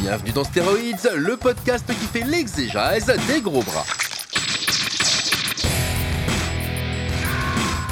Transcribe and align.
Bienvenue 0.00 0.32
dans 0.32 0.44
Stéroïdes, 0.44 1.10
le 1.16 1.36
podcast 1.36 1.84
qui 1.86 2.06
fait 2.06 2.24
l'exégèse 2.24 3.06
des 3.28 3.40
gros 3.40 3.62
bras. 3.62 3.84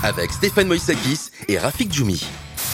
Avec 0.02 0.30
Stéphane 0.32 0.68
Moïsakis 0.68 1.30
et 1.48 1.58
Rafik 1.58 1.92
Djoumi. 1.92 2.26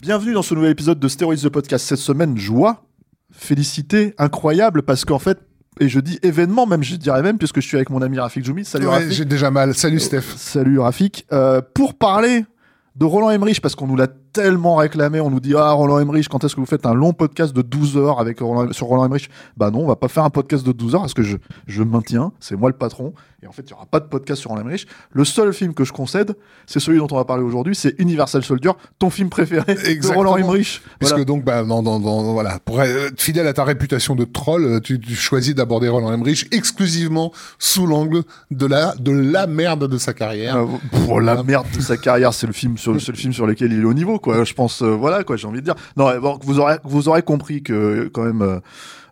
Bienvenue 0.02 0.33
dans 0.34 0.42
ce 0.42 0.55
nouvel 0.55 0.70
épisode 0.70 1.01
de 1.01 1.09
Steroids 1.09 1.37
the 1.37 1.48
Podcast. 1.48 1.87
Cette 1.87 1.98
semaine, 1.98 2.37
joie, 2.37 2.84
félicité, 3.33 4.15
incroyable, 4.19 4.83
parce 4.83 5.05
qu'en 5.05 5.19
fait, 5.19 5.39
et 5.80 5.89
je 5.89 5.98
dis 6.01 6.19
événement 6.23 6.66
même, 6.66 6.83
je 6.83 6.95
dirais 6.97 7.23
même, 7.23 7.39
puisque 7.39 7.61
je 7.61 7.66
suis 7.66 7.77
avec 7.77 7.91
mon 7.91 8.03
ami 8.03 8.19
Rafik 8.19 8.45
Djoumi. 8.45 8.64
Salut 8.64 8.87
Ouais, 8.87 8.92
Rafik. 8.95 9.12
j'ai 9.12 9.25
déjà 9.25 9.51
mal. 9.51 9.75
Salut 9.75 10.01
Steph. 10.01 10.23
Salut 10.37 10.78
Rafik. 10.78 11.27
Euh, 11.33 11.61
pour 11.75 11.95
parler 11.95 12.45
de 12.97 13.05
Roland 13.05 13.30
Emmerich, 13.30 13.61
parce 13.61 13.75
qu'on 13.75 13.87
nous 13.87 13.97
l'a 13.97 14.07
tellement 14.33 14.77
réclamé, 14.77 15.21
on 15.21 15.30
nous 15.30 15.41
dit 15.41 15.55
Ah, 15.57 15.71
Roland 15.73 15.98
Emmerich, 16.01 16.29
quand 16.29 16.43
est-ce 16.45 16.55
que 16.55 16.61
vous 16.61 16.66
faites 16.66 16.87
un 16.87 16.95
long 16.95 17.12
podcast 17.12 17.53
de 17.55 17.62
12 17.62 17.97
heures 17.97 18.20
avec 18.20 18.41
Roland, 18.41 18.73
sur 18.73 18.86
Roland 18.86 19.05
Emmerich? 19.06 19.28
Bah 19.56 19.70
non, 19.70 19.81
on 19.81 19.86
va 19.86 19.97
pas 19.97 20.09
faire 20.09 20.25
un 20.25 20.31
podcast 20.31 20.64
de 20.67 20.73
12 20.73 20.95
heures 20.95 21.01
parce 21.03 21.14
que 21.14 21.23
je, 21.23 21.36
je 21.67 21.83
maintiens, 21.83 22.33
c'est 22.41 22.56
moi 22.56 22.69
le 22.70 22.77
patron, 22.77 23.12
et 23.42 23.47
en 23.47 23.53
fait, 23.53 23.62
il 23.67 23.70
y 23.70 23.73
aura 23.75 23.86
pas 23.86 24.01
de 24.01 24.06
podcast 24.06 24.41
sur 24.41 24.51
Roland 24.51 24.62
Emmerich. 24.62 24.86
Le 25.12 25.25
seul 25.25 25.53
film 25.53 25.75
que 25.75 25.84
je 25.84 25.92
concède, 25.92 26.34
c'est 26.67 26.81
celui 26.81 26.98
dont 26.98 27.09
on 27.11 27.17
va 27.17 27.25
parler 27.25 27.42
aujourd'hui, 27.45 27.75
c'est 27.75 27.95
Universal 27.98 28.42
Soldier, 28.42 28.70
ton 28.98 29.11
film 29.11 29.29
préféré 29.29 29.75
de. 29.75 30.14
Roland 30.14 30.36
Emmerich. 30.36 30.81
Puisque 30.98 31.12
Voilà. 31.12 31.25
donc, 31.25 31.45
bah, 31.45 31.62
dans, 31.64 31.83
dans, 31.83 32.01
dans- 32.01 32.33
voilà, 32.33 32.58
pour 32.64 32.81
être 32.83 33.20
fidèle 33.20 33.47
à 33.47 33.53
ta 33.53 33.64
réputation 33.64 34.14
de 34.17 34.25
troll, 34.25 34.64
euh, 34.64 34.81
tu, 34.81 34.98
tu 35.01 35.14
choisis 35.14 35.55
d'aborder 35.55 35.89
Roland 35.89 36.12
Emmerich 36.12 36.48
exclusivement 36.53 37.33
sous 37.58 37.86
l'angle 37.86 38.23
de 38.51 38.67
la, 38.67 38.95
de 38.98 39.11
la 39.12 39.47
merde 39.47 39.89
de 39.89 39.98
sa 39.98 40.12
carrière. 40.14 40.56
Euh, 40.56 40.67
pour 41.05 41.20
la 41.20 41.42
merde 41.42 41.67
de 41.77 41.81
sa 41.81 41.97
carrière, 41.97 42.33
c'est 42.34 42.47
le 42.47 42.53
film 42.53 42.79
sur 42.84 42.92
le 42.92 43.00
seul 43.00 43.16
film 43.16 43.32
sur 43.32 43.46
lequel 43.46 43.72
il 43.72 43.80
est 43.80 43.84
au 43.84 43.94
niveau, 43.94 44.18
quoi. 44.18 44.44
Je 44.44 44.54
pense, 44.54 44.82
euh, 44.82 44.90
voilà, 44.90 45.24
quoi. 45.24 45.36
J'ai 45.36 45.46
envie 45.48 45.60
de 45.60 45.64
dire. 45.64 45.74
Non, 45.96 46.16
bon, 46.20 46.38
vous 46.42 46.58
aurez, 46.60 46.77
vous 46.84 47.08
aurez 47.08 47.22
compris 47.22 47.62
que 47.62 48.08
quand 48.12 48.22
même 48.24 48.42
euh, 48.42 48.60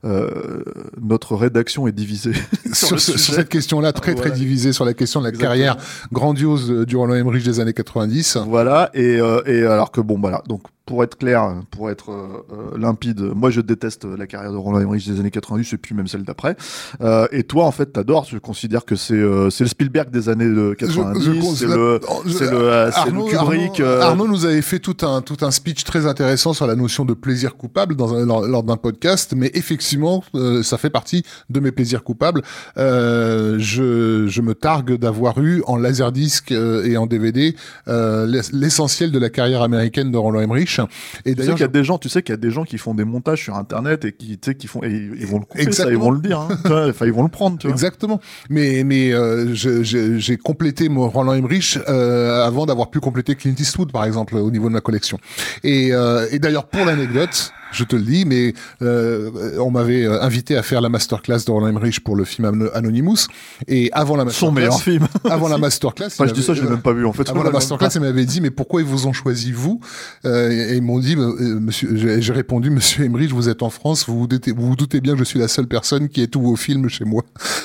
euh, 0.05 0.65
notre 1.01 1.37
rédaction 1.37 1.87
est 1.87 1.93
divisée 1.93 2.33
sur, 2.73 2.99
cette 3.01 3.49
question-là, 3.49 3.93
très 3.93 4.13
Voilà. 4.15 4.31
très 4.31 4.39
divisée 4.39 4.73
sur 4.73 4.85
la 4.85 4.95
question 4.95 5.21
de 5.21 5.25
la 5.27 5.29
Exactement. 5.31 5.51
carrière 5.51 5.77
grandiose 6.13 6.71
euh, 6.71 6.85
du 6.85 6.97
Roland 6.97 7.15
Emmerich 7.15 7.45
des 7.45 7.61
années 7.61 7.73
90. 7.73 8.39
Voilà. 8.49 8.91
Et, 8.95 9.21
euh, 9.21 9.43
et 9.47 9.65
alors 9.65 9.93
que 9.93 10.01
bon, 10.01 10.19
voilà. 10.19 10.43
Donc 10.49 10.63
pour 10.85 11.05
être 11.05 11.17
clair, 11.17 11.55
pour 11.71 11.91
être 11.91 12.11
euh, 12.11 12.27
euh, 12.75 12.79
limpide, 12.79 13.21
moi 13.21 13.51
je 13.51 13.61
déteste 13.61 14.05
la 14.05 14.27
carrière 14.27 14.51
de 14.53 14.57
Roland 14.57 14.81
Emmerich 14.81 15.07
des 15.09 15.21
années 15.21 15.31
90 15.31 15.73
et 15.73 15.77
puis 15.79 15.95
même 15.95 16.09
celle 16.09 16.25
d'après. 16.25 16.57
Euh, 17.01 17.27
et 17.31 17.45
toi, 17.45 17.65
en 17.67 17.71
fait, 17.71 17.87
t'adores. 17.93 18.27
Je 18.31 18.39
considère 18.39 18.85
que 18.85 18.97
c'est 18.97 19.15
euh, 19.15 19.49
c'est 19.51 19.65
le 19.65 19.69
Spielberg 19.69 20.11
des 20.11 20.29
années 20.29 20.49
de 20.49 20.75
90. 20.79 21.25
Je- 21.25 21.33
je- 21.33 21.41
c'est 21.55 21.67
le, 21.67 22.01
c'est 22.27 22.51
le, 22.51 22.57
euh, 22.57 22.91
c'est 22.91 23.11
le 23.11 23.11
Arnaud, 23.19 23.27
Kubrick. 23.27 23.81
Arnaud- 23.81 23.83
euh, 23.83 24.01
Arnaud 24.03 24.27
nous 24.29 24.45
avait 24.45 24.63
fait 24.63 24.81
tout 24.81 24.97
un 25.07 25.21
tout 25.23 25.37
un 25.43 25.51
speech 25.51 25.85
très 25.85 26.07
intéressant 26.07 26.53
sur 26.53 26.67
la 26.67 26.75
notion 26.75 27.05
de 27.05 27.15
plaisir 27.15 27.57
coupable 27.57 27.95
dans 27.97 28.15
un, 28.15 28.27
lors, 28.27 28.47
lors 28.47 28.63
d'un 28.65 28.77
podcast, 28.77 29.35
mais 29.37 29.51
effectivement, 29.55 30.25
euh, 30.35 30.63
ça 30.63 30.79
fait 30.79 30.91
partie 30.91 31.23
de 31.49 31.61
mes 31.61 31.71
plaisirs 31.71 32.03
coupables. 32.03 32.43
Euh, 32.77 33.57
je, 33.59 34.27
je 34.27 34.41
me 34.43 34.55
targue 34.55 34.95
d'avoir 34.99 35.39
eu 35.39 35.63
en 35.67 35.77
laserdisc 35.77 36.51
et 36.51 36.97
en 36.97 37.07
DVD 37.07 37.55
euh, 37.89 38.27
l'ess- 38.27 38.53
l'essentiel 38.53 39.13
de 39.13 39.19
la 39.19 39.31
carrière 39.31 39.63
américaine 39.63 40.11
de 40.11 40.19
Roland 40.19 40.41
Emmerich. 40.41 40.72
Et 40.79 40.87
Tu 40.87 41.31
sais 41.31 41.35
d'ailleurs, 41.35 41.55
qu'il 41.55 41.63
y 41.63 41.65
a 41.65 41.69
des 41.69 41.85
gens, 41.85 41.99
tu 41.99 42.09
sais 42.09 42.23
qu'il 42.23 42.33
y 42.33 42.35
a 42.35 42.39
des 42.39 42.51
gens 42.51 42.65
qui 42.65 42.79
font 42.79 42.95
des 42.95 43.05
montages 43.05 43.43
sur 43.43 43.57
internet 43.57 44.05
et 44.05 44.13
qui, 44.13 44.39
tu 44.39 44.51
sais, 44.51 44.55
qui 44.55 44.67
font, 44.67 44.83
et 44.83 44.91
ils 44.91 45.27
vont 45.27 45.39
le 45.39 45.45
couper, 45.45 45.73
ça, 45.73 45.91
ils 45.91 45.97
vont 45.97 46.11
le 46.11 46.21
dire, 46.21 46.41
hein. 46.41 46.49
Enfin, 46.91 47.07
ils 47.07 47.13
vont 47.13 47.23
le 47.23 47.29
prendre, 47.29 47.59
tu 47.59 47.67
vois. 47.67 47.75
Exactement. 47.75 48.21
Mais 48.51 48.85
mais 48.85 49.13
euh, 49.13 49.55
j'ai 49.55 50.37
complété 50.37 50.89
mon 50.89 51.09
Roland 51.09 51.35
Emmerich 51.35 51.79
euh, 51.89 52.45
avant 52.45 52.67
d'avoir 52.67 52.91
pu 52.91 53.01
compléter 53.01 53.35
Clint 53.35 53.55
Eastwood 53.59 53.93
par 53.93 54.05
exemple 54.05 54.37
au 54.37 54.51
niveau 54.51 54.69
de 54.69 54.75
ma 54.75 54.81
collection. 54.81 55.19
Et, 55.65 55.93
euh, 55.93 56.27
et 56.31 56.39
d'ailleurs 56.39 56.67
pour 56.67 56.85
l'anecdote, 56.85 57.53
je 57.73 57.85
te 57.85 57.97
le 57.97 58.03
dis, 58.03 58.25
mais 58.25 58.55
euh, 58.83 59.31
on 59.59 59.71
m'avait 59.71 60.05
euh, 60.05 60.23
invité 60.23 60.57
à 60.57 60.63
faire 60.63 60.81
la 60.81 60.89
masterclass 60.89 61.45
de 61.47 61.51
Roland 61.51 61.69
Emmerich 61.69 62.01
pour 62.05 62.17
le 62.17 62.25
film 62.25 62.47
Ano- 62.47 62.71
Anonymous. 62.75 63.27
Et 63.69 63.91
avant 63.93 64.17
la 64.17 64.23
Son 64.31 64.53
masterclass, 64.53 64.55
meilleur 64.55 64.81
film. 64.81 65.07
avant 65.31 65.49
la 65.49 65.59
masterclass, 65.67 66.07
Enfin, 66.07 66.25
il 66.25 66.29
je 66.31 66.35
dis 66.35 66.43
ça, 66.43 66.55
je 66.55 66.59
l'ai 66.61 66.65
m'avait- 66.65 66.75
même 66.77 66.83
pas 66.83 66.93
vu, 66.93 67.07
en 67.07 67.13
fait. 67.13 67.29
avant 67.31 67.43
la 67.43 67.51
masterclass, 67.59 67.89
ils 67.95 68.01
m'avaient 68.01 68.25
dit, 68.25 68.41
mais 68.41 68.51
pourquoi 68.51 68.81
ils 68.81 68.87
vous 68.87 69.07
ont 69.07 69.13
choisi 69.13 69.53
vous? 69.53 69.81
Euh, 70.25 70.51
Et 70.51 70.77
ils 70.77 70.83
m'ont 70.83 70.99
dit, 70.99 71.17
euh, 71.17 71.59
monsieur, 71.61 71.97
j'ai 72.21 72.33
répondu, 72.33 72.71
monsieur 72.71 73.05
Emmerich, 73.05 73.31
vous 73.33 73.49
êtes 73.49 73.63
en 73.63 73.71
France, 73.71 74.07
vous 74.07 74.19
vous, 74.19 74.27
doutez, 74.27 74.53
vous 74.53 74.67
vous 74.69 74.77
doutez 74.77 75.01
bien 75.01 75.15
que 75.15 75.19
je 75.19 75.25
suis 75.25 75.39
la 75.39 75.49
seule 75.49 75.67
personne 75.67 76.09
qui 76.09 76.23
ait 76.23 76.27
tous 76.27 76.43
vos 76.43 76.57
films 76.57 76.89
chez 76.89 77.05
moi. 77.05 77.23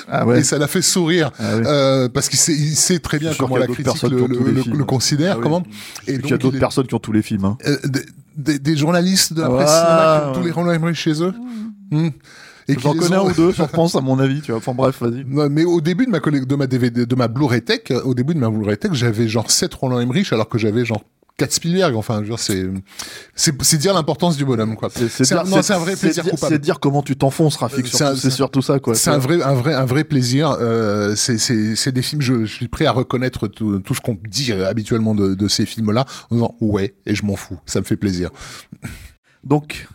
Ah 0.08 0.26
ouais. 0.26 0.40
Et 0.40 0.42
ça 0.44 0.58
l'a 0.58 0.66
fait 0.68 0.82
sourire, 0.82 1.30
Ah 1.38 1.56
oui. 1.56 1.62
euh, 1.66 2.08
parce 2.08 2.28
qu'il 2.28 2.38
sait, 2.38 2.52
il 2.54 2.74
sait 2.76 2.98
très 2.98 3.18
bien 3.18 3.32
comment 3.38 3.56
la 3.56 3.66
critique 3.66 4.02
le, 4.02 4.84
considère, 4.84 5.32
Ah 5.34 5.36
oui. 5.38 5.42
comment. 5.42 5.62
Et 6.06 6.14
Et 6.14 6.18
qu'il 6.18 6.30
y 6.30 6.32
a 6.32 6.36
donc, 6.36 6.40
d'autres 6.42 6.56
il 6.56 6.60
personnes 6.60 6.86
qui 6.86 6.94
ont 6.94 6.98
tous 6.98 7.12
les 7.12 7.22
films, 7.22 7.44
hein. 7.44 7.58
euh, 7.66 7.76
des, 8.38 8.58
des- 8.58 8.76
journalistes 8.76 9.32
de 9.34 9.42
la 9.42 9.50
presse 9.50 9.68
cinéma 9.70 10.20
qui 10.22 10.24
ont 10.24 10.30
ouais. 10.32 10.38
tous 10.38 10.44
les 10.46 10.50
Roland 10.52 10.72
Emmerich 10.72 10.96
chez 10.96 11.22
eux. 11.22 11.34
Hmm. 11.90 12.08
Et 12.70 12.76
qui 12.76 12.82
J'en 12.82 12.94
connais 12.94 13.16
ont- 13.16 13.26
un 13.26 13.30
ou 13.30 13.34
deux, 13.34 13.50
je 13.52 13.62
pense, 13.62 13.94
à 13.96 14.00
mon 14.00 14.18
avis, 14.18 14.40
tu 14.42 14.52
vois. 14.52 14.58
Enfin, 14.58 14.74
bref, 14.74 15.00
vas-y. 15.00 15.24
Non, 15.26 15.48
mais 15.50 15.64
au 15.64 15.80
début 15.80 16.04
de 16.06 16.10
ma 16.10 16.20
collègue, 16.20 16.44
de 16.46 16.54
ma 16.54 16.66
DVD, 16.66 17.06
de 17.06 17.14
ma 17.14 17.26
Blu-ray 17.28 17.62
Tech, 17.62 17.80
euh, 17.90 18.02
au 18.02 18.14
début 18.14 18.34
de 18.34 18.38
ma 18.40 18.50
Blu-ray 18.50 18.76
Tech, 18.76 18.92
j'avais 18.92 19.26
genre 19.28 19.50
7 19.50 19.72
Roland 19.74 20.00
Emmerich 20.00 20.32
alors 20.32 20.48
que 20.48 20.58
j'avais 20.58 20.84
genre 20.84 21.02
4 21.38 21.52
Spielberg. 21.52 21.96
Enfin, 21.96 22.22
c'est, 22.36 22.66
c'est, 23.34 23.76
dire 23.78 23.94
l'importance 23.94 24.36
du 24.36 24.44
bonhomme, 24.44 24.76
quoi. 24.76 24.90
C'est 24.90 25.32
un- 25.32 25.44
vrai 25.78 25.96
plaisir 25.96 26.24
dire- 26.24 26.32
coupable. 26.34 26.52
C'est 26.52 26.58
dire 26.58 26.80
comment 26.80 27.02
tu 27.02 27.16
t'enfonces, 27.16 27.56
Rafik, 27.56 27.86
c'est 27.86 28.30
surtout. 28.30 28.60
ça, 28.60 28.78
quoi. 28.80 28.94
C'est 28.94 29.10
un 29.10 29.18
vrai, 29.18 29.40
un 29.42 29.54
vrai, 29.54 29.72
un 29.74 29.86
vrai 29.86 30.04
plaisir. 30.04 30.56
Euh, 30.60 31.14
c'est, 31.16 31.38
c'est, 31.38 31.74
c'est 31.76 31.92
des 31.92 32.02
films. 32.02 32.20
Je, 32.20 32.44
je 32.44 32.52
suis 32.54 32.68
prêt 32.68 32.84
à 32.86 32.92
reconnaître 32.92 33.48
tout, 33.48 33.78
tout 33.78 33.94
ce 33.94 34.00
qu'on 34.00 34.18
dit 34.28 34.52
euh, 34.52 34.68
habituellement 34.68 35.14
de, 35.14 35.34
de 35.34 35.48
ces 35.48 35.64
films-là, 35.64 36.04
en 36.30 36.34
disant 36.34 36.56
ouais, 36.60 36.94
et 37.06 37.14
je 37.14 37.24
m'en 37.24 37.36
fous. 37.36 37.58
Ça 37.64 37.80
me 37.80 37.84
fait 37.84 37.96
plaisir. 37.96 38.30
Donc, 39.44 39.86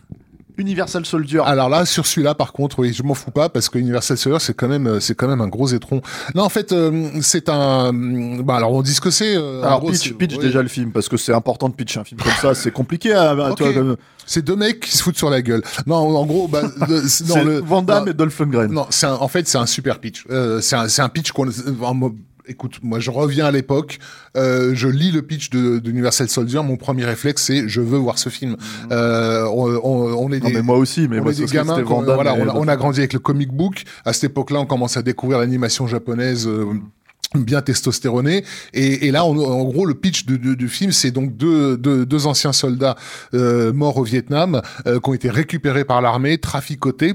Universal 0.56 1.04
Soldier. 1.04 1.40
Alors 1.44 1.68
là, 1.68 1.84
sur 1.84 2.06
celui-là, 2.06 2.34
par 2.34 2.52
contre, 2.52 2.78
oui, 2.78 2.92
je 2.92 3.02
m'en 3.02 3.14
fous 3.14 3.30
pas 3.30 3.48
parce 3.48 3.68
que 3.68 3.78
Universal 3.78 4.16
Soldier, 4.16 4.38
c'est 4.40 4.54
quand 4.54 4.68
même, 4.68 4.86
euh, 4.86 5.00
c'est 5.00 5.14
quand 5.14 5.26
même 5.28 5.40
un 5.40 5.48
gros 5.48 5.66
étron. 5.68 6.00
Non, 6.34 6.42
en 6.44 6.48
fait, 6.48 6.72
euh, 6.72 7.08
c'est 7.22 7.48
un. 7.48 7.92
Bah 7.92 8.56
alors, 8.56 8.72
on 8.72 8.82
dit 8.82 8.94
ce 8.94 9.00
que 9.00 9.10
c'est. 9.10 9.36
euh, 9.36 9.62
Alors, 9.62 9.80
gros, 9.80 9.90
pitch, 9.90 10.12
pitch 10.14 10.38
déjà 10.38 10.62
le 10.62 10.68
film, 10.68 10.92
parce 10.92 11.08
que 11.08 11.16
c'est 11.16 11.32
important 11.32 11.68
de 11.68 11.74
pitcher 11.74 12.00
un 12.00 12.04
film 12.04 12.20
comme 12.20 12.32
ça, 12.40 12.54
c'est 12.54 12.70
compliqué 12.70 13.12
à, 13.12 13.30
à- 13.30 13.34
vois, 13.34 13.54
comme- 13.56 13.96
C'est 14.26 14.42
deux 14.42 14.56
mecs 14.56 14.80
qui 14.80 14.96
se 14.96 15.02
foutent 15.02 15.18
sur 15.18 15.28
la 15.28 15.42
gueule. 15.42 15.62
Non, 15.86 15.96
en 15.96 16.24
gros, 16.24 16.48
bah, 16.48 16.62
le- 16.88 17.02
c'est- 17.08 17.26
non, 17.28 17.34
c'est 17.34 17.44
le 17.44 17.58
Van 17.58 17.82
Damme 17.82 18.04
non, 18.06 18.10
et 18.10 18.14
Dolph 18.14 18.38
Lundgren. 18.38 18.72
Non, 18.72 18.86
c'est 18.90 19.06
un- 19.06 19.14
en 19.16 19.28
fait, 19.28 19.46
c'est 19.48 19.58
un 19.58 19.66
super 19.66 19.98
pitch. 19.98 20.24
Euh, 20.30 20.60
c'est 20.60 20.76
un, 20.76 20.88
c'est 20.88 21.02
un 21.02 21.08
pitch 21.08 21.32
qu'on. 21.32 21.46
Écoute, 22.46 22.80
moi, 22.82 23.00
je 23.00 23.10
reviens 23.10 23.46
à 23.46 23.50
l'époque. 23.50 23.98
euh, 24.36 24.72
je 24.74 24.86
lis 24.88 25.10
le 25.10 25.22
pitch 25.22 25.48
de 25.50 25.78
d'Universal 25.78 26.28
Soldier. 26.28 26.60
Mon 26.62 26.76
premier 26.76 27.04
réflexe, 27.06 27.44
c'est 27.44 27.68
je 27.68 27.80
veux 27.80 27.96
voir 27.96 28.18
ce 28.18 28.28
film. 28.28 28.56
Euh, 28.92 29.44
on, 29.46 29.66
on- 29.82 30.14
on 30.26 30.30
est 30.32 30.40
Non, 30.40 30.48
des, 30.48 30.54
mais 30.56 30.62
moi 30.62 30.76
aussi, 30.76 31.08
mais 31.08 31.20
on 31.20 31.22
moi, 31.22 31.32
est 31.32 31.36
des 31.36 31.46
gamins. 31.46 31.80
voilà, 31.82 32.34
on, 32.34 32.42
a, 32.42 32.44
Dolph 32.44 32.56
on 32.56 32.68
a 32.68 32.76
grandi 32.76 32.98
avec 33.00 33.14
le 33.14 33.18
comic 33.18 33.50
book. 33.50 33.84
À 34.04 34.12
cette 34.12 34.24
époque-là, 34.24 34.60
on 34.60 34.66
commence 34.66 34.96
à 34.98 35.02
découvrir 35.02 35.38
l'animation 35.38 35.86
japonaise. 35.86 36.46
euh, 36.46 36.66
bien 37.34 37.62
testostéroné 37.62 38.44
et, 38.74 39.08
et 39.08 39.10
là 39.10 39.24
on- 39.24 39.36
en 39.36 39.64
gros 39.64 39.86
le 39.86 39.94
pitch 39.94 40.24
du, 40.24 40.38
du- 40.38 40.54
du 40.54 40.68
film 40.68 40.92
c'est 40.92 41.10
donc 41.10 41.36
deux, 41.36 41.76
deux, 41.76 42.06
deux 42.06 42.26
anciens 42.28 42.52
soldats 42.52 42.94
euh, 43.32 43.72
morts 43.72 43.96
au 43.96 44.04
Vietnam 44.04 44.62
euh, 44.86 45.00
qui 45.00 45.10
ont 45.10 45.14
été 45.14 45.30
récupérés 45.30 45.84
par 45.84 46.00
l'armée 46.00 46.38
traficotés 46.38 47.14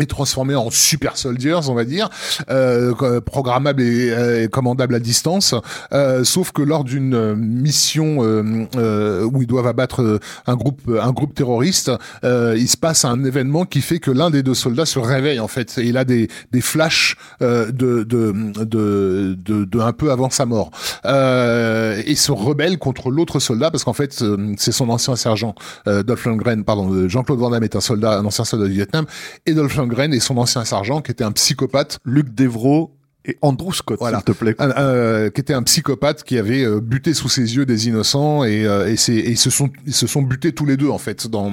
et 0.00 0.06
transformés 0.06 0.54
en 0.54 0.70
super 0.70 1.16
soldiers, 1.16 1.60
on 1.68 1.74
va 1.74 1.84
dire, 1.84 2.08
euh, 2.50 3.20
programmables 3.20 3.82
et, 3.82 4.10
euh, 4.10 4.44
et 4.44 4.48
commandables 4.48 4.94
à 4.94 4.98
distance. 5.00 5.54
Euh, 5.92 6.24
sauf 6.24 6.52
que 6.52 6.62
lors 6.62 6.84
d'une 6.84 7.14
euh, 7.14 7.34
mission 7.36 8.18
euh, 8.24 8.66
euh, 8.76 9.24
où 9.24 9.42
ils 9.42 9.46
doivent 9.46 9.66
abattre 9.66 10.20
un 10.46 10.56
groupe, 10.56 10.80
un 11.00 11.12
groupe 11.12 11.34
terroriste, 11.34 11.90
il 12.22 12.68
se 12.68 12.76
passe 12.76 13.04
un 13.04 13.24
événement 13.24 13.64
qui 13.64 13.80
fait 13.80 13.98
que 13.98 14.10
l'un 14.10 14.30
des 14.30 14.42
deux 14.42 14.54
soldats 14.54 14.86
se 14.86 14.98
réveille 14.98 15.40
en 15.40 15.48
fait. 15.48 15.78
Il 15.82 15.96
a 15.96 16.04
des, 16.04 16.28
des 16.52 16.60
flashs 16.60 17.16
de, 17.40 17.70
de, 17.70 18.04
de, 18.04 18.64
de, 18.64 19.64
de 19.64 19.78
un 19.80 19.92
peu 19.92 20.10
avant 20.10 20.30
sa 20.30 20.46
mort. 20.46 20.70
Et 21.04 22.14
se 22.14 22.32
rebelle 22.32 22.78
contre 22.78 23.10
l'autre 23.10 23.38
soldat 23.38 23.70
parce 23.70 23.84
qu'en 23.84 23.92
fait 23.92 24.24
c'est 24.56 24.72
son 24.72 24.88
ancien 24.88 25.16
sergent 25.16 25.54
Dolph 25.86 26.24
Lundgren, 26.24 26.64
pardon, 26.64 27.08
Jean-Claude 27.08 27.38
Van 27.38 27.50
Damme 27.50 27.64
est 27.64 27.76
un 27.76 27.80
soldat, 27.80 28.18
un 28.18 28.24
ancien 28.24 28.44
soldat 28.44 28.66
du 28.66 28.74
Vietnam, 28.74 29.04
et 29.46 29.54
Dolph 29.54 29.76
Lundgren 29.76 29.89
est 29.98 30.20
son 30.20 30.38
ancien 30.38 30.64
sergent 30.64 31.02
qui 31.02 31.10
était 31.10 31.24
un 31.24 31.32
psychopathe. 31.32 31.98
Luc 32.04 32.34
Devro 32.34 32.96
Et 33.26 33.36
Andrew 33.42 33.70
Scott, 33.74 33.98
Voilà. 34.00 34.18
s'il 34.18 34.24
te 34.24 34.32
plaît. 34.32 34.54
un- 34.58 34.70
un- 34.70 35.28
qui 35.30 35.40
était 35.42 35.52
un 35.52 35.62
psychopathe 35.62 36.24
qui 36.24 36.38
avait 36.38 36.64
euh, 36.64 36.80
buté 36.80 37.12
sous 37.12 37.28
ses 37.28 37.54
yeux 37.54 37.66
des 37.66 37.86
innocents 37.86 38.44
et, 38.44 38.64
euh, 38.64 38.88
et, 38.90 38.96
c'est- 38.96 39.12
et 39.14 39.30
ils 39.32 39.36
se 39.38 39.50
sont 39.50 39.68
ils 39.86 39.92
se 39.92 40.06
sont 40.06 40.22
butés 40.22 40.52
tous 40.52 40.64
les 40.64 40.78
deux 40.78 40.88
en 40.88 40.96
fait 40.96 41.26
dans 41.28 41.52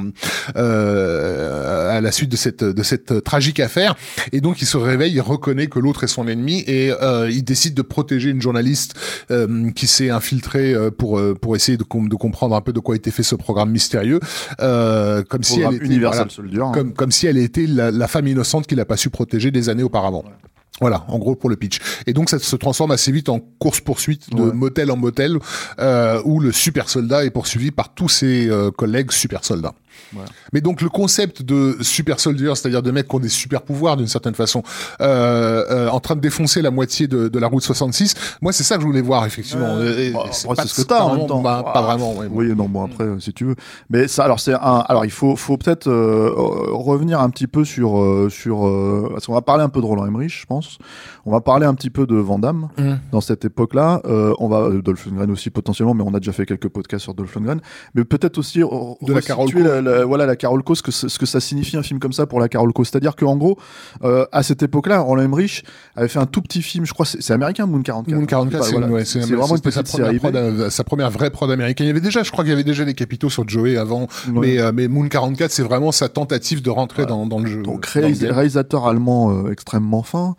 euh, 0.55 1.97
à 1.97 2.01
la 2.01 2.11
suite 2.11 2.29
de 2.31 2.35
cette 2.35 2.63
de 2.63 2.83
cette 2.83 3.23
tragique 3.23 3.59
affaire 3.59 3.95
et 4.31 4.41
donc 4.41 4.61
il 4.61 4.65
se 4.65 4.77
réveille 4.77 5.13
il 5.13 5.21
reconnaît 5.21 5.67
que 5.67 5.79
l'autre 5.79 6.03
est 6.03 6.07
son 6.07 6.27
ennemi 6.27 6.63
et 6.67 6.91
euh, 7.01 7.29
il 7.29 7.43
décide 7.43 7.73
de 7.73 7.81
protéger 7.81 8.29
une 8.29 8.41
journaliste 8.41 8.93
euh, 9.31 9.69
qui 9.71 9.87
s'est 9.87 10.09
infiltrée 10.09 10.73
euh, 10.73 10.91
pour 10.91 11.19
euh, 11.19 11.33
pour 11.35 11.55
essayer 11.55 11.77
de, 11.77 11.83
com- 11.83 12.07
de 12.09 12.15
comprendre 12.15 12.55
un 12.55 12.61
peu 12.61 12.73
de 12.73 12.79
quoi 12.79 12.95
était 12.95 13.11
fait 13.11 13.23
ce 13.23 13.35
programme 13.35 13.71
mystérieux 13.71 14.19
euh, 14.61 15.23
comme 15.23 15.43
si 15.43 15.61
elle 15.61 15.75
était 15.75 15.85
Universal 15.85 16.27
voilà, 16.27 16.33
Soldier. 16.33 16.61
hein. 16.61 16.71
comme, 16.73 16.93
comme 16.93 17.11
si 17.11 17.27
elle 17.27 17.37
était 17.37 17.67
la, 17.67 17.91
la 17.91 18.07
femme 18.07 18.27
innocente 18.27 18.67
qu'il 18.67 18.77
n'a 18.77 18.85
pas 18.85 18.97
su 18.97 19.09
protéger 19.09 19.51
des 19.51 19.69
années 19.69 19.83
auparavant. 19.83 20.23
Voilà, 20.79 21.05
en 21.07 21.17
gros 21.17 21.35
pour 21.35 21.49
le 21.49 21.55
pitch. 21.55 21.79
Et 22.05 22.13
donc 22.13 22.29
ça 22.29 22.37
se 22.37 22.55
transforme 22.55 22.91
assez 22.91 23.11
vite 23.11 23.29
en 23.29 23.39
course-poursuite 23.59 24.29
de 24.35 24.41
Ouais. 24.43 24.53
motel 24.53 24.91
en 24.91 24.97
motel, 24.97 25.37
euh, 25.79 26.21
où 26.23 26.39
le 26.39 26.51
super 26.51 26.87
soldat 26.89 27.25
est 27.25 27.31
poursuivi 27.31 27.71
par 27.71 27.93
tous 27.95 28.09
ses 28.09 28.47
euh, 28.49 28.69
collègues 28.71 29.11
super 29.11 29.43
soldats. 29.43 29.73
Mais 30.53 30.61
donc 30.61 30.81
le 30.81 30.89
concept 30.89 31.41
de 31.43 31.77
super 31.81 32.19
soldier, 32.19 32.53
c'est-à-dire 32.55 32.81
de 32.81 32.91
mecs 32.91 33.07
qui 33.07 33.15
ont 33.15 33.19
des 33.19 33.29
super 33.29 33.61
pouvoirs 33.61 33.97
d'une 33.97 34.07
certaine 34.07 34.35
façon, 34.35 34.63
euh, 35.01 35.65
euh, 35.69 35.89
en 35.89 35.99
train 35.99 36.15
de 36.15 36.21
défoncer 36.21 36.61
la 36.61 36.71
moitié 36.71 37.07
de, 37.07 37.27
de 37.27 37.39
la 37.39 37.47
route 37.47 37.63
66, 37.63 38.15
moi 38.41 38.51
c'est 38.51 38.63
ça 38.63 38.75
que 38.75 38.81
je 38.81 38.87
voulais 38.87 39.01
voir 39.01 39.25
effectivement. 39.25 39.79
Et 39.81 40.11
Bah, 40.11 40.23
c'est 40.31 40.47
pas- 40.47 40.65
ce 40.65 40.81
que 40.81 40.87
t'as 40.87 41.01
en 41.01 41.09
pas 41.11 41.17
même 41.17 41.27
temps. 41.27 41.41
bah, 41.41 41.63
pas 41.73 41.81
vraiment. 41.81 42.15
ouais. 42.15 42.27
Oui, 42.31 42.53
non, 42.55 42.67
bon 42.69 42.85
après, 42.85 43.03
euh, 43.03 43.19
si 43.19 43.33
tu 43.33 43.45
veux. 43.45 43.55
Mais 43.89 44.07
ça, 44.07 44.23
alors 44.23 44.39
c'est 44.39 44.53
un. 44.53 44.83
Alors 44.87 45.05
il 45.05 45.11
faut, 45.11 45.35
faut 45.35 45.57
peut-être 45.57 45.87
euh, 45.87 46.29
euh, 46.29 46.71
revenir 46.73 47.19
un 47.21 47.29
petit 47.29 47.47
peu 47.47 47.65
sur, 47.65 47.99
euh, 47.99 48.29
sur, 48.29 48.65
euh, 48.67 49.09
parce 49.13 49.25
qu'on 49.27 49.33
va 49.33 49.41
parler 49.41 49.63
un 49.63 49.69
peu 49.69 49.81
de 49.81 49.85
Roland 49.85 50.05
Emmerich, 50.05 50.39
je 50.41 50.45
pense. 50.45 50.77
On 51.25 51.31
va 51.31 51.41
parler 51.41 51.65
un 51.65 51.73
petit 51.73 51.89
peu 51.89 52.05
de 52.07 52.15
Van 52.15 52.39
Damme 52.39 52.69
Mm. 52.77 52.93
dans 53.11 53.21
cette 53.21 53.43
époque-là. 53.45 54.01
Euh, 54.05 54.33
on 54.39 54.47
va 54.47 54.59
euh, 54.61 54.81
Dolph 54.81 55.05
Lundgren 55.05 55.29
aussi 55.31 55.49
potentiellement, 55.49 55.93
mais 55.93 56.03
on 56.05 56.13
a 56.13 56.19
déjà 56.19 56.31
fait 56.31 56.45
quelques 56.45 56.69
podcasts 56.69 57.03
sur 57.03 57.13
Dolph 57.13 57.35
Lundgren. 57.35 57.59
Mais 57.95 58.03
peut-être 58.05 58.37
aussi 58.37 58.61
euh, 58.63 58.67
De 59.01 59.13
la 59.13 59.21
Carole 59.21 59.49
la, 59.57 59.81
la- 59.87 60.05
voilà 60.05 60.25
la 60.25 60.35
Carole 60.35 60.63
Co, 60.63 60.75
ce 60.75 60.83
que 60.83 60.91
ce 60.91 61.07
ce 61.07 61.17
que 61.19 61.25
ça 61.25 61.39
signifie 61.39 61.77
un 61.77 61.83
film 61.83 61.99
comme 61.99 62.13
ça 62.13 62.25
pour 62.25 62.39
la 62.39 62.47
Carole 62.49 62.73
Co. 62.73 62.83
C'est-à-dire 62.83 63.15
qu'en 63.15 63.35
gros, 63.35 63.57
euh, 64.03 64.25
à 64.31 64.43
cette 64.43 64.63
époque-là, 64.63 64.99
Roland 64.99 65.23
Emmerich 65.23 65.63
avait 65.95 66.07
fait 66.07 66.19
un 66.19 66.25
tout 66.25 66.41
petit 66.41 66.61
film. 66.61 66.85
Je 66.85 66.93
crois 66.93 67.05
c'est 67.05 67.31
américain, 67.33 67.65
Moon 67.65 67.81
44. 67.81 68.15
Moon 68.17 68.25
44, 68.25 68.63
c'est 68.65 68.71
Voilà. 68.73 68.87
ouais, 68.87 69.03
vraiment 69.03 69.55
une 69.55 69.57
sa 69.57 69.81
petite 69.81 69.87
première 69.91 70.07
série. 70.07 70.19
prod, 70.19 70.33
B. 70.33 70.35
euh, 70.35 70.69
sa 70.69 70.83
première 70.83 71.09
vraie 71.11 71.29
prod 71.29 71.49
américaine. 71.51 71.85
Il 71.85 71.89
y 71.89 71.91
avait 71.91 72.01
déjà, 72.01 72.23
je 72.23 72.31
crois 72.31 72.43
qu'il 72.43 72.51
y 72.51 72.53
avait 72.53 72.63
déjà 72.63 72.85
des 72.85 72.93
capitaux 72.93 73.29
sur 73.29 73.47
Joey 73.47 73.77
avant, 73.77 74.07
mais, 74.31 74.59
euh, 74.59 74.71
mais 74.73 74.87
Moon 74.87 75.07
44, 75.07 75.51
c'est 75.51 75.63
vraiment 75.63 75.91
sa 75.91 76.09
tentative 76.09 76.61
de 76.61 76.69
rentrer 76.69 77.05
dans, 77.05 77.25
dans 77.25 77.39
le 77.39 77.47
jeu. 77.47 77.61
Donc 77.63 77.93
le 77.95 78.01
réalis- 78.01 78.19
game. 78.21 78.31
réalisateur 78.33 78.87
allemand 78.87 79.47
extrêmement 79.49 80.03
fin, 80.03 80.35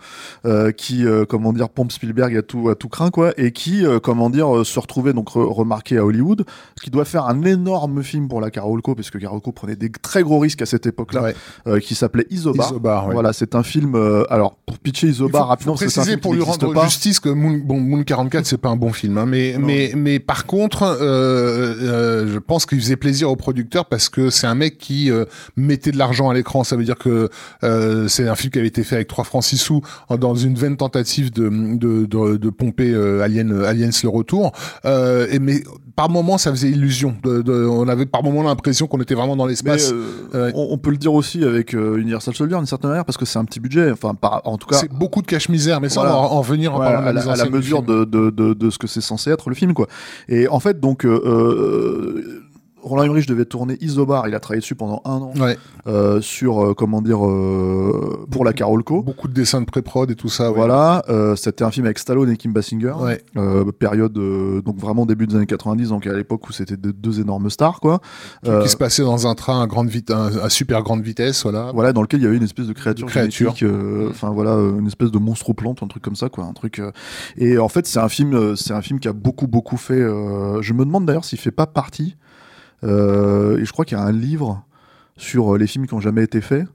qui 0.77 1.05
comment 1.29 1.53
dire 1.53 1.69
pompe 1.69 1.93
Spielberg 1.93 2.37
à 2.37 2.43
tout 2.43 2.69
à 2.69 2.75
tout 2.75 2.89
craint 2.89 3.11
quoi, 3.11 3.33
et 3.37 3.53
qui 3.53 3.85
comment 4.03 4.31
dire 4.31 4.65
se 4.65 4.79
retrouvait 4.79 5.13
donc 5.13 5.31
re- 5.31 5.53
remarqué 5.53 5.99
à 5.99 6.05
Hollywood, 6.05 6.45
qui 6.83 6.91
doit 6.91 7.05
faire 7.05 7.27
un 7.27 7.43
énorme 7.45 8.03
film 8.03 8.29
pour 8.29 8.41
la 8.41 8.51
Carolco 8.51 8.95
parce 8.95 9.11
que 9.11 9.19
Carolco 9.39 9.53
prenait 9.53 9.77
des 9.77 9.91
très 9.91 10.23
gros 10.23 10.39
risques 10.39 10.63
à 10.63 10.67
cette 10.67 10.87
époque-là, 10.87 11.23
Ouais. 11.23 11.35
euh, 11.67 11.81
qui 11.81 11.95
s'appelait 11.95 12.27
Isobar. 12.31 12.67
Isobar, 12.71 13.07
ouais. 13.09 13.15
Voilà, 13.15 13.33
c'est 13.33 13.55
un 13.55 13.63
film. 13.63 13.95
euh, 13.95 14.25
alors 14.31 14.57
pour 14.67 14.79
pitcher 14.79 15.09
Isobar 15.09 15.43
faut, 15.43 15.49
rapidement, 15.49 15.77
c'est 15.77 15.85
un 15.85 15.89
préciser 15.89 16.11
film 16.13 16.21
pour 16.21 16.33
qui 16.33 16.37
lui 16.39 16.45
rendre 16.45 16.73
pas. 16.73 16.85
justice 16.85 17.21
que 17.21 17.29
Moon, 17.29 17.61
bon, 17.65 17.81
Moon 17.81 18.03
44 18.03 18.47
c'est 18.47 18.59
pas 18.59 18.69
un 18.69 18.77
bon 18.77 18.93
film, 18.93 19.17
hein, 19.19 19.27
mais 19.27 19.57
mais 19.59 19.93
mais 19.97 20.19
par 20.19 20.47
contre, 20.47 20.83
euh, 20.83 20.97
euh, 21.83 22.33
je 22.33 22.39
pense 22.39 22.67
qu'il 22.67 22.81
faisait 22.81 22.97
plaisir 22.97 23.31
au 23.31 23.37
producteur 23.37 23.87
parce 23.87 24.09
que 24.09 24.31
c'est 24.31 24.47
un 24.47 24.55
mec 24.55 24.79
qui 24.79 25.11
euh, 25.11 25.25
mettait 25.57 25.91
de 25.93 25.99
l'argent 25.99 26.29
à 26.31 26.35
l'écran. 26.35 26.65
Ça 26.65 26.77
veut 26.77 26.85
dire 26.85 26.97
que 26.99 27.29
euh, 27.65 28.09
c'est 28.09 28.29
un 28.29 28.35
film 28.35 28.51
qui 28.51 28.59
avait 28.59 28.69
été 28.69 28.85
fait 28.85 28.97
avec 28.97 29.09
3 29.09 29.25
francs 29.25 29.45
6 29.45 29.59
sous 29.59 29.81
dans 30.19 30.35
une 30.35 30.55
vaine 30.55 30.77
tentative 30.77 31.33
de 31.33 31.49
de, 31.49 32.07
de, 32.07 32.37
de 32.37 32.51
pomper 32.51 32.95
Alien 33.23 33.65
Aliens 33.65 33.91
le 34.03 34.09
retour. 34.09 34.53
Euh, 34.85 35.27
et 35.31 35.39
mais 35.39 35.63
par 35.99 36.09
moment 36.09 36.39
ça 36.39 36.53
faisait 36.53 36.69
illusion. 36.71 37.17
De, 37.25 37.43
de- 37.43 37.67
on 37.67 37.89
avait 37.89 38.07
par 38.07 38.23
moment 38.23 38.45
l'impression 38.45 38.87
qu'on 38.87 39.01
était 39.01 39.17
vraiment 39.17 39.35
dans 39.35 39.47
l'espace. 39.47 39.91
euh, 39.93 40.47
Ouais. 40.47 40.53
on, 40.55 40.69
on 40.71 40.79
peut 40.79 40.91
le 40.91 40.97
dire 40.97 41.13
aussi 41.13 41.43
avec 41.45 41.75
euh, 41.75 41.97
Universal 41.99 42.35
Soldier 42.37 42.57
d'une 42.57 42.67
certaine 42.67 42.91
manière 42.91 43.05
parce 43.05 43.17
que 43.19 43.25
c'est 43.25 43.41
un 43.41 43.45
petit 43.45 43.59
budget. 43.59 43.91
Enfin, 43.91 44.15
par- 44.15 44.43
en 44.45 44.57
tout 44.59 44.69
cas, 44.69 44.77
C'est 44.77 44.93
beaucoup 44.93 45.23
de 45.23 45.27
cache-misère, 45.27 45.81
mais 45.81 45.89
ça 45.89 46.03
Voilà. 46.03 46.17
on 46.17 46.21
va 46.23 46.29
en, 46.29 46.33
en 46.37 46.41
venir 46.41 46.73
en 46.73 46.79
Ouais, 46.79 46.85
parlant 46.87 47.01
de 47.03 47.07
à, 47.19 47.35
la, 47.37 47.43
à 47.43 47.49
mesure 47.51 47.83
de, 47.83 48.05
de, 48.05 48.71
ce 48.71 48.79
que 48.79 48.87
c'est 48.87 49.01
censé 49.01 49.31
être 49.31 49.49
le 49.49 49.57
film 49.57 49.75
quoi. 49.75 49.89
Et 50.29 50.47
en 50.47 50.61
fait 50.61 50.79
donc 50.79 51.05
euh, 51.05 51.21
euh, 51.27 52.43
Roland 52.83 53.03
Emmerich 53.05 53.27
devait 53.27 53.45
tourner 53.45 53.77
Isobar, 53.81 54.29
il 54.29 54.35
a 54.35 54.41
travaillé 54.41 54.61
dessus 54.61 54.75
pendant 54.75 55.03
un 55.05 55.17
an 55.17 55.33
Ouais. 55.39 55.57
euh, 55.87 56.21
sur 56.21 56.63
euh, 56.65 56.75
comment 56.75 57.03
dire 57.03 57.27
euh, 57.27 58.27
pour 58.31 58.45
la 58.45 58.53
Carolco. 58.53 59.03
Beaucoup 59.03 59.29
de 59.29 59.33
dessins 59.35 59.61
de 59.61 59.67
pré-prod 59.67 60.11
et 60.11 60.15
tout 60.15 60.29
ça. 60.29 60.51
Voilà, 60.51 61.03
c'était 61.37 61.65
un 61.65 61.71
film 61.71 61.87
avec 61.87 61.99
Stallone 61.99 62.31
et 62.31 62.37
Kim 62.37 62.53
Basinger, 62.53 62.95
Ouais. 63.01 63.23
période 63.79 64.13
donc 64.65 64.79
vraiment 64.79 65.07
début 65.07 65.27
des 65.27 65.37
années 65.37 65.47
90, 65.47 65.89
donc 65.91 66.07
à 66.07 66.13
l'époque 66.13 66.49
où 66.49 66.53
c'était 66.53 66.77
deux, 66.77 66.93
deux 66.93 67.21
énormes 67.21 67.51
stars 67.51 67.81
quoi. 67.81 68.01
Qui 68.45 68.69
se 68.69 68.77
passait 68.77 69.03
dans 69.03 69.27
un 69.27 69.35
train 69.35 69.63
à 69.63 69.67
grande 69.67 69.89
vitesse, 69.89 70.17
à 70.43 70.49
super 70.49 70.83
grande 70.83 71.03
vitesse, 71.03 71.43
voilà. 71.43 71.71
voilà, 71.75 71.93
dans 71.93 72.03
lequel 72.03 72.21
il 72.21 72.25
y 72.25 72.27
avait 72.27 72.37
une 72.37 72.43
espèce 72.45 72.67
de 72.67 72.73
créature, 72.73 73.07
De 73.07 73.11
créature. 73.11 73.55
génétique, 73.57 74.11
enfin 74.11 74.31
voilà, 74.31 74.53
une 74.53 74.87
espèce 74.87 75.11
de 75.11 75.19
monstre 75.19 75.53
plante, 75.53 75.83
un 75.83 75.89
truc 75.89 76.03
comme 76.03 76.17
ça, 76.17 76.29
quoi, 76.29 76.45
un 76.45 76.53
truc. 76.53 76.81
Et 77.37 77.59
en 77.59 77.69
fait, 77.69 77.87
c'est 77.87 77.99
un 78.01 78.09
film, 78.09 78.57
c'est 78.57 78.73
un 78.73 78.83
film 78.83 79.01
qui 79.01 79.09
a 79.09 79.13
beaucoup, 79.13 79.47
beaucoup 79.47 79.77
fait. 79.77 79.99
Je 80.01 80.73
me 80.73 80.85
demande 80.85 81.07
d'ailleurs 81.07 81.25
s'il 81.25 81.39
fait 81.39 81.51
pas 81.51 81.67
partie. 81.67 82.17
Euh, 82.85 83.59
Et 83.59 83.65
je 83.65 83.73
crois 83.73 83.85
qu'il 83.85 83.97
y 83.99 84.01
a 84.01 84.05
un 84.05 84.13
livre 84.13 84.65
sur 85.17 85.55
euh, 85.55 85.59
les 85.59 85.67
films 85.67 85.87
qui 85.87 85.95
ont 85.95 86.01
jamais 86.01 86.23
été 86.25 86.41
faits. 86.41 86.67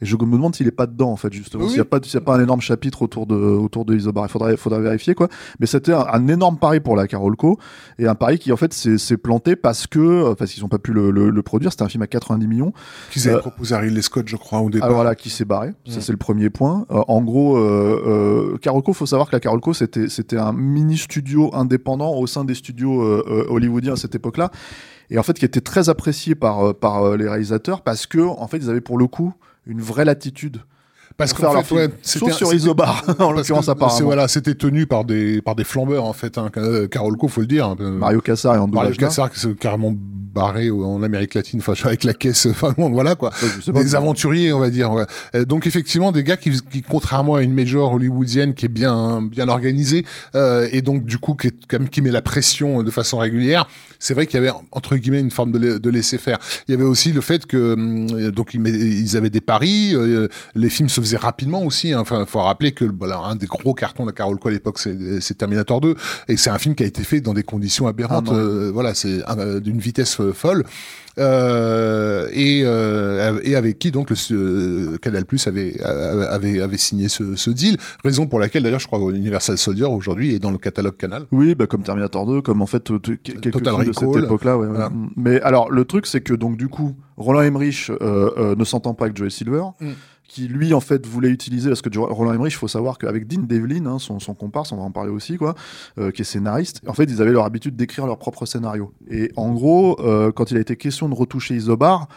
Et 0.00 0.06
je 0.06 0.14
me 0.14 0.20
demande 0.30 0.54
s'il 0.54 0.68
est 0.68 0.70
pas 0.70 0.86
dedans 0.86 1.10
en 1.10 1.16
fait 1.16 1.32
justement, 1.32 1.64
Oui. 1.64 1.70
s'il 1.70 1.78
n'y 1.78 1.82
a 1.82 1.84
pas, 1.84 1.98
y 1.98 2.16
a 2.16 2.20
pas 2.20 2.36
un 2.36 2.40
énorme 2.40 2.60
chapitre 2.60 3.02
autour 3.02 3.26
de 3.26 3.34
autour 3.34 3.84
de 3.84 3.96
Isobar. 3.96 4.26
Il 4.26 4.28
faudrait, 4.28 4.56
faudrait 4.56 4.80
vérifier 4.80 5.16
quoi. 5.16 5.26
Mais 5.58 5.66
c'était 5.66 5.92
un, 5.92 6.06
un 6.12 6.28
énorme 6.28 6.56
pari 6.56 6.78
pour 6.78 6.94
la 6.94 7.08
Carolco 7.08 7.58
et 7.98 8.06
un 8.06 8.14
pari 8.14 8.38
qui 8.38 8.52
en 8.52 8.56
fait 8.56 8.72
s'est 8.72 9.16
planté 9.16 9.56
parce 9.56 9.88
que 9.88 9.98
euh, 9.98 10.34
parce 10.36 10.52
qu'ils 10.52 10.64
ont 10.64 10.68
pas 10.68 10.78
pu 10.78 10.92
le, 10.92 11.10
le- 11.10 11.30
le 11.30 11.42
produire. 11.42 11.72
C'était 11.72 11.82
un 11.82 11.88
film 11.88 12.02
à 12.02 12.06
90 12.06 12.46
millions. 12.46 12.72
Qu'ils 13.10 13.26
avaient 13.26 13.38
Euh, 13.38 13.40
proposé 13.40 13.74
à 13.74 13.78
Ridley 13.80 14.02
Scott, 14.02 14.28
je 14.28 14.36
crois, 14.36 14.60
au 14.60 14.70
départ. 14.70 14.86
Alors 14.86 14.98
voilà, 14.98 15.16
qui 15.16 15.30
s'est 15.30 15.44
barré. 15.44 15.72
Ça, 15.88 16.00
c'est 16.00 16.12
le 16.12 16.16
premier 16.18 16.48
point. 16.48 16.86
Euh, 16.92 17.02
en 17.08 17.20
gros, 17.20 17.56
euh, 17.56 18.52
euh, 18.54 18.58
Carolco, 18.58 18.92
faut 18.92 19.04
savoir 19.04 19.28
que 19.28 19.34
la 19.34 19.40
Carolco, 19.40 19.74
c'était, 19.74 20.08
c'était 20.08 20.38
un 20.38 20.52
mini 20.52 20.96
studio 20.96 21.50
indépendant 21.56 22.14
au 22.14 22.28
sein 22.28 22.44
des 22.44 22.54
studios 22.54 23.02
hollywoodiens 23.48 23.94
à 23.94 23.96
cette 23.96 24.14
époque-là. 24.14 24.52
Et 25.10 25.18
en 25.18 25.22
fait, 25.22 25.38
qui 25.38 25.44
était 25.44 25.60
très 25.60 25.88
apprécié 25.88 26.34
par, 26.34 26.68
euh, 26.68 26.72
par 26.72 27.02
euh, 27.02 27.16
les 27.16 27.28
réalisateurs 27.28 27.82
parce 27.82 28.06
que, 28.06 28.20
en 28.20 28.46
fait, 28.46 28.58
ils 28.58 28.70
avaient 28.70 28.80
pour 28.80 28.98
le 28.98 29.06
coup 29.06 29.34
une 29.66 29.80
vraie 29.80 30.04
latitude. 30.04 30.60
Parce 31.18 31.32
qu'en 31.32 31.62
fait, 31.62 31.74
ouais, 31.74 31.88
Sauf 32.00 32.32
sur 32.32 32.54
Isobar, 32.54 33.04
en 33.18 33.32
l'occurrence, 33.32 33.68
apparemment. 33.68 34.04
Voilà, 34.04 34.28
c'était 34.28 34.54
tenu 34.54 34.86
par 34.86 35.04
des, 35.04 35.42
par 35.42 35.56
des 35.56 35.64
flambeurs, 35.64 36.04
en 36.04 36.12
fait, 36.12 36.38
hein. 36.38 36.48
Euh, 36.56 36.86
Carolco, 36.86 37.26
faut 37.26 37.40
le 37.40 37.48
dire. 37.48 37.74
Euh, 37.80 37.90
Mario 37.90 38.20
Cassar 38.20 38.54
et 38.54 38.58
en 38.58 38.68
Mario. 38.68 38.94
Cassar 38.94 39.28
carrément 39.58 39.92
barré 40.32 40.70
au- 40.70 40.84
en 40.84 41.02
Amérique 41.02 41.34
latine, 41.34 41.60
enfin, 41.60 41.74
avec 41.84 42.04
la 42.04 42.14
caisse, 42.14 42.46
enfin, 42.50 42.74
bon, 42.76 42.90
voilà, 42.90 43.14
quoi. 43.14 43.30
Pas. 43.30 43.82
Des 43.82 43.94
aventuriers, 43.94 44.52
on 44.52 44.58
va 44.60 44.70
dire. 44.70 44.92
ouais. 44.92 45.04
Euh, 45.34 45.44
donc 45.44 45.66
effectivement, 45.66 46.12
des 46.12 46.24
gars 46.24 46.36
qui, 46.36 46.50
qui, 46.70 46.82
contrairement 46.82 47.36
à 47.36 47.42
une 47.42 47.52
major 47.54 47.92
hollywoodienne 47.92 48.54
qui 48.54 48.66
est 48.66 48.68
bien 48.68 49.22
bien 49.22 49.48
organisée 49.48 50.04
euh, 50.34 50.68
et 50.72 50.82
donc 50.82 51.04
du 51.04 51.18
coup 51.18 51.34
qui, 51.34 51.48
est, 51.48 51.88
qui 51.90 52.02
met 52.02 52.10
la 52.10 52.22
pression 52.22 52.82
de 52.82 52.90
façon 52.90 53.18
régulière, 53.18 53.68
c'est 53.98 54.14
vrai 54.14 54.26
qu'il 54.26 54.36
y 54.40 54.46
avait 54.46 54.52
entre 54.72 54.96
guillemets 54.96 55.20
une 55.20 55.30
forme 55.30 55.52
de, 55.52 55.58
la- 55.58 55.78
de 55.78 55.90
laisser 55.90 56.18
faire. 56.18 56.38
Il 56.66 56.72
y 56.72 56.74
avait 56.74 56.84
aussi 56.84 57.12
le 57.12 57.20
fait 57.20 57.46
que 57.46 57.74
hum, 57.74 58.30
donc 58.30 58.54
ils, 58.54 59.16
avaient 59.16 59.30
des 59.30 59.40
paris, 59.40 59.92
euh, 59.94 60.28
les 60.54 60.68
films 60.70 60.88
se 60.88 61.00
faisaient 61.00 61.16
rapidement 61.16 61.62
aussi. 61.62 61.92
hein. 61.92 62.00
Enfin, 62.00 62.24
faut 62.26 62.40
rappeler 62.40 62.72
que 62.72 62.84
voilà, 62.84 63.18
un 63.18 63.36
des 63.36 63.46
gros 63.46 63.74
cartons 63.74 64.04
de 64.04 64.08
la 64.10 64.12
Carol 64.12 64.38
à 64.44 64.50
l'époque, 64.50 64.78
c'est 64.78 65.34
Terminator 65.38 65.80
2 65.80 65.94
et 66.28 66.36
c'est 66.36 66.50
un 66.50 66.58
film 66.58 66.74
qui 66.74 66.82
a 66.84 66.86
été 66.86 67.02
fait 67.02 67.20
dans 67.20 67.34
des 67.34 67.42
conditions 67.42 67.86
aberrantes. 67.86 68.28
Ah 68.30 68.34
euh, 68.34 68.70
voilà, 68.72 68.94
c'est 68.94 69.20
euh, 69.28 69.60
d'une 69.60 69.78
vitesse 69.78 70.17
folle. 70.32 70.64
Euh, 71.18 72.28
et, 72.32 72.62
euh, 72.64 73.40
et 73.42 73.56
avec 73.56 73.78
qui 73.78 73.90
donc 73.90 74.10
le 74.10 74.16
euh, 74.30 74.98
Canal 74.98 75.24
Plus 75.24 75.46
avait, 75.48 75.80
avait 75.82 76.60
avait 76.60 76.76
signé 76.76 77.08
ce, 77.08 77.34
ce 77.34 77.50
deal, 77.50 77.76
raison 78.04 78.26
pour 78.26 78.38
laquelle 78.38 78.62
d'ailleurs 78.62 78.78
je 78.78 78.86
crois 78.86 79.00
Universal 79.12 79.58
Soldier 79.58 79.86
aujourd'hui 79.86 80.34
est 80.34 80.38
dans 80.38 80.50
le 80.52 80.58
catalogue 80.58 80.96
Canal. 80.96 81.24
Oui, 81.32 81.54
bah, 81.54 81.66
comme 81.66 81.82
Terminator 81.82 82.26
2, 82.26 82.42
comme 82.42 82.62
en 82.62 82.66
fait 82.66 82.84
quelques 83.22 83.50
Total 83.50 83.74
films 83.74 83.88
de 83.88 83.92
cette 83.92 84.24
époque-là. 84.24 84.56
ouais, 84.56 84.66
ouais. 84.66 84.72
Voilà. 84.72 84.92
Mais 85.16 85.40
alors, 85.40 85.70
le 85.70 85.84
truc, 85.84 86.06
c'est 86.06 86.20
que 86.20 86.34
donc 86.34 86.56
du 86.56 86.68
coup, 86.68 86.94
Roland 87.16 87.42
Emmerich 87.42 87.90
ne 88.00 88.64
s'entend 88.64 88.94
pas 88.94 89.06
avec 89.06 89.16
Joey 89.16 89.30
Silver, 89.30 89.62
Mm. 89.80 89.90
Qui 90.28 90.46
lui 90.46 90.74
en 90.74 90.80
fait 90.80 91.04
voulait 91.06 91.30
utiliser 91.30 91.70
parce 91.70 91.82
que 91.82 91.98
Roland 91.98 92.34
Emmerich, 92.34 92.52
il 92.52 92.58
faut 92.58 92.68
savoir 92.68 92.98
qu'avec 92.98 93.26
Dean 93.26 93.42
Devlin, 93.42 93.86
hein, 93.86 93.98
son, 93.98 94.20
son 94.20 94.34
comparse, 94.34 94.70
on 94.72 94.76
va 94.76 94.82
en 94.82 94.90
parler 94.92 95.10
aussi, 95.10 95.38
quoi, 95.38 95.54
euh, 95.98 96.10
qui 96.10 96.22
est 96.22 96.24
scénariste. 96.26 96.82
En 96.86 96.92
fait, 96.92 97.04
ils 97.04 97.20
avaient 97.20 97.32
leur 97.32 97.46
habitude 97.46 97.74
d'écrire 97.74 98.06
leur 98.06 98.18
propre 98.18 98.46
scénario. 98.46 98.92
Et 99.10 99.32
en 99.36 99.52
gros, 99.52 99.98
euh, 100.00 100.30
quand 100.30 100.50
il 100.50 100.58
a 100.58 100.60
été 100.60 100.76
question 100.76 101.08
de 101.08 101.14
retoucher 101.14 101.56
Isobar. 101.56 102.08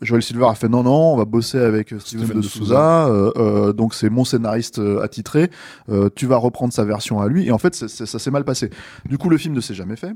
Joel 0.00 0.22
Silver 0.22 0.46
a 0.46 0.54
fait 0.54 0.68
non 0.68 0.82
non 0.82 1.14
on 1.14 1.16
va 1.16 1.24
bosser 1.24 1.58
avec 1.58 1.92
euh, 1.92 1.98
Steven, 1.98 2.28
de 2.28 2.32
de 2.34 2.42
Souza 2.42 3.08
euh, 3.08 3.32
euh, 3.36 3.72
donc 3.72 3.94
c'est 3.94 4.10
mon 4.10 4.24
scénariste 4.24 4.78
euh, 4.78 5.02
attitré 5.02 5.50
tu 6.14 6.26
vas 6.26 6.36
reprendre 6.36 6.72
sa 6.72 6.84
version 6.84 7.20
à 7.20 7.28
lui 7.28 7.46
et 7.46 7.52
en 7.52 7.58
fait 7.58 7.74
ça 7.74 8.18
s'est 8.18 8.30
mal 8.30 8.44
passé 8.44 8.70
du 9.06 9.18
coup 9.18 9.28
le 9.28 9.38
film 9.38 9.54
ne 9.54 9.60
s'est 9.60 9.74
jamais 9.74 9.96
fait 9.96 10.12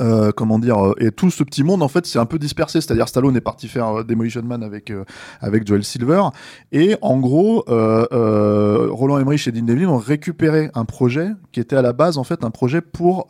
Euh, 0.00 0.32
comment 0.32 0.58
dire 0.58 0.84
euh, 0.84 0.94
et 0.98 1.12
tout 1.12 1.30
ce 1.30 1.44
petit 1.44 1.62
monde 1.62 1.80
en 1.80 1.88
fait 1.88 2.06
c'est 2.06 2.18
un 2.18 2.26
peu 2.26 2.38
dispersé. 2.38 2.80
C'est-à-dire 2.80 3.08
Stallone 3.08 3.36
est 3.36 3.40
parti 3.40 3.68
faire 3.68 4.00
euh, 4.00 4.02
Demolition 4.02 4.42
Man 4.42 4.62
avec 4.62 4.92
avec 5.40 5.66
Joel 5.66 5.84
Silver. 5.84 6.22
Et 6.72 6.96
en 7.00 7.18
gros 7.18 7.64
Roland 7.68 9.18
Emmerich 9.18 9.46
et 9.46 9.52
Dean 9.52 9.64
Devlin 9.64 9.88
ont 9.88 9.98
récupéré 9.98 10.70
un 10.74 10.84
projet 10.84 11.30
qui 11.52 11.60
était 11.60 11.76
à 11.76 11.82
la 11.82 11.92
base 11.92 12.18
en 12.18 12.24
fait 12.24 12.44
un 12.44 12.50
projet 12.50 12.80
pour 12.80 13.28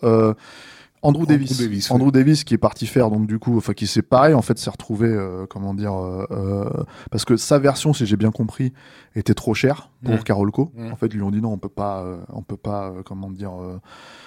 Andrew, 1.04 1.22
Andrew 1.22 1.26
Davis, 1.26 1.90
Andrew 1.90 2.10
Davis 2.10 2.44
qui 2.44 2.54
est 2.54 2.58
parti 2.58 2.86
faire 2.86 3.10
donc 3.10 3.26
du 3.26 3.38
coup 3.38 3.56
enfin 3.56 3.72
qui 3.74 3.86
s'est 3.86 4.02
pareil 4.02 4.34
en 4.34 4.42
fait 4.42 4.58
s'est 4.58 4.70
retrouvé 4.70 5.08
euh, 5.08 5.46
comment 5.48 5.74
dire 5.74 5.94
euh, 5.94 6.26
euh, 6.32 6.64
parce 7.10 7.24
que 7.24 7.36
sa 7.36 7.58
version 7.58 7.92
si 7.92 8.06
j'ai 8.06 8.16
bien 8.16 8.30
compris 8.30 8.72
était 9.14 9.34
trop 9.34 9.54
chère 9.54 9.90
pour 10.04 10.14
Mm. 10.16 10.22
Carolco 10.24 10.72
Mm. 10.74 10.92
en 10.92 10.96
fait 10.96 11.06
ils 11.06 11.16
lui 11.16 11.22
ont 11.22 11.30
dit 11.30 11.40
non 11.40 11.52
on 11.52 11.58
peut 11.58 11.68
pas 11.68 12.02
euh, 12.02 12.16
on 12.32 12.42
peut 12.42 12.56
pas 12.56 12.88
euh, 12.88 13.02
comment 13.04 13.30
dire 13.30 13.52
euh, 13.60 13.78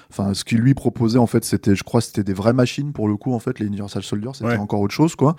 Enfin, 0.10 0.34
ce 0.34 0.46
qu'il 0.46 0.60
lui 0.60 0.74
proposait, 0.74 1.18
en 1.20 1.28
fait, 1.28 1.44
c'était, 1.44 1.76
je 1.76 1.84
crois, 1.84 2.00
c'était 2.00 2.24
des 2.24 2.32
vraies 2.34 2.54
machines 2.54 2.94
pour 2.94 3.10
le 3.10 3.18
coup, 3.18 3.34
en 3.34 3.40
fait, 3.40 3.60
les 3.60 3.66
Universal 3.66 4.04
Soldier, 4.04 4.30
c'était 4.36 4.46
Ouais. 4.52 4.58
encore 4.58 4.80
autre 4.80 4.94
chose, 4.94 5.18
quoi. 5.18 5.36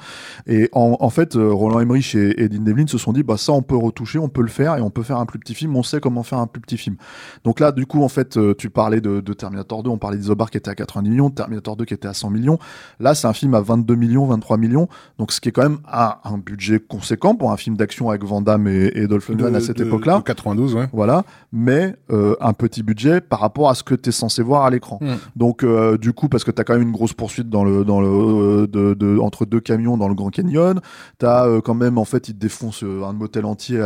Et 0.47 0.69
en, 0.73 0.95
en 1.01 1.09
fait, 1.09 1.37
euh, 1.37 1.51
Roland 1.51 1.81
Emmerich 1.81 2.15
et, 2.15 2.43
et 2.43 2.51
Dean 2.51 2.61
Devlin 2.65 2.87
se 2.87 2.99
sont 2.99 3.15
dit, 3.15 3.23
bah, 3.23 3.39
ça, 3.39 3.55
on 3.55 3.63
peut 3.63 3.75
retoucher, 3.79 4.19
on 4.19 4.29
peut 4.29 4.43
le 4.43 4.49
faire, 4.49 4.77
et 4.77 4.83
on 4.83 4.91
peut 4.91 5.03
faire 5.03 5.17
un 5.17 5.25
plus 5.25 5.39
petit 5.39 5.55
film, 5.55 5.75
on 5.75 5.83
sait 5.83 6.01
comment 6.01 6.23
faire 6.23 6.39
un 6.39 6.47
plus 6.47 6.61
petit 6.61 6.77
film. 6.77 6.97
Donc 7.45 7.61
là, 7.61 7.73
du 7.73 7.87
coup, 7.87 8.03
en 8.03 8.11
fait, 8.11 8.37
euh, 8.37 8.55
tu 8.59 8.69
parlais 8.69 9.01
de, 9.01 9.21
de 9.23 9.33
Terminator 9.33 9.83
2, 9.83 9.89
on 9.89 9.97
parlait 9.97 10.19
d'Isobar 10.19 10.51
qui 10.51 10.59
était 10.59 10.69
à 10.71 10.75
90 10.75 11.09
millions, 11.09 11.28
Terminator 11.35 11.77
2 11.77 11.85
qui 11.85 11.95
était 11.95 12.09
à 12.09 12.15
100 12.15 12.31
millions. 12.31 12.59
Là, 13.01 13.15
c'est 13.15 13.27
un 13.27 13.33
film 13.33 13.55
à 13.55 13.61
22 13.61 13.95
millions, 13.95 14.27
23 14.27 14.57
millions. 14.57 14.89
Donc, 15.19 15.33
ce 15.33 15.41
qui 15.41 15.49
est 15.49 15.53
quand 15.53 15.63
même 15.63 15.79
un, 15.93 16.15
un 16.25 16.39
budget 16.39 16.81
conséquent 16.81 17.35
pour 17.35 17.53
un 17.53 17.57
film 17.57 17.77
d'action 17.77 18.11
avec 18.11 18.25
Van 18.25 18.41
Damme 18.41 18.69
et, 18.69 18.91
et 18.95 19.07
Dolph 19.07 19.29
Lundgren 19.29 19.55
à 19.57 19.61
cette 19.61 19.81
époque-là. 19.81 20.19
de 20.19 20.23
92, 20.25 20.75
ouais. 20.75 20.89
Voilà, 20.93 21.25
mais 21.53 21.97
euh, 22.11 22.35
un 22.41 22.53
petit 22.53 22.83
budget 22.83 23.21
par 23.21 23.41
rapport 23.41 23.69
à 23.71 23.75
ce 23.75 23.83
que 23.83 23.95
tu 23.95 24.09
es 24.09 24.13
censé 24.13 24.43
voir 24.43 24.65
à 24.65 24.71
l'écran. 24.71 24.99
Mm. 25.01 25.15
Donc 25.37 25.63
euh, 25.65 25.97
du 25.99 26.13
coup, 26.13 26.29
parce 26.29 26.45
que 26.45 26.51
tu 26.51 26.61
as 26.61 26.65
quand 26.65 26.75
même 26.75 26.83
une 26.83 26.93
grosse 26.93 27.13
poursuite 27.13 27.49
dans 27.49 27.65
le, 27.65 27.85
dans 27.85 28.01
le, 28.01 28.09
euh, 28.09 28.67
de, 28.67 28.95
de- 28.95 29.19
entre 29.19 29.45
deux 29.47 29.61
camions 29.61 29.97
dans 29.97 30.09
le 30.09 30.15
Grand 30.15 30.31
Canyon, 30.31 30.81
tu 31.19 31.27
as 31.27 31.47
quand 31.65 31.75
même, 31.75 31.99
en 31.99 32.05
fait, 32.05 32.29
ils 32.29 32.35
te 32.35 32.39
défoncent 32.41 32.83
un 32.85 33.13
motel 33.13 33.45
entier, 33.45 33.79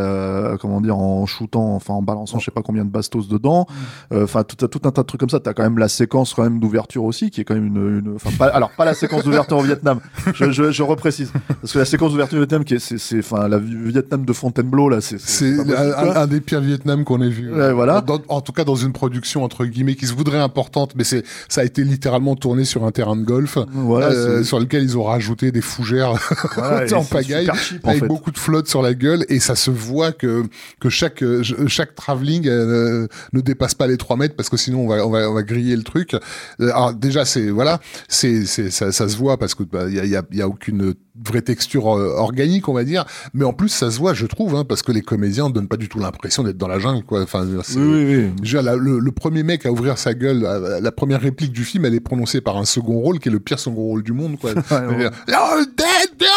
comment 0.61 0.81
dire, 0.81 0.97
en 0.99 1.27
shootant, 1.27 1.75
enfin 1.75 1.95
en 1.95 2.03
balançant 2.03 2.39
je 2.39 2.45
sais 2.47 2.51
pas 2.51 2.63
combien 2.63 2.85
de 2.85 2.91
bastos 2.91 3.29
dedans. 3.29 3.67
Euh, 4.13 4.23
Enfin, 4.25 4.45
tout, 4.45 4.57
tout 4.69 4.81
un 4.89 4.93
tas 4.93 5.03
de 5.03 5.07
trucs 5.07 5.21
comme 5.21 5.29
ça. 5.31 5.41
Tu 5.41 5.49
as 5.51 5.53
quand 5.55 5.65
même 5.65 5.79
la 5.79 5.89
séquence 5.89 6.33
quand 6.33 6.45
même 6.45 6.61
d'ouverture 6.61 7.03
aussi, 7.05 7.31
qui 7.33 7.41
est 7.41 7.45
quand 7.45 7.55
même 7.55 7.67
une... 7.67 7.99
une- 7.99 8.13
Enfin, 8.15 8.31
pas, 8.39 8.47
alors, 8.47 8.71
pas 8.71 8.85
la 8.85 8.95
séquence 8.95 9.25
d'ouverture 9.25 9.57
au 9.57 9.63
Vietnam, 9.63 9.99
je, 10.35 10.51
je, 10.53 10.71
je 10.71 10.83
reprécise. 10.83 11.33
Parce 11.61 11.73
que 11.73 11.79
la 11.79 11.85
séquence 11.85 12.13
d'ouverture 12.13 12.37
au 12.37 12.41
Vietnam, 12.43 12.65
qui 12.65 12.75
est, 12.75 12.79
c'est, 12.79 12.99
c'est, 12.99 13.19
enfin, 13.19 13.49
la 13.49 13.59
Vietnam 13.59 14.25
de 14.25 14.33
Fontainebleau, 14.33 14.89
là, 14.89 15.01
c'est... 15.01 15.21
C'est 15.21 15.55
un, 15.59 16.17
un- 16.17 16.27
des 16.27 16.41
pires 16.41 16.61
Vietnam 16.61 17.05
qu'on 17.05 17.21
ait 17.23 17.29
vu. 17.29 17.53
Ouais, 17.53 17.73
voilà. 17.73 18.01
Dans- 18.03 18.21
en 18.29 18.41
tout 18.41 18.53
cas, 18.53 18.65
dans 18.65 18.77
une 18.77 18.93
production 18.93 19.43
entre 19.45 19.65
guillemets 19.65 19.95
qui 19.95 20.07
se 20.07 20.15
voudrait 20.15 20.39
importante, 20.39 20.93
mais 20.95 21.05
c'est 21.05 21.25
ça 21.49 21.63
a 21.63 21.65
été 21.65 21.83
littéralement 21.85 22.37
tourné 22.37 22.65
sur 22.65 22.85
un 22.85 22.91
terrain 22.91 23.17
de 23.17 23.25
golf, 23.25 23.59
Voilà, 23.73 24.07
euh, 24.09 24.45
sur 24.45 24.61
lequel 24.61 24.83
ils 24.83 24.97
ont 24.99 25.05
rajouté 25.05 25.51
des 25.53 25.61
fougères 25.63 26.13
Voilà, 26.57 26.87
en 26.99 27.05
pagaille, 27.05 27.49
en 27.51 27.89
avec 27.89 28.01
fait. 28.03 28.07
beaucoup 28.07 28.31
de 28.31 28.39
flotte 28.39 28.69
sur 28.69 28.83
la 28.83 28.95
gueule, 28.95 29.25
et 29.29 29.41
ça 29.41 29.55
se 29.57 29.71
voit 29.71 30.13
que 30.13 30.45
que 30.81 30.89
chaque 30.89 31.23
euh, 31.23 31.43
chaque 31.67 31.95
travelling 31.95 32.47
euh, 32.49 33.07
ne 33.33 33.41
dépasse 33.41 33.75
pas 33.75 33.87
les 33.87 33.97
3 33.97 34.17
mètres 34.17 34.37
parce 34.37 34.49
que 34.49 34.57
sinon 34.57 34.81
on 34.85 34.89
va 34.89 35.07
on 35.07 35.11
va 35.11 35.31
on 35.31 35.35
va 35.35 35.43
griller 35.43 35.77
le 35.77 35.83
truc. 35.83 36.15
Euh, 36.61 36.71
Alors 36.71 36.93
déjà 36.95 37.22
c'est 37.25 37.51
voilà, 37.51 37.81
c'est 38.09 38.45
c'est 38.47 38.71
ça, 38.71 38.93
ça 38.93 39.09
se 39.09 39.17
voit 39.17 39.37
parce 39.39 39.55
que 39.55 39.63
bah, 39.63 39.85
il 39.89 39.95
y 39.95 40.01
a 40.01 40.05
y 40.07 40.17
a, 40.17 40.23
y 40.33 40.43
a 40.43 40.49
aucune 40.49 40.95
vraie 41.25 41.43
texture 41.43 41.89
euh, 41.97 42.15
organique 42.17 42.69
on 42.69 42.73
va 42.73 42.85
dire, 42.85 43.05
mais 43.35 43.45
en 43.45 43.53
plus 43.53 43.69
ça 43.69 43.91
se 43.91 43.99
voit 43.99 44.15
je 44.15 44.25
trouve 44.27 44.55
hein, 44.55 44.65
parce 44.65 44.83
que 44.83 44.93
les 44.93 45.03
comédiens 45.03 45.51
donnent 45.51 45.69
pas 45.69 45.77
du 45.77 45.89
tout 45.89 45.99
l'impression 45.99 46.43
d'être 46.43 46.57
dans 46.57 46.69
la 46.69 46.79
jungle 46.79 47.05
quoi. 47.05 47.23
Enfin 47.23 47.45
Oui, 47.45 47.57
oui, 47.77 48.17
oui. 48.17 48.31
Déjà, 48.41 48.63
la- 48.63 48.77
le, 48.77 48.99
le 48.99 49.13
premier 49.13 49.43
mec 49.43 49.67
à 49.67 49.73
ouvrir 49.73 49.99
sa 49.99 50.15
gueule, 50.15 50.41
la 50.81 50.93
première 50.93 51.21
réplique 51.21 51.53
du 51.53 51.65
film, 51.65 51.85
elle 51.85 51.95
est 51.95 52.01
prononcée 52.01 52.41
par 52.41 52.57
un 52.57 52.65
second 52.65 52.99
rôle 52.99 53.19
qui 53.19 53.29
est 53.29 53.33
le 53.33 53.41
pire 53.41 53.59
second 53.59 53.83
rôle 53.83 54.03
du 54.03 54.13
monde, 54.13 54.39
quoi. 54.39 54.51
ouais. 54.71 55.11
All 55.33 55.67
dead, 55.77 56.17
they're 56.19 56.29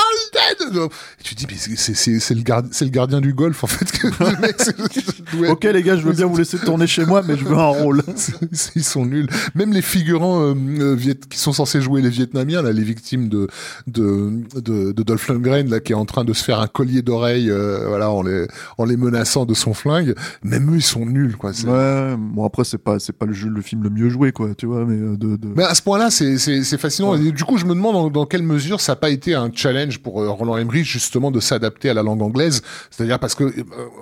Et 0.61 1.23
tu 1.23 1.35
te 1.35 1.39
dis, 1.39 1.47
mais 1.49 1.55
c'est- 1.57 2.33
le, 2.35 2.41
gard- 2.41 2.63
c'est 2.71 2.85
le 2.85 2.91
gardien 2.91 3.21
du 3.21 3.33
golf, 3.33 3.63
en 3.63 3.67
fait, 3.67 3.91
que 3.91 4.07
le 4.07 4.41
mec, 4.41 5.49
Ok 5.49 5.63
les 5.65 5.83
gars, 5.83 5.97
je 5.97 6.03
veux 6.03 6.13
bien 6.13 6.25
vous 6.25 6.37
laisser 6.37 6.57
tourner 6.57 6.87
chez 6.87 7.05
moi, 7.05 7.21
mais 7.27 7.37
je 7.37 7.43
veux 7.45 7.57
un 7.57 7.65
rôle. 7.67 8.01
Ils 8.75 8.83
sont 8.83 9.05
nuls. 9.05 9.27
Même 9.55 9.73
les 9.73 9.81
figurants 9.81 10.41
euh, 10.41 10.53
euh, 10.79 10.95
viet- 10.95 11.19
qui 11.29 11.37
sont 11.39 11.53
censés 11.53 11.81
jouer 11.81 12.01
les 12.01 12.09
Vietnamiens, 12.09 12.61
là, 12.61 12.71
les 12.71 12.83
victimes 12.83 13.29
de 13.29 13.47
de, 13.87 14.31
de, 14.55 14.91
de 14.91 15.03
Dolph 15.03 15.27
Lundgren, 15.27 15.69
là, 15.69 15.79
qui 15.79 15.91
est 15.91 15.95
en 15.95 16.05
train 16.05 16.23
de 16.23 16.33
se 16.33 16.43
faire 16.43 16.59
un 16.59 16.67
collier 16.67 17.01
d'oreille, 17.01 17.49
euh, 17.49 17.85
voilà, 17.87 18.09
en 18.11 18.21
les 18.23 18.47
en 18.77 18.85
les 18.85 18.97
menaçant 18.97 19.45
de 19.45 19.53
son 19.53 19.73
flingue. 19.73 20.15
Même 20.43 20.71
eux, 20.73 20.77
ils 20.77 20.81
sont 20.81 21.05
nuls, 21.05 21.35
quoi. 21.37 21.51
Ouais, 21.65 22.15
bon 22.17 22.45
après 22.45 22.63
c'est 22.63 22.77
pas 22.77 22.99
c'est 22.99 23.13
pas 23.13 23.25
le 23.25 23.33
jeu 23.33 23.49
le 23.49 23.61
film 23.61 23.83
le 23.83 23.89
mieux 23.89 24.09
joué 24.09 24.31
quoi, 24.31 24.49
tu 24.55 24.65
vois, 24.65 24.85
mais 24.85 24.95
euh, 24.97 25.15
de, 25.17 25.35
de... 25.37 25.47
Mais 25.55 25.63
à 25.63 25.73
ce 25.75 25.81
point-là, 25.81 26.09
c'est 26.11 26.37
c'est 26.37 26.63
c'est 26.63 26.77
fascinant. 26.77 27.15
Et 27.15 27.31
du 27.31 27.43
coup, 27.43 27.57
je 27.57 27.65
me 27.65 27.73
demande 27.73 27.93
dans, 27.93 28.09
dans 28.09 28.25
quelle 28.25 28.43
mesure 28.43 28.81
ça 28.81 28.93
n'a 28.93 28.95
pas 28.97 29.09
été 29.09 29.33
un 29.35 29.49
challenge 29.53 29.99
pour 29.99 30.21
euh, 30.21 30.27
Roland 30.45 30.57
Emmerich 30.57 30.85
justement 30.85 31.31
de 31.31 31.39
s'adapter 31.39 31.89
à 31.89 31.93
la 31.93 32.03
langue 32.03 32.21
anglaise. 32.21 32.61
C'est-à-dire 32.91 33.19
parce 33.19 33.35
que 33.35 33.43
euh, 33.43 33.51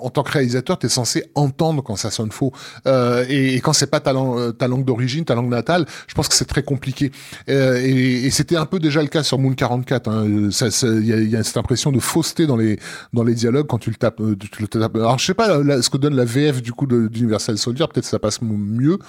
en 0.02 0.10
tant 0.10 0.24
que 0.24 0.32
réalisateur, 0.32 0.78
tu 0.80 0.86
es 0.86 0.90
censé 0.90 1.26
entendre 1.36 1.84
quand 1.84 1.96
ça 1.96 2.12
sonne 2.12 2.32
faux. 2.32 2.52
Euh, 2.88 3.26
et, 3.30 3.56
et 3.56 3.62
quand 3.62 3.74
c'est 3.74 3.88
pas 3.90 4.00
ta, 4.00 4.14
langue- 4.14 4.38
euh, 4.40 4.52
ta 4.52 4.68
langue 4.68 4.86
d'origine, 4.86 5.26
ta 5.26 5.36
langue 5.36 5.50
natale, 5.50 5.86
je 6.08 6.14
pense 6.14 6.28
que 6.28 6.36
c'est 6.36 6.46
très 6.46 6.64
compliqué. 6.64 7.12
Euh, 7.50 7.80
et 7.82 8.26
et 8.26 8.30
c'était 8.32 8.56
un 8.58 8.66
peu 8.66 8.80
déjà 8.80 9.02
le 9.02 9.08
cas 9.08 9.24
sur 9.24 9.40
Moon 9.40 9.54
44. 9.54 10.08
hein. 10.10 10.50
Ça- 10.52 10.68
Il 10.88 11.06
y, 11.06 11.14
a, 11.14 11.18
il 11.18 11.30
y 11.30 11.36
a 11.36 11.44
cette 11.44 11.58
impression 11.58 11.92
de 11.92 12.00
fausseté 12.00 12.46
dans 12.48 12.58
les 12.58 12.78
dans 13.14 13.24
les 13.24 13.34
dialogues 13.34 13.68
quand 13.68 13.78
tu 13.80 13.90
le 13.90 13.96
tapes. 13.96 14.22
tu 14.52 14.62
le 14.62 14.68
tapes. 14.68 14.96
Alors 14.96 15.18
je 15.20 15.26
sais 15.26 15.34
pas 15.34 15.58
là, 15.64 15.82
ce 15.82 15.90
que 15.90 15.98
donne 15.98 16.16
la 16.16 16.26
VF 16.26 16.62
du 16.62 16.72
coup 16.74 16.86
d'Universal 16.88 17.58
Soldier. 17.58 17.86
Peut-être 17.94 18.06
ça 18.06 18.20
passe 18.20 18.42
mieux. 18.42 19.00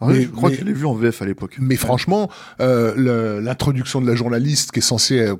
Mais- 0.00 0.22
je 0.22 0.28
crois 0.28 0.50
mais- 0.50 0.56
que 0.56 0.60
je 0.62 0.66
l'ai 0.66 0.72
vu 0.72 0.86
en 0.86 0.94
VF 0.94 1.22
à 1.22 1.24
l'époque. 1.26 1.56
mais 1.60 1.76
franchement, 1.76 2.28
l'introduction 2.96 4.00
de 4.00 4.06
la 4.06 4.14
journaliste 4.14 4.72
qui 4.72 4.78
est 4.78 4.82
censée, 4.82 5.32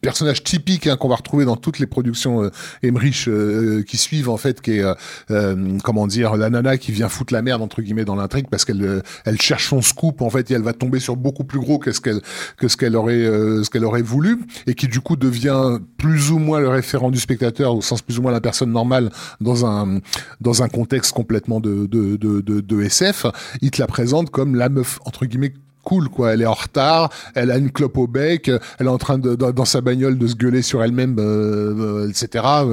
personnage 0.00 0.42
typique 0.54 0.86
hein, 0.86 0.96
qu'on 0.96 1.08
va 1.08 1.16
retrouver 1.16 1.44
dans 1.44 1.56
toutes 1.56 1.80
les 1.80 1.86
productions 1.86 2.44
euh, 2.44 2.50
Emmerich 2.84 3.26
euh, 3.26 3.82
qui 3.82 3.96
suivent 3.96 4.28
en 4.28 4.36
fait, 4.36 4.60
qui 4.60 4.78
est 4.78 4.84
euh, 4.84 4.94
euh, 5.32 5.78
comment 5.82 6.06
dire 6.06 6.36
la 6.36 6.48
nana 6.48 6.78
qui 6.78 6.92
vient 6.92 7.08
foutre 7.08 7.32
la 7.32 7.42
merde 7.42 7.60
entre 7.60 7.82
guillemets 7.82 8.04
dans 8.04 8.14
l'intrigue 8.14 8.46
parce 8.48 8.64
qu'elle 8.64 8.82
euh, 8.82 9.00
elle 9.24 9.40
cherche 9.40 9.68
son 9.68 9.82
scoop 9.82 10.22
en 10.22 10.30
fait 10.30 10.50
et 10.52 10.54
elle 10.54 10.62
va 10.62 10.72
tomber 10.72 11.00
sur 11.00 11.16
beaucoup 11.16 11.42
plus 11.42 11.58
gros 11.58 11.78
que 11.78 11.90
ce 11.90 12.00
qu'elle 12.00 12.20
que 12.56 12.68
ce 12.68 12.76
qu'elle 12.76 12.94
aurait 12.94 13.14
euh, 13.14 13.64
ce 13.64 13.70
qu'elle 13.70 13.84
aurait 13.84 14.02
voulu 14.02 14.38
et 14.68 14.74
qui 14.74 14.86
du 14.86 15.00
coup 15.00 15.16
devient 15.16 15.78
plus 15.98 16.30
ou 16.30 16.38
moins 16.38 16.60
le 16.60 16.68
référent 16.68 17.10
du 17.10 17.18
spectateur 17.18 17.74
au 17.74 17.82
sens 17.82 18.00
plus 18.00 18.20
ou 18.20 18.22
moins 18.22 18.32
la 18.32 18.40
personne 18.40 18.70
normale 18.70 19.10
dans 19.40 19.66
un 19.66 19.98
dans 20.40 20.62
un 20.62 20.68
contexte 20.68 21.12
complètement 21.12 21.58
de 21.58 21.86
de 21.86 22.16
de, 22.16 22.40
de, 22.40 22.60
de 22.60 22.82
SF. 22.82 23.26
Il 23.60 23.72
te 23.72 23.80
la 23.80 23.88
présente 23.88 24.30
comme 24.30 24.54
la 24.54 24.68
meuf 24.68 25.00
entre 25.04 25.26
guillemets 25.26 25.54
cool 25.84 26.08
quoi 26.08 26.32
elle 26.32 26.42
est 26.42 26.46
en 26.46 26.54
retard 26.54 27.10
elle 27.34 27.50
a 27.50 27.58
une 27.58 27.70
clope 27.70 27.96
au 27.98 28.06
bec 28.06 28.50
elle 28.78 28.86
est 28.86 28.90
en 28.90 28.98
train 28.98 29.18
de 29.18 29.34
dans, 29.34 29.52
dans 29.52 29.64
sa 29.64 29.80
bagnole 29.80 30.18
de 30.18 30.26
se 30.26 30.34
gueuler 30.36 30.62
sur 30.62 30.82
elle-même 30.82 31.16
euh, 31.18 32.04
euh, 32.04 32.08
etc 32.08 32.44
euh, 32.62 32.68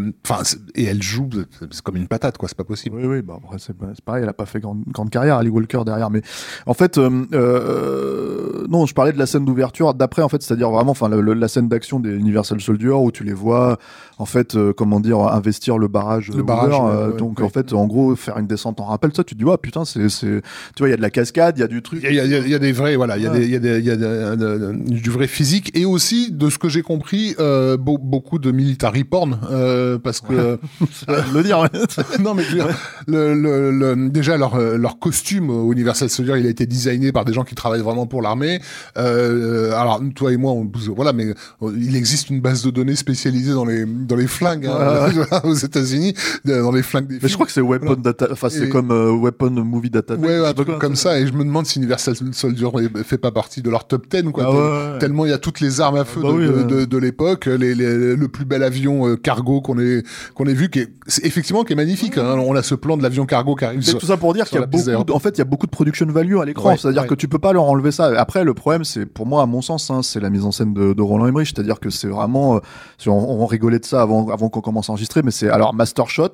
euh, 0.00 0.10
enfin 0.26 0.42
et 0.74 0.84
elle 0.84 1.02
joue 1.02 1.28
c'est 1.70 1.82
comme 1.82 1.96
une 1.96 2.08
patate 2.08 2.38
quoi 2.38 2.48
c'est 2.48 2.56
pas 2.56 2.64
possible 2.64 2.96
Oui, 2.98 3.06
oui, 3.06 3.22
bah 3.22 3.34
après 3.42 3.58
c'est 3.58 3.74
c'est 3.94 4.04
pareil, 4.04 4.22
elle 4.22 4.28
a 4.28 4.32
pas 4.32 4.46
fait 4.46 4.60
grande, 4.60 4.82
grande 4.88 5.10
carrière, 5.10 5.36
Ali 5.36 5.48
Walker 5.50 5.82
derrière, 5.84 6.08
mais 6.10 6.22
en 6.66 6.74
fait, 6.74 6.98
euh, 6.98 8.66
non, 8.68 8.86
je 8.86 8.94
parlais 8.94 9.12
de 9.12 9.18
la 9.18 9.26
scène 9.26 9.44
d'ouverture 9.44 9.94
d'après, 9.94 10.22
en 10.22 10.28
fait, 10.28 10.42
c'est-à-dire 10.42 10.70
vraiment, 10.70 10.92
enfin, 10.92 11.08
la 11.08 11.48
scène 11.48 11.68
d'action 11.68 12.00
des 12.00 12.10
Universal 12.14 12.60
Soldier 12.60 12.90
où 12.90 13.10
tu 13.10 13.24
les 13.24 13.32
vois, 13.32 13.78
en 14.18 14.26
fait, 14.26 14.56
euh, 14.56 14.72
comment 14.72 15.00
dire, 15.00 15.18
investir 15.20 15.78
le 15.78 15.88
barrage, 15.88 16.30
Le 16.34 16.42
barrage, 16.42 16.78
ouais, 17.12 17.16
donc 17.18 17.38
ouais. 17.38 17.44
en 17.44 17.48
fait, 17.48 17.72
en 17.72 17.86
gros, 17.86 18.14
faire 18.16 18.38
une 18.38 18.46
descente 18.46 18.80
en 18.80 18.84
rappel, 18.86 19.12
ça, 19.14 19.24
tu 19.24 19.34
te 19.34 19.38
dis, 19.38 19.44
ouais, 19.44 19.56
putain, 19.58 19.84
c'est, 19.84 20.08
c'est, 20.08 20.42
tu 20.74 20.78
vois, 20.80 20.88
il 20.88 20.90
y 20.90 20.94
a 20.94 20.96
de 20.96 21.02
la 21.02 21.10
cascade, 21.10 21.58
il 21.58 21.60
y 21.60 21.64
a 21.64 21.68
du 21.68 21.82
truc. 21.82 22.00
Il 22.02 22.14
y 22.14 22.20
a, 22.20 22.24
il 22.24 22.30
y 22.30 22.34
a- 22.34 22.35
il 22.44 22.50
y 22.50 22.54
a 22.54 22.58
des 22.58 22.72
vrais, 22.72 22.96
voilà, 22.96 23.16
il 23.16 23.22
y 23.24 23.26
a, 23.26 23.30
Ouais. 23.32 23.40
des, 23.40 23.48
y 23.48 23.56
a, 23.56 23.58
des, 23.58 23.80
y 23.80 23.90
a 23.90 23.94
euh, 23.94 24.36
euh, 24.40 24.72
du 24.76 25.10
vrai 25.10 25.26
physique 25.26 25.70
et 25.76 25.84
aussi, 25.84 26.30
de 26.32 26.50
ce 26.50 26.58
que 26.58 26.68
j'ai 26.68 26.82
compris, 26.82 27.34
euh, 27.40 27.76
beau- 27.76 27.98
beaucoup 27.98 28.38
de 28.38 28.50
military 28.50 29.04
porn, 29.04 29.38
euh, 29.50 29.98
parce 29.98 30.20
que 30.20 30.58
le 31.34 31.42
dire, 31.42 31.58
ouais. 31.60 31.68
non 32.20 32.34
mais 32.34 32.42
je 32.44 32.50
veux 32.50 32.54
dire, 32.64 32.68
le, 33.06 33.34
le, 33.34 33.70
le- 33.70 34.08
déjà 34.10 34.36
leur 34.36 34.54
euh, 34.56 34.76
leur 34.76 34.98
costume 34.98 35.50
Universal 35.72 36.10
Soldier, 36.10 36.34
il 36.38 36.46
a 36.46 36.50
été 36.50 36.66
designé 36.66 37.12
par 37.12 37.24
des 37.24 37.32
gens 37.32 37.44
qui 37.44 37.54
travaillent 37.54 37.82
vraiment 37.82 38.06
pour 38.06 38.22
l'armée. 38.22 38.60
Euh, 38.96 39.72
alors 39.74 40.00
toi 40.14 40.32
et 40.32 40.36
moi, 40.36 40.52
on, 40.52 40.70
voilà, 40.94 41.12
mais 41.12 41.26
euh, 41.62 41.72
il 41.78 41.96
existe 41.96 42.30
une 42.30 42.40
base 42.40 42.62
de 42.64 42.70
données 42.70 42.96
spécialisée 42.96 43.52
dans 43.52 43.64
les 43.64 43.84
dans 43.86 44.16
les 44.16 44.26
flingues 44.26 44.66
hein, 44.66 45.08
aux 45.44 45.54
États-Unis, 45.54 46.14
dans 46.44 46.72
les 46.72 46.82
flingues 46.82 47.06
des 47.06 47.14
Mais 47.14 47.20
films. 47.20 47.28
je 47.30 47.34
crois 47.34 47.46
que 47.46 47.52
c'est 47.52 47.60
Weapon 47.60 47.94
Data, 47.96 48.28
enfin, 48.30 48.48
c'est 48.48 48.68
comme 48.68 48.90
euh, 48.90 49.12
Weapon 49.12 49.50
Movie 49.50 49.90
Data. 49.90 50.14
Ouais, 50.14 50.40
quoi, 50.54 50.78
comme 50.78 50.96
ça. 50.96 51.20
Et 51.20 51.26
je 51.26 51.32
me 51.32 51.44
demande 51.44 51.66
si 51.66 51.78
Universal 51.78 52.14
Soldier 52.32 52.68
fait 53.04 53.18
pas 53.18 53.30
partie 53.30 53.62
de 53.62 53.70
leur 53.70 53.86
top 53.86 54.06
10, 54.08 54.30
quoi. 54.32 54.44
Ah 54.46 54.50
Tel- 54.50 54.56
ouais, 54.60 54.92
ouais. 54.92 54.98
Tellement 54.98 55.24
il 55.26 55.30
y 55.30 55.32
a 55.32 55.38
toutes 55.38 55.60
les 55.60 55.80
armes 55.80 55.96
à 55.96 56.04
feu 56.04 56.20
bah 56.22 56.28
de, 56.28 56.32
oui, 56.34 56.46
de, 56.46 56.52
ouais. 56.52 56.64
de- 56.64 56.84
de 56.84 56.98
l'époque, 56.98 57.46
les, 57.46 57.74
les- 57.74 58.16
le 58.16 58.28
plus 58.28 58.44
bel 58.44 58.62
avion 58.62 59.06
euh, 59.08 59.16
cargo 59.16 59.60
qu'on 59.60 59.78
ait 59.78 60.02
qu'on 60.34 60.46
ait 60.46 60.54
vu, 60.54 60.68
qui 60.70 60.80
est 60.80 60.92
c'est 61.06 61.24
effectivement 61.24 61.64
qui 61.64 61.72
est 61.72 61.76
magnifique. 61.76 62.18
hein. 62.18 62.36
On 62.38 62.54
a 62.56 62.62
ce 62.62 62.74
plan 62.74 62.96
de 62.96 63.02
l'avion 63.02 63.26
cargo 63.26 63.54
qui 63.54 63.64
arrive. 63.64 63.82
Sur- 63.82 63.98
tout 63.98 64.06
ça 64.06 64.16
pour 64.16 64.32
dire 64.34 64.46
qu'il 64.46 64.58
y 64.58 64.62
a 64.62 64.66
beaucoup, 64.66 65.12
en 65.12 65.18
fait, 65.18 65.30
il 65.30 65.38
y 65.38 65.42
a 65.42 65.44
beaucoup 65.44 65.66
de 65.66 65.70
production 65.70 66.06
value 66.06 66.38
à 66.38 66.44
l'écran. 66.44 66.70
Ouais, 66.70 66.76
C'est-à-dire 66.76 67.06
que 67.06 67.14
tu 67.14 67.28
peux 67.28 67.38
pas 67.38 67.52
leur 67.52 67.64
enlever 67.64 67.92
ça. 67.92 68.06
Après, 68.20 68.44
le 68.44 68.54
problème, 68.54 68.84
c'est 68.84 69.06
pour 69.06 69.26
moi, 69.26 69.42
à 69.42 69.46
mon 69.46 69.62
sens, 69.62 69.90
hein, 69.90 70.02
c'est 70.02 70.20
la 70.20 70.30
mise 70.30 70.44
en 70.44 70.52
scène 70.52 70.74
de, 70.74 71.00
Roland 71.02 71.26
Emmerich. 71.26 71.48
C'est-à-dire 71.54 71.80
que 71.80 71.90
c'est 71.90 72.08
vraiment, 72.08 72.56
euh, 72.56 72.60
on, 73.06 73.10
on 73.12 73.46
rigolait 73.46 73.78
de 73.78 73.84
ça 73.84 74.02
avant, 74.02 74.28
avant 74.30 74.48
qu'on 74.48 74.60
commence 74.60 74.88
à 74.88 74.92
enregistrer, 74.92 75.22
mais 75.22 75.30
c'est 75.30 75.48
alors 75.48 75.74
master 75.74 76.08
shot, 76.08 76.28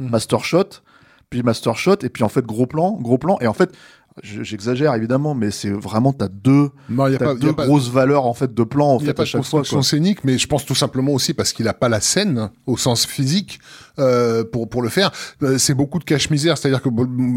Mhm. 0.00 0.10
master 0.10 0.44
shot, 0.44 0.64
puis 1.30 1.42
master 1.42 1.76
shot, 1.76 1.96
et 2.02 2.08
puis 2.08 2.24
en 2.24 2.28
fait 2.28 2.44
gros 2.44 2.66
plan, 2.66 2.98
gros 3.00 3.18
plan, 3.18 3.38
et 3.40 3.46
en 3.46 3.52
fait. 3.54 3.70
Je- 4.22 4.42
j'exagère 4.42 4.94
évidemment, 4.94 5.34
mais 5.34 5.50
c'est 5.50 5.70
vraiment 5.70 6.12
t'as 6.12 6.28
deux, 6.28 6.70
Non, 6.88 7.06
il 7.06 7.12
y 7.12 7.16
a 7.16 7.18
t'as 7.18 7.24
pas, 7.26 7.32
il 7.32 7.38
y 7.38 7.40
deux 7.40 7.52
pas- 7.52 7.66
grosses 7.66 7.88
valeurs 7.90 8.26
en 8.26 8.34
fait 8.34 8.52
de 8.52 8.62
plan 8.64 8.88
en 8.94 8.98
il 8.98 9.02
y 9.02 9.04
a 9.04 9.06
fait 9.08 9.14
pas 9.14 9.22
à 9.22 9.24
de 9.24 9.28
chaque 9.28 9.42
fois. 9.44 9.62
Quoi. 9.62 9.82
scénique, 9.82 10.24
mais 10.24 10.38
je 10.38 10.46
pense 10.46 10.64
tout 10.66 10.74
simplement 10.74 11.12
aussi 11.12 11.34
parce 11.34 11.52
qu'il 11.52 11.68
a 11.68 11.74
pas 11.74 11.88
la 11.88 12.00
scène 12.00 12.50
au 12.66 12.76
sens 12.76 13.06
physique 13.06 13.58
euh, 13.98 14.44
pour 14.44 14.68
pour 14.68 14.82
le 14.82 14.88
faire. 14.88 15.10
Euh, 15.42 15.58
c'est 15.58 15.74
beaucoup 15.74 15.98
de 15.98 16.04
cache-misère, 16.04 16.58
c'est-à-dire 16.58 16.82
que 16.82 16.88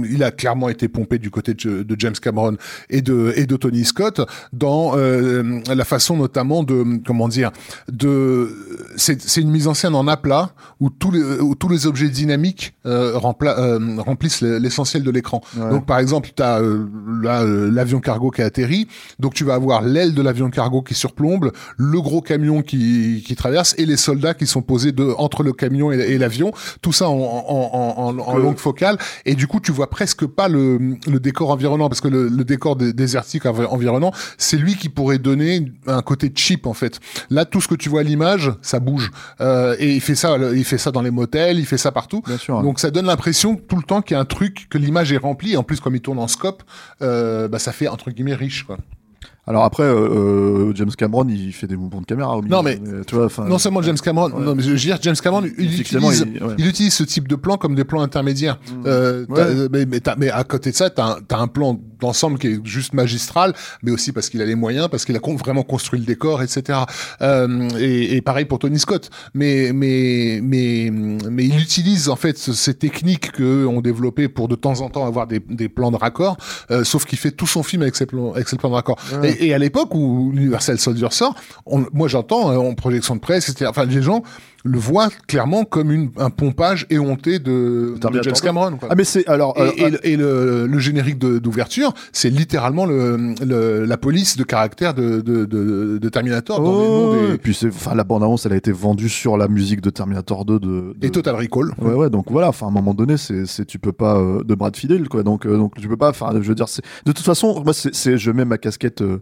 il 0.09 0.23
a 0.23 0.31
clairement 0.31 0.69
été 0.69 0.87
pompé 0.87 1.17
du 1.19 1.29
côté 1.29 1.53
de, 1.53 1.83
de 1.83 1.95
James 1.99 2.13
Cameron 2.21 2.57
et 2.89 3.01
de 3.01 3.33
et 3.35 3.45
de 3.45 3.55
Tony 3.55 3.85
Scott 3.85 4.21
dans 4.53 4.97
euh, 4.97 5.61
la 5.73 5.85
façon 5.85 6.17
notamment 6.17 6.63
de 6.63 7.01
comment 7.05 7.27
dire 7.27 7.51
de 7.91 8.49
c'est 8.95 9.21
c'est 9.21 9.41
une 9.41 9.51
mise 9.51 9.67
en 9.67 9.73
scène 9.73 9.95
en 9.95 10.07
aplat 10.07 10.51
où 10.79 10.89
tous 10.89 11.11
les 11.11 11.21
où 11.39 11.55
tous 11.55 11.69
les 11.69 11.87
objets 11.87 12.09
dynamiques 12.09 12.75
euh, 12.85 13.17
rempla- 13.17 13.57
euh, 13.59 14.01
remplissent 14.01 14.41
l'essentiel 14.41 15.03
de 15.03 15.11
l'écran. 15.11 15.41
Ouais. 15.57 15.69
Donc 15.69 15.85
par 15.85 15.99
exemple, 15.99 16.29
tu 16.35 16.43
as 16.43 16.61
l'avion 16.61 17.99
cargo 17.99 18.31
qui 18.31 18.41
a 18.41 18.45
atterri, 18.45 18.87
donc 19.19 19.33
tu 19.33 19.43
vas 19.43 19.55
avoir 19.55 19.81
l'aile 19.81 20.13
de 20.13 20.21
l'avion 20.21 20.49
cargo 20.49 20.81
qui 20.81 20.93
surplombe, 20.93 21.51
le 21.77 22.01
gros 22.01 22.21
camion 22.21 22.61
qui, 22.61 23.23
qui 23.25 23.35
traverse 23.35 23.75
et 23.77 23.85
les 23.85 23.97
soldats 23.97 24.33
qui 24.33 24.47
sont 24.47 24.61
posés 24.61 24.91
de, 24.91 25.03
entre 25.17 25.43
le 25.43 25.53
camion 25.53 25.91
et, 25.91 25.97
et 25.97 26.17
l'avion, 26.17 26.44
tout 26.81 26.93
ça 26.93 27.09
en, 27.09 27.13
en, 27.15 28.37
longue 28.37 28.57
focale 28.57 28.97
et 29.25 29.35
du 29.35 29.47
coup 29.47 29.59
tu 29.59 29.71
vois 29.71 29.89
presque 29.89 30.25
pas 30.25 30.47
le, 30.47 30.77
le 31.07 31.19
décor 31.19 31.51
environnant 31.51 31.89
parce 31.89 32.01
que 32.01 32.07
le, 32.07 32.27
le 32.27 32.43
décor 32.43 32.75
dé- 32.75 32.93
désertique 32.93 33.45
envi- 33.45 33.65
environnant, 33.65 34.11
c'est 34.37 34.57
lui 34.57 34.75
qui 34.75 34.89
pourrait 34.89 35.17
donner 35.19 35.71
un 35.87 36.01
côté 36.01 36.31
cheap 36.33 36.65
en 36.67 36.73
fait. 36.73 36.99
Là 37.29 37.45
tout 37.45 37.61
ce 37.61 37.67
que 37.67 37.75
tu 37.75 37.89
vois 37.89 38.01
à 38.01 38.03
l'image, 38.03 38.51
ça 38.61 38.79
bouge 38.79 39.11
Euh, 39.41 39.75
et 39.79 39.93
il 39.93 40.01
fait 40.01 40.15
ça, 40.15 40.37
il 40.53 40.63
fait 40.65 40.77
ça 40.77 40.91
dans 40.91 41.01
les 41.01 41.11
motels, 41.11 41.59
il 41.59 41.65
fait 41.65 41.77
ça 41.77 41.91
partout. 41.91 42.21
Bien 42.25 42.37
sûr. 42.37 42.61
Donc 42.61 42.79
ça 42.79 42.91
donne 42.91 43.05
l'impression 43.05 43.55
tout 43.55 43.75
le 43.75 43.83
temps 43.83 44.01
qu'il 44.01 44.15
y 44.15 44.17
a 44.17 44.21
un 44.21 44.25
truc, 44.25 44.67
que 44.69 44.77
l'image 44.77 45.11
est 45.11 45.17
remplie. 45.17 45.53
Et 45.53 45.57
en 45.57 45.63
plus, 45.63 45.79
comme 45.79 45.95
il 45.95 46.01
tourne 46.01 46.19
en 46.19 46.27
scope, 46.27 46.63
euh, 47.01 47.47
bah, 47.47 47.59
ça 47.59 47.71
fait 47.71 47.87
entre 47.87 48.11
guillemets 48.11 48.35
riche. 48.35 48.63
Quoi. 48.63 48.77
Alors 49.47 49.63
après, 49.63 49.83
euh, 49.83 50.69
euh, 50.69 50.71
James 50.75 50.89
Cameron, 50.97 51.27
il 51.29 51.53
fait 51.53 51.67
des 51.67 51.75
mouvements 51.75 52.01
de 52.01 52.05
caméra 52.05 52.35
au 52.35 52.41
milieu. 52.41 52.55
Non, 52.55 52.63
mais- 52.63 52.79
tu 53.05 53.15
vois, 53.15 53.27
non 53.47 53.59
seulement 53.59 53.81
James 53.83 53.97
Cameron, 54.03 54.31
ouais. 54.31 54.43
non, 54.43 54.55
mais 54.55 54.63
je 54.63 54.71
veux 54.71 54.75
dire, 54.77 54.97
James 55.01 55.15
Cameron, 55.21 55.43
il 55.59 55.79
utilise, 55.81 56.25
il- 56.33 56.43
ouais. 56.43 56.55
il 56.57 56.67
utilise 56.67 56.93
ce 56.95 57.03
type 57.03 57.27
de 57.27 57.35
plan 57.35 57.57
comme 57.57 57.75
des 57.75 57.83
plans 57.83 58.01
intermédiaires. 58.01 58.59
Euh, 58.87 59.25
Ouais. 59.29 59.35
t'as- 59.35 59.69
mais, 59.71 59.85
mais, 59.85 59.99
mais 60.17 60.29
à 60.31 60.43
côté 60.43 60.71
de 60.71 60.75
ça, 60.75 60.89
t'as 60.89 61.17
un, 61.29 61.39
un 61.41 61.47
plan 61.47 61.79
d'ensemble 61.99 62.39
qui 62.39 62.47
est 62.47 62.59
juste 62.65 62.93
magistral, 62.93 63.53
mais 63.83 63.91
aussi 63.91 64.11
parce 64.11 64.29
qu'il 64.29 64.41
a 64.41 64.45
les 64.45 64.55
moyens, 64.55 64.87
parce 64.89 65.05
qu'il 65.05 65.15
a 65.15 65.19
con- 65.19 65.35
vraiment 65.35 65.63
construit 65.63 65.99
le 65.99 66.05
décor, 66.05 66.41
etc. 66.41 66.79
Euh, 67.21 67.69
et, 67.79 68.15
et 68.15 68.21
pareil 68.21 68.45
pour 68.45 68.57
Tony 68.59 68.79
Scott. 68.79 69.09
Mais 69.33 69.71
mais 69.73 70.39
mais 70.43 70.91
mais 70.91 71.45
il 71.45 71.59
utilise 71.59 72.09
en 72.09 72.15
fait 72.15 72.37
ce- 72.37 72.53
ces 72.53 72.73
techniques 72.73 73.31
que 73.31 73.65
ont 73.65 73.81
développé 73.81 74.27
pour 74.27 74.47
de 74.47 74.55
temps 74.55 74.81
en 74.81 74.89
temps 74.89 75.05
avoir 75.05 75.27
des, 75.27 75.39
des 75.39 75.69
plans 75.69 75.91
de 75.91 75.97
raccord, 75.97 76.37
euh, 76.71 76.83
sauf 76.83 77.05
qu'il 77.05 77.19
fait 77.19 77.31
tout 77.31 77.47
son 77.47 77.61
film 77.63 77.83
avec 77.83 77.95
ses 77.95 78.05
plans 78.07 78.33
avec 78.33 78.47
ses 78.49 78.57
plans 78.57 78.69
de 78.69 78.75
raccord. 78.75 78.97
Et, 79.39 79.53
à 79.53 79.57
l'époque 79.57 79.93
où 79.93 80.31
Universal 80.33 80.77
Soldier 80.79 81.07
sort, 81.11 81.35
moi 81.93 82.07
j'entends 82.07 82.51
euh, 82.51 82.57
en 82.57 82.73
projection 82.73 83.15
de 83.15 83.21
presse, 83.21 83.49
etc. 83.49 83.67
Enfin 83.69 83.85
les 83.85 84.01
gens 84.01 84.23
le 84.67 84.77
voient 84.79 85.09
clairement 85.27 85.63
comme 85.63 85.91
une, 85.91 86.09
un 86.17 86.31
pompage 86.31 86.87
éhonté 86.89 87.37
de, 87.39 87.93
de 87.93 87.97
Terminator 88.01 88.23
James 88.23 88.33
2. 88.33 88.41
Cameron. 88.41 88.77
quoi. 88.77 88.89
Ah 88.91 88.95
mais 88.95 89.03
c'est 89.03 89.25
alors. 89.27 89.53
Et, 89.57 89.61
euh, 89.61 89.71
et 89.77 89.89
le- 89.91 90.07
et 90.07 90.17
le, 90.17 90.67
le 90.67 90.79
générique 90.79 91.19
de- 91.19 91.37
d'ouverture, 91.37 91.93
c'est 92.11 92.31
littéralement 92.31 92.85
le, 92.87 93.35
le- 93.45 93.85
la 93.85 93.97
police 93.97 94.37
de 94.37 94.43
caractère 94.43 94.93
de, 94.95 95.21
de, 95.21 95.45
de, 95.45 95.99
de 95.99 96.09
Terminator 96.09 96.59
dans 96.59 96.71
les 96.81 96.87
noms 96.87 97.09
oh, 97.11 97.27
des- 97.27 97.33
Et 97.35 97.37
puis 97.37 97.53
c'est, 97.53 97.67
enfin 97.67 97.93
la 97.95 98.03
bande 98.03 98.23
annonce, 98.23 98.45
elle 98.47 98.53
a 98.53 98.57
été 98.57 98.71
vendue 98.71 99.07
sur 99.07 99.37
la 99.37 99.47
musique 99.47 99.81
de 99.81 99.89
Terminator 99.91 100.45
2 100.45 100.59
de. 100.59 100.93
et 101.03 101.11
Total 101.11 101.35
Recall. 101.35 101.71
Ouais 101.79 101.93
ouais 101.93 102.09
donc 102.09 102.31
voilà 102.31 102.49
enfin 102.49 102.65
à 102.65 102.69
un 102.69 102.73
moment 102.73 102.95
donné 102.95 103.17
c'est 103.17 103.45
c'est 103.45 103.65
tu 103.65 103.77
peux 103.77 103.91
pas 103.91 104.17
euh, 104.17 104.43
de 104.43 104.55
Brad 104.55 104.75
Fidel 104.75 105.07
quoi 105.07 105.21
donc 105.21 105.45
euh, 105.45 105.57
donc 105.57 105.75
tu 105.79 105.87
peux 105.87 105.95
pas 105.97 106.09
enfin 106.09 106.31
je 106.33 106.47
veux 106.47 106.55
dire 106.55 106.69
c'est 106.69 106.81
de 107.05 107.11
toute 107.11 107.23
façon 107.25 107.61
moi 107.63 107.73
c'est 107.73 107.93
c'est 107.93 108.17
je 108.17 108.31
mets 108.31 108.45
ma 108.45 108.57
casquette 108.57 109.01
euh, 109.03 109.19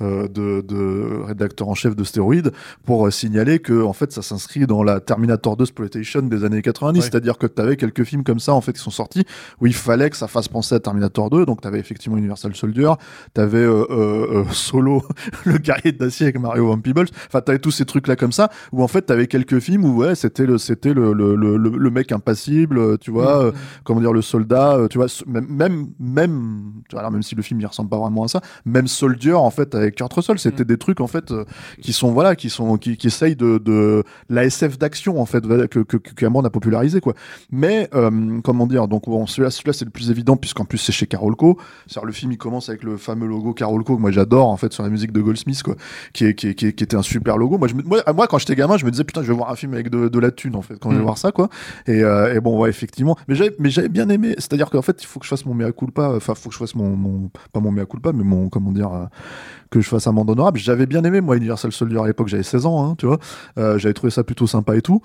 euh, 0.00 0.26
de 0.28 0.62
de 0.66 1.22
rédacteur 1.26 1.68
en 1.68 1.74
chef 1.74 1.94
de 1.94 2.02
stéroïdes 2.02 2.50
pour 2.86 3.06
euh, 3.06 3.10
signaler 3.10 3.58
que 3.58 3.82
en 3.82 3.92
fait 3.92 4.10
ça 4.12 4.22
s'inscrit 4.22 4.66
dans 4.66 4.82
la 4.86 5.00
Terminator 5.00 5.56
2 5.56 5.64
exploitation 5.64 6.22
des 6.22 6.44
années 6.44 6.62
90 6.62 6.96
Ouais. 6.98 7.02
c'est-à-dire 7.04 7.36
que 7.36 7.46
tu 7.46 7.60
avais 7.60 7.76
quelques 7.76 8.04
films 8.04 8.24
comme 8.24 8.38
ça 8.38 8.54
en 8.54 8.60
fait 8.60 8.72
qui 8.72 8.80
sont 8.80 8.90
sortis 8.90 9.24
où 9.60 9.66
il 9.66 9.74
fallait 9.74 10.08
que 10.10 10.16
ça 10.16 10.28
fasse 10.28 10.48
penser 10.48 10.74
à 10.74 10.80
Terminator 10.80 11.28
2 11.28 11.44
donc 11.44 11.60
tu 11.60 11.68
avais 11.68 11.78
effectivement 11.80 12.16
Universal 12.16 12.54
Soldier 12.54 12.92
tu 13.34 13.40
avais 13.40 13.58
euh, 13.58 13.84
euh, 13.90 14.44
Solo 14.52 15.02
le 15.44 15.58
guerrier 15.58 15.92
d'acier 15.92 16.26
avec 16.26 16.40
Mario 16.40 16.66
Van 16.68 16.78
Peebles. 16.78 17.08
Enfin 17.26 17.40
tu 17.42 17.50
avais 17.50 17.58
tous 17.58 17.70
ces 17.72 17.84
trucs 17.84 18.06
là 18.06 18.16
comme 18.16 18.32
ça 18.32 18.50
où 18.72 18.82
en 18.82 18.88
fait 18.88 19.04
tu 19.06 19.12
avais 19.12 19.26
quelques 19.26 19.58
films 19.58 19.84
où 19.84 19.96
ouais 19.96 20.14
c'était 20.14 20.46
le 20.46 20.58
c'était 20.58 20.94
le, 20.94 21.12
le, 21.12 21.34
le, 21.36 21.56
le, 21.56 21.90
mec 21.90 22.12
impassible 22.12 22.78
euh, 22.78 22.96
tu 22.98 23.10
vois 23.10 23.44
euh, 23.44 23.52
comment 23.84 24.00
dire 24.00 24.12
le 24.12 24.22
soldat 24.22 24.74
euh, 24.76 24.88
tu 24.88 24.98
vois 24.98 25.06
même 25.26 25.88
même 25.98 26.72
tu 26.88 26.94
vois, 26.94 27.00
alors 27.00 27.10
même 27.10 27.22
si 27.22 27.34
le 27.34 27.42
film 27.42 27.60
il 27.60 27.66
ressemble 27.66 27.90
pas 27.90 27.98
vraiment 27.98 28.24
à 28.24 28.28
ça 28.28 28.40
même 28.64 28.86
Soldier 28.86 29.32
en 29.34 29.50
fait 29.50 29.74
avec 29.74 29.96
Kurt 29.96 30.12
Russell. 30.12 30.38
C'était 30.38 30.64
des 30.64 30.78
trucs 30.78 31.00
en 31.00 31.06
fait 31.06 31.30
euh, 31.30 31.44
qui 31.82 31.92
sont 31.92 32.12
voilà 32.12 32.36
qui 32.36 32.50
sont 32.50 32.76
qui, 32.78 32.96
qui 32.96 33.08
essayent 33.08 33.36
de, 33.36 33.58
de 33.58 34.04
la 34.28 34.44
SF 34.44 34.75
d'action 34.78 35.20
en 35.20 35.26
fait 35.26 35.42
que 35.68 35.80
que, 35.80 35.96
a 36.46 36.50
popularisé 36.50 37.00
quoi. 37.00 37.14
Mais 37.50 37.88
euh, 37.94 38.40
comment 38.42 38.66
dire 38.66 38.88
donc 38.88 39.04
bon 39.06 39.26
celui-là 39.26 39.50
c'est 39.50 39.84
le 39.84 39.90
plus 39.90 40.10
évident 40.10 40.36
puisqu'en 40.36 40.64
plus 40.64 40.78
c'est 40.78 40.92
chez 40.92 41.06
Carolco 41.06 41.58
le 42.04 42.12
film 42.12 42.32
il 42.32 42.38
commence 42.38 42.68
avec 42.68 42.82
le 42.82 42.96
fameux 42.96 43.26
logo 43.26 43.52
Carolco 43.54 43.96
que 43.96 44.00
moi 44.00 44.10
j'adore 44.10 44.48
en 44.48 44.56
fait 44.56 44.72
sur 44.72 44.82
la 44.82 44.88
musique 44.90 45.12
de 45.12 45.20
Goldsmith 45.20 45.62
quoi 45.62 45.76
qui, 46.12 46.24
est, 46.26 46.34
qui, 46.34 46.48
est- 46.48 46.54
qui, 46.54 46.66
est- 46.66 46.72
qui 46.72 46.84
était 46.84 46.96
un 46.96 47.02
super 47.02 47.36
logo. 47.38 47.58
Moi 47.58 47.68
je 47.68 47.74
moi, 47.74 48.02
moi 48.14 48.26
quand 48.26 48.38
j'étais 48.38 48.54
gamin 48.56 48.76
je 48.76 48.84
me 48.84 48.90
disais 48.90 49.04
putain 49.04 49.22
je 49.22 49.28
vais 49.28 49.34
voir 49.34 49.50
un 49.50 49.56
film 49.56 49.74
avec 49.74 49.90
de, 49.90 50.08
de 50.08 50.18
la 50.18 50.30
thune 50.30 50.56
en 50.56 50.62
fait 50.62 50.78
quand 50.78 50.90
je 50.90 50.96
vais 50.96 51.00
Mm. 51.00 51.04
voir 51.04 51.18
ça 51.18 51.32
quoi. 51.32 51.48
Et, 51.86 52.02
euh, 52.02 52.34
et 52.34 52.40
bon 52.40 52.58
ouais 52.60 52.68
effectivement. 52.70 53.16
Mais 53.28 53.34
j'avais 53.34 53.54
mais 53.58 53.70
j'avais 53.70 53.88
bien 53.88 54.08
aimé. 54.08 54.34
C'est 54.38 54.52
à 54.52 54.56
dire 54.56 54.70
qu'en 54.70 54.82
fait 54.82 55.02
il 55.02 55.06
faut 55.06 55.18
que 55.20 55.24
je 55.26 55.30
fasse 55.30 55.44
mon 55.46 55.54
mea 55.54 55.72
culpa 55.72 56.12
enfin 56.16 56.34
faut 56.34 56.48
que 56.48 56.54
je 56.54 56.58
fasse 56.58 56.74
mon, 56.74 56.96
mon 56.96 57.30
pas 57.52 57.60
mon 57.60 57.70
mea 57.72 57.86
culpa 57.86 58.12
mais 58.12 58.24
mon 58.24 58.48
comment 58.48 58.72
dire 58.72 58.92
euh, 58.92 59.04
que 59.70 59.80
je 59.80 59.88
fasse 59.88 60.06
un 60.06 60.12
monde 60.12 60.30
honorable. 60.30 60.58
J'avais 60.58 60.86
bien 60.86 61.04
aimé 61.04 61.20
moi 61.20 61.36
Universal 61.36 61.72
Soldier 61.72 62.00
à 62.00 62.06
l'époque 62.06 62.28
j'avais 62.28 62.42
16 62.42 62.66
ans 62.66 62.84
hein, 62.84 62.94
tu 62.96 63.06
vois. 63.06 63.18
Euh, 63.58 63.78
j'avais 63.78 63.94
trouvé 63.94 64.10
ça 64.10 64.24
plutôt 64.24 64.46
sympa 64.46 64.76
et 64.76 64.82
tout 64.82 65.00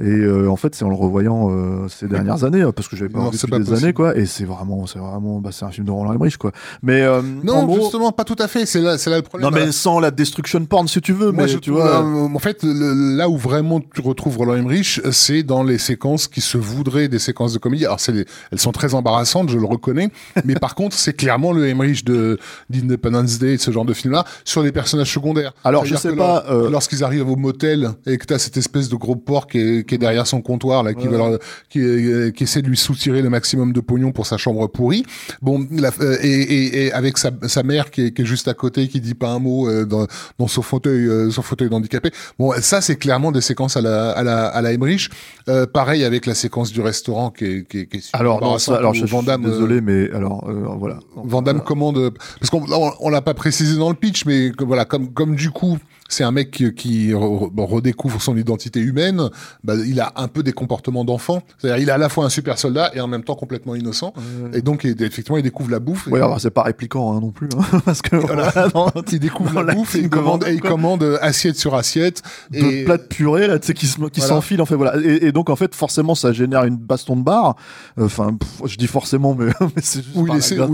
et 0.00 0.04
euh, 0.08 0.48
en 0.50 0.56
fait 0.56 0.74
c'est 0.74 0.84
en 0.84 0.88
le 0.88 0.94
revoyant 0.94 1.50
euh, 1.50 1.86
ces 1.88 2.08
dernières 2.08 2.44
années 2.44 2.62
euh, 2.62 2.72
parce 2.72 2.88
que 2.88 2.96
j'avais 2.96 3.10
pas 3.10 3.18
Non, 3.18 3.30
c'est 3.32 3.42
depuis 3.42 3.50
pas 3.50 3.58
des 3.58 3.64
possible. 3.64 3.84
années 3.84 3.92
quoi 3.92 4.16
et 4.16 4.26
c'est 4.26 4.44
vraiment 4.44 4.86
c'est 4.86 4.98
vraiment 4.98 5.40
bah, 5.40 5.50
c'est 5.52 5.64
un 5.64 5.70
film 5.70 5.86
de 5.86 5.90
Roland 5.92 6.12
Emmerich 6.14 6.36
quoi 6.38 6.52
mais 6.82 7.02
euh, 7.02 7.20
Non, 7.44 7.64
gros- 7.64 7.80
justement, 7.80 8.10
pas 8.12 8.24
tout 8.24 8.36
à 8.38 8.48
fait. 8.48 8.66
C'est 8.66 8.80
là, 8.80 8.98
c'est 8.98 9.10
là 9.10 9.16
le 9.16 9.22
problème. 9.22 9.50
non 9.50 9.56
mais 9.56 9.72
sans 9.72 10.00
la 10.00 10.10
destruction 10.10 10.64
porn 10.64 10.88
si 10.88 11.00
tu 11.00 11.12
veux 11.12 11.30
Moi, 11.32 11.44
mais 11.44 11.48
je 11.48 11.58
tu 11.58 11.70
vois 11.70 12.02
en 12.04 12.38
fait, 12.38 12.62
le- 12.62 13.16
là 13.16 13.28
où 13.28 13.36
vraiment 13.36 13.80
tu 13.80 14.00
retrouves 14.00 14.38
Roland 14.38 14.54
Emmerich, 14.56 15.00
c'est 15.12 15.42
dans 15.42 15.62
les 15.62 15.78
séquences 15.78 16.28
qui 16.28 16.40
se 16.40 16.56
voudraient 16.58 17.08
des 17.08 17.18
séquences 17.18 17.52
de 17.52 17.58
comédie. 17.58 17.84
Alors, 17.86 18.00
c'est 18.00 18.12
les- 18.12 18.24
elles 18.52 18.58
sont 18.60 18.72
très 18.72 18.94
embarrassantes, 18.94 19.50
je 19.50 19.58
le 19.58 19.66
reconnais, 19.66 20.10
mais 20.44 20.54
par 20.54 20.74
contre, 20.74 20.96
c'est 20.96 21.12
clairement 21.12 21.52
le 21.52 21.68
Emmerich 21.68 22.04
de 22.04 22.38
d'Independence 22.70 23.38
Day, 23.38 23.58
ce 23.58 23.70
genre 23.70 23.84
de 23.84 23.92
film-là, 23.92 24.24
sur 24.44 24.62
les 24.62 24.72
personnages 24.72 25.12
secondaires. 25.12 25.52
Alors, 25.64 25.84
je 25.84 25.94
sais 25.96 26.14
pas, 26.14 26.44
euh, 26.50 26.70
Lorsqu'ils 26.70 27.04
arrivent 27.04 27.28
au 27.28 27.36
motel 27.36 27.90
et 28.06 28.16
que 28.18 28.24
t'as 28.26 28.38
cette 28.38 28.56
espèce 28.56 28.88
de 28.88 28.96
gros 28.96 29.16
porc 29.16 29.46
qui 29.48 29.58
est, 29.58 29.84
qui 29.90 29.96
est 29.96 29.98
derrière 29.98 30.24
son 30.28 30.40
comptoir, 30.40 30.84
là, 30.84 30.94
qui, 30.94 31.08
Ouais. 31.08 31.18
leur- 31.18 31.38
qui, 31.68 31.80
euh, 31.80 32.30
qui 32.30 32.44
essaie 32.44 32.62
de 32.62 32.68
lui 32.68 32.76
soutirer 32.76 33.22
le 33.22 33.28
maximum 33.28 33.72
de 33.72 33.80
pognon 33.80 34.12
pour 34.12 34.24
sa 34.24 34.36
chambre 34.36 34.68
pourrie. 34.68 35.04
Bon, 35.42 35.66
la- 35.72 35.90
euh, 36.00 36.16
et, 36.22 36.28
et, 36.40 36.86
et 36.86 36.92
avec 36.92 37.18
sa, 37.18 37.32
sa 37.48 37.64
mère 37.64 37.90
qui 37.90 38.02
est, 38.06 38.10
qui 38.12 38.22
est 38.22 38.24
juste 38.24 38.46
à 38.46 38.54
côté, 38.54 38.86
qui 38.86 39.00
dit 39.00 39.14
pas 39.14 39.30
un 39.30 39.40
mot 39.40 39.68
euh, 39.68 39.84
dans, 39.84 40.06
dans 40.38 40.46
son 40.46 40.62
fauteuil, 40.62 41.06
euh, 41.08 41.30
son 41.32 41.42
fauteuil 41.42 41.68
d'handicapé. 41.68 42.12
Bon, 42.38 42.52
ça 42.60 42.80
c'est 42.80 42.94
clairement 42.94 43.32
des 43.32 43.40
séquences 43.40 43.76
à 43.76 43.80
la 43.80 44.10
à 44.12 44.22
la 44.22 44.46
à 44.46 44.62
la 44.62 44.72
Emmerich. 44.72 45.10
Euh, 45.48 45.66
pareil 45.66 46.04
avec 46.04 46.24
la 46.26 46.34
séquence 46.36 46.70
du 46.70 46.80
restaurant 46.80 47.30
qui 47.30 47.44
est 47.46 47.68
qui 47.68 47.78
est, 47.80 47.86
qui 47.86 47.96
est 47.96 48.00
super 48.00 48.20
alors 48.20 48.36
non 48.40 48.46
embarrassante, 48.46 48.74
ça, 48.76 48.78
alors 48.78 48.94
je, 48.94 49.04
je 49.06 49.10
Van 49.10 49.24
Damme, 49.24 49.42
suis 49.42 49.50
désolé 49.50 49.80
mais 49.80 50.08
alors 50.12 50.48
euh, 50.48 50.66
voilà 50.78 51.00
Van 51.16 51.42
Damme 51.42 51.62
commande 51.62 52.12
parce 52.38 52.50
qu'on 52.50 52.62
on, 52.72 52.92
on 53.00 53.08
l'a 53.10 53.22
pas 53.22 53.34
précisé 53.34 53.76
dans 53.76 53.88
le 53.90 53.96
pitch, 53.96 54.24
mais 54.26 54.52
que, 54.56 54.62
voilà 54.64 54.84
comme 54.84 55.12
comme 55.12 55.34
du 55.34 55.50
coup 55.50 55.78
c'est 56.10 56.24
un 56.24 56.30
mec 56.32 56.50
qui, 56.50 56.74
qui 56.74 57.08
re- 57.12 57.50
redécouvre 57.64 58.20
son 58.20 58.36
identité 58.36 58.80
humaine, 58.80 59.30
bah, 59.64 59.74
il 59.86 59.98
a 60.00 60.12
un 60.16 60.28
peu 60.28 60.42
des 60.42 60.52
comportements 60.52 61.04
d'enfant. 61.04 61.42
C'est-à-dire 61.58 61.82
il 61.82 61.88
est 61.88 61.92
à 61.92 61.98
la 61.98 62.08
fois 62.08 62.24
un 62.24 62.28
super 62.28 62.58
soldat 62.58 62.90
et 62.94 63.00
en 63.00 63.06
même 63.08 63.24
temps 63.24 63.34
complètement 63.36 63.74
innocent. 63.74 64.12
Et 64.52 64.60
donc 64.62 64.84
il- 64.84 65.00
effectivement 65.02 65.36
il 65.38 65.42
découvre 65.42 65.70
la 65.70 65.78
bouffe. 65.78 66.06
Ouais, 66.08 66.18
alors 66.18 66.40
c'est 66.40 66.50
pas 66.50 66.62
répliquant 66.64 67.16
hein, 67.16 67.20
non 67.20 67.30
plus, 67.30 67.48
hein, 67.56 67.80
parce 67.84 68.02
que 68.02 68.16
voilà, 68.16 68.52
il 69.12 69.18
découvre 69.20 69.62
la 69.62 69.74
bouffe 69.74 69.94
et 69.94 70.00
il 70.00 70.08
commande, 70.10 70.44
et 70.46 70.52
il 70.52 70.60
commande 70.60 71.02
euh, 71.02 71.18
assiette 71.22 71.56
sur 71.56 71.74
assiette. 71.74 72.22
de 72.50 72.58
Et 72.58 72.84
plats 72.84 72.98
de 72.98 73.02
purée 73.04 73.46
là, 73.46 73.58
tu 73.58 73.68
sais, 73.68 73.74
qui 73.74 73.86
se- 73.86 73.96
qui 74.08 74.20
Voilà. 74.20 74.34
s'enfilent 74.34 74.60
en 74.62 74.66
fait, 74.66 74.74
voilà. 74.76 74.96
Et, 75.02 75.26
et 75.26 75.32
donc 75.32 75.48
en 75.50 75.56
fait, 75.56 75.74
forcément, 75.74 76.14
ça 76.14 76.32
génère 76.32 76.64
une 76.64 76.76
baston 76.76 77.16
de 77.16 77.22
bar. 77.22 77.56
Enfin, 78.00 78.36
je 78.64 78.76
dis 78.76 78.86
forcément, 78.86 79.34
mais, 79.38 79.46
mais 79.60 79.82
c'est 79.82 80.02
juste 80.02 80.16
où 80.16 80.22
où 80.22 80.26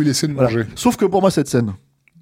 il 0.03 0.09
essaie 0.09 0.27
de 0.29 0.33
Voilà. 0.33 0.49
manger. 0.49 0.64
Sauf 0.75 0.96
que 0.96 1.05
pour 1.05 1.20
moi, 1.20 1.31
cette 1.31 1.49
scène. 1.49 1.72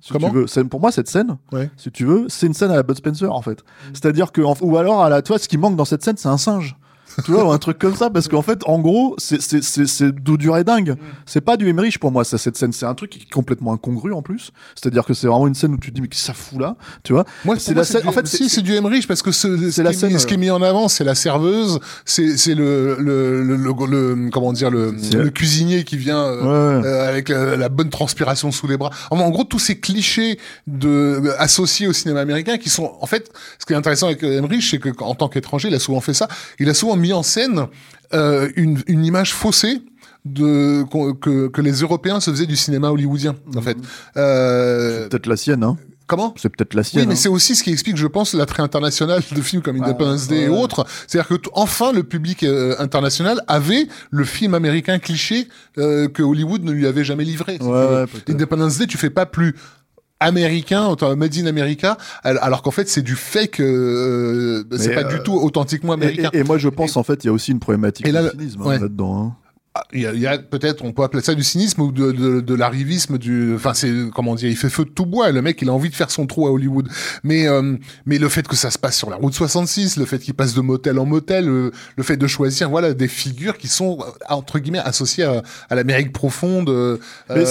Si 0.05 0.13
Comment 0.13 0.29
tu 0.29 0.35
veux, 0.35 0.65
pour 0.65 0.81
moi, 0.81 0.93
cette 0.93 1.09
scène, 1.09 1.39
Ouais. 1.51 1.71
si 1.79 1.91
tu 1.91 2.05
veux, 2.05 2.27
c'est 2.29 2.47
une 2.47 2.53
scène 2.53 2.71
à 2.71 2.77
la 2.77 2.83
Bud 2.83 2.95
Spencer 2.95 3.33
en 3.33 3.41
fait. 3.41 3.61
Mm. 3.61 3.95
C'est-à-dire 3.95 4.33
que, 4.33 4.43
ou 4.43 4.77
alors 4.77 5.03
à 5.03 5.09
la, 5.09 5.23
toi, 5.23 5.39
ce 5.39 5.49
qui 5.49 5.57
manque 5.57 5.77
dans 5.77 5.87
cette 5.87 6.05
scène, 6.05 6.19
c'est 6.19 6.29
un 6.29 6.37
singe. 6.37 6.77
Tu 7.25 7.33
vois, 7.33 7.45
ou 7.45 7.51
un 7.53 7.59
truc 7.59 7.79
comme 7.79 7.95
ça, 7.95 8.11
parce 8.11 8.29
qu'en 8.29 8.43
fait, 8.43 8.61
en 8.67 8.79
gros, 8.81 9.15
c'est 9.19 9.41
c'est 9.43 9.63
c'est 9.63 9.87
c'est 9.87 10.13
d'où 10.13 10.37
dur 10.37 10.57
et 10.57 10.65
dingue. 10.65 10.97
C'est 11.27 11.41
pas 11.41 11.57
du 11.57 11.69
Emmerich 11.69 11.99
pour 11.99 12.11
moi, 12.13 12.25
ça, 12.25 12.39
cette 12.39 12.57
scène, 12.57 12.73
c'est 12.73 12.87
un 12.87 12.95
truc 12.95 13.11
qui 13.11 13.19
est 13.21 13.33
complètement 13.33 13.73
incongru 13.73 14.13
en 14.13 14.23
plus. 14.23 14.51
C'est-à-dire 14.75 15.05
que 15.05 15.15
c'est 15.15 15.27
vraiment 15.27 15.47
une 15.47 15.55
scène 15.55 15.73
où 15.75 15.79
tu 15.79 15.91
te 15.91 15.95
dis 15.95 16.01
mais 16.01 16.09
que 16.09 16.17
ça 16.17 16.33
fout 16.35 16.61
là, 16.61 16.77
tu 17.03 17.13
vois? 17.13 17.25
Moi, 17.45 17.57
C'est 17.57 17.67
c'est 17.69 17.75
la 17.75 17.85
scène- 17.85 18.03
En 18.07 18.09
en 18.09 18.13
fait, 18.13 18.27
c'est- 18.27 18.37
si 18.39 18.49
c'est 18.49 18.63
du 18.63 18.75
Emmerich 18.75 19.07
parce 19.07 19.23
que 19.23 19.33
ce, 19.33 19.71
ce 19.71 19.83
la 19.83 19.93
qui 19.93 19.99
scène, 19.99 20.19
ce 20.19 20.27
qui 20.27 20.35
est 20.35 20.39
mis 20.39 20.51
en 20.51 20.63
avant, 20.63 20.89
c'est 20.89 21.05
la 21.05 21.15
serveuse, 21.15 21.79
c'est 22.05 22.37
c'est 22.37 22.55
le 22.55 22.97
le, 22.99 23.43
le 23.43 23.57
le 23.57 24.15
le- 24.15 24.31
comment 24.31 24.53
dire 24.53 24.71
le 24.71 24.95
C'est- 25.01 25.17
le 25.17 25.31
cuisinier 25.31 25.85
qui 25.85 25.97
vient 25.97 26.19
euh, 26.25 26.81
Ouais, 26.81 26.87
euh, 26.87 27.09
avec 27.09 27.29
la, 27.29 27.57
la 27.57 27.69
bonne 27.69 27.91
transpiration 27.91 28.51
sous 28.53 28.67
les 28.67 28.77
bras. 28.77 28.91
En, 29.11 29.19
en 29.19 29.31
gros, 29.31 29.45
tous 29.45 29.59
ces 29.59 29.79
clichés 29.79 30.39
de 30.67 31.33
associés 31.39 31.87
au 31.87 31.93
cinéma 31.93 32.21
américain 32.21 32.59
qui 32.59 32.71
sont 32.71 32.93
en 33.01 33.07
fait 33.07 33.31
ce 33.59 33.67
qui 33.67 33.73
est 33.73 33.77
intéressant 33.77 34.07
avec 34.07 34.23
Emmerich, 34.23 34.63
c'est 34.71 34.79
que 34.79 34.89
en 35.01 35.15
tant 35.15 35.29
qu'étranger, 35.29 35.69
il 35.69 35.75
a 35.75 35.79
souvent 35.79 36.01
fait 36.01 36.15
ça. 36.15 36.29
Il 36.59 36.69
a 36.69 36.75
souvent 36.75 36.97
mis 36.97 37.04
en 37.13 37.23
scène 37.23 37.67
euh, 38.13 38.49
une 38.57 38.81
une 38.87 39.05
image 39.05 39.35
faussée 39.35 39.83
de 40.25 40.85
qu'on- 40.85 41.13
que, 41.15 41.49
que 41.49 41.61
les 41.61 41.81
Européens 41.81 42.19
se 42.21 42.31
faisaient 42.31 42.47
du 42.47 42.57
cinéma 42.57 42.89
hollywoodien 42.91 43.35
en 43.57 43.61
fait. 43.61 43.77
Euh, 44.17 45.03
C'est 45.03 45.09
peut-être 45.11 45.27
la 45.27 45.37
sienne, 45.37 45.63
hein. 45.65 45.77
comment? 46.07 46.33
C'est 46.39 46.49
peut-être 46.49 46.75
la 46.75 46.83
sienne. 46.83 47.03
oui, 47.03 47.09
mais 47.09 47.13
hein. 47.15 47.17
c'est 47.17 47.29
aussi 47.29 47.55
ce 47.57 47.63
qui 47.63 47.71
explique, 47.73 47.97
je 47.99 48.07
pense, 48.07 48.33
l'attrait 48.35 48.63
international 48.63 49.21
de 49.35 49.41
films 49.43 49.61
comme 49.63 49.83
Independence 49.83 50.29
Day 50.29 50.43
et 50.45 50.49
ouais. 50.49 50.57
autres. 50.59 50.87
C'est-à-dire 51.07 51.29
que 51.29 51.49
enfin 51.53 51.93
le 51.93 52.05
public 52.05 52.43
euh, 52.43 52.75
international 52.79 53.43
avait 53.49 53.87
le 54.11 54.25
film 54.25 54.55
américain 54.55 54.99
cliché 54.99 55.49
euh, 55.79 56.09
que 56.09 56.23
Hollywood 56.23 56.65
ne 56.65 56.73
lui 56.73 56.87
avait 56.87 57.05
jamais 57.05 57.25
livré. 57.25 57.59
Ouais. 57.61 58.05
Independence 58.29 58.79
Day, 58.79 58.87
tu 58.87 58.97
fais 58.99 59.11
pas 59.11 59.27
plus 59.27 59.55
américain, 60.25 60.87
autant 60.87 61.15
made 61.17 61.37
in 61.37 61.47
America, 61.47 61.97
al- 62.23 62.39
alors 62.43 62.63
qu'en 62.63 62.71
fait 62.71 62.89
c'est 62.89 63.03
du 63.03 63.15
fake, 63.17 63.61
euh, 63.61 64.65
c'est 64.77 64.89
Mais, 64.89 64.95
pas 64.95 65.05
euh, 65.05 65.17
du 65.17 65.23
tout 65.23 65.35
authentiquement 65.35 65.93
américain. 65.93 66.31
et- 66.33 66.39
et 66.39 66.45
moi, 66.45 66.59
je 66.59 66.69
pense, 66.69 66.97
en 66.97 67.03
fait, 67.03 67.25
il 67.25 67.29
y 67.29 67.31
a 67.31 67.33
aussi 67.33 67.53
une 67.53 67.61
problématique 67.61 68.07
Et 68.07 68.13
là, 68.13 68.31
cynisme 68.31 68.63
ouais. 68.63 68.77
hein, 68.77 68.81
là-dedans. 68.81 69.27
hein. 69.27 69.37
Ah, 69.77 69.83
Il 69.93 70.03
y 70.03 70.07
a, 70.07 70.13
il 70.13 70.21
y 70.21 70.27
a 70.29 70.39
peut-être, 70.39 70.85
on 70.85 70.93
peut 70.93 71.03
appeler 71.03 71.21
ça 71.21 71.35
du 71.35 71.43
cynisme 71.43 71.81
ou 71.81 71.91
de, 71.91 72.13
de, 72.13 72.41
de 72.41 72.55
l'arrivisme 72.55 73.19
du, 73.19 73.55
enfin 73.57 73.75
c'est 73.75 73.91
comment 74.15 74.37
dire, 74.37 74.49
il 74.49 74.57
fait 74.57 74.69
feu 74.69 74.85
de 74.85 74.91
tout 74.91 75.05
bois. 75.05 75.33
Le 75.33 75.43
mec, 75.43 75.61
il 75.63 75.69
a 75.69 75.73
envie 75.73 75.91
de 75.91 75.97
faire 75.97 76.13
son 76.13 76.27
trou 76.27 76.47
à 76.47 76.53
Hollywood. 76.53 76.89
Mais 77.25 77.49
euh, 77.49 77.75
mais 78.07 78.19
le 78.19 78.29
fait 78.29 78.47
que 78.47 78.55
ça 78.55 78.71
se 78.71 78.79
passe 78.79 78.97
sur 78.97 79.11
la 79.11 79.17
route 79.17 79.35
66, 79.35 79.97
le 79.97 80.05
fait 80.05 80.21
qu'il 80.21 80.35
passe 80.35 80.55
de 80.55 80.61
motel 80.61 80.99
en 81.01 81.07
motel, 81.07 81.47
le, 81.47 81.73
le 81.97 82.03
fait 82.05 82.17
de 82.17 82.27
choisir 82.29 82.71
voilà 82.71 82.95
des 82.95 83.09
figures 83.09 83.59
qui 83.59 83.67
sont 83.67 83.99
euh, 84.01 84.05
entre 84.29 84.61
guillemets 84.61 84.79
associées 84.79 85.25
à, 85.25 85.43
à 85.69 85.75
l'Amérique 85.75 86.13
profonde. 86.13 86.69
euh, 86.71 86.99
la- 87.29 87.45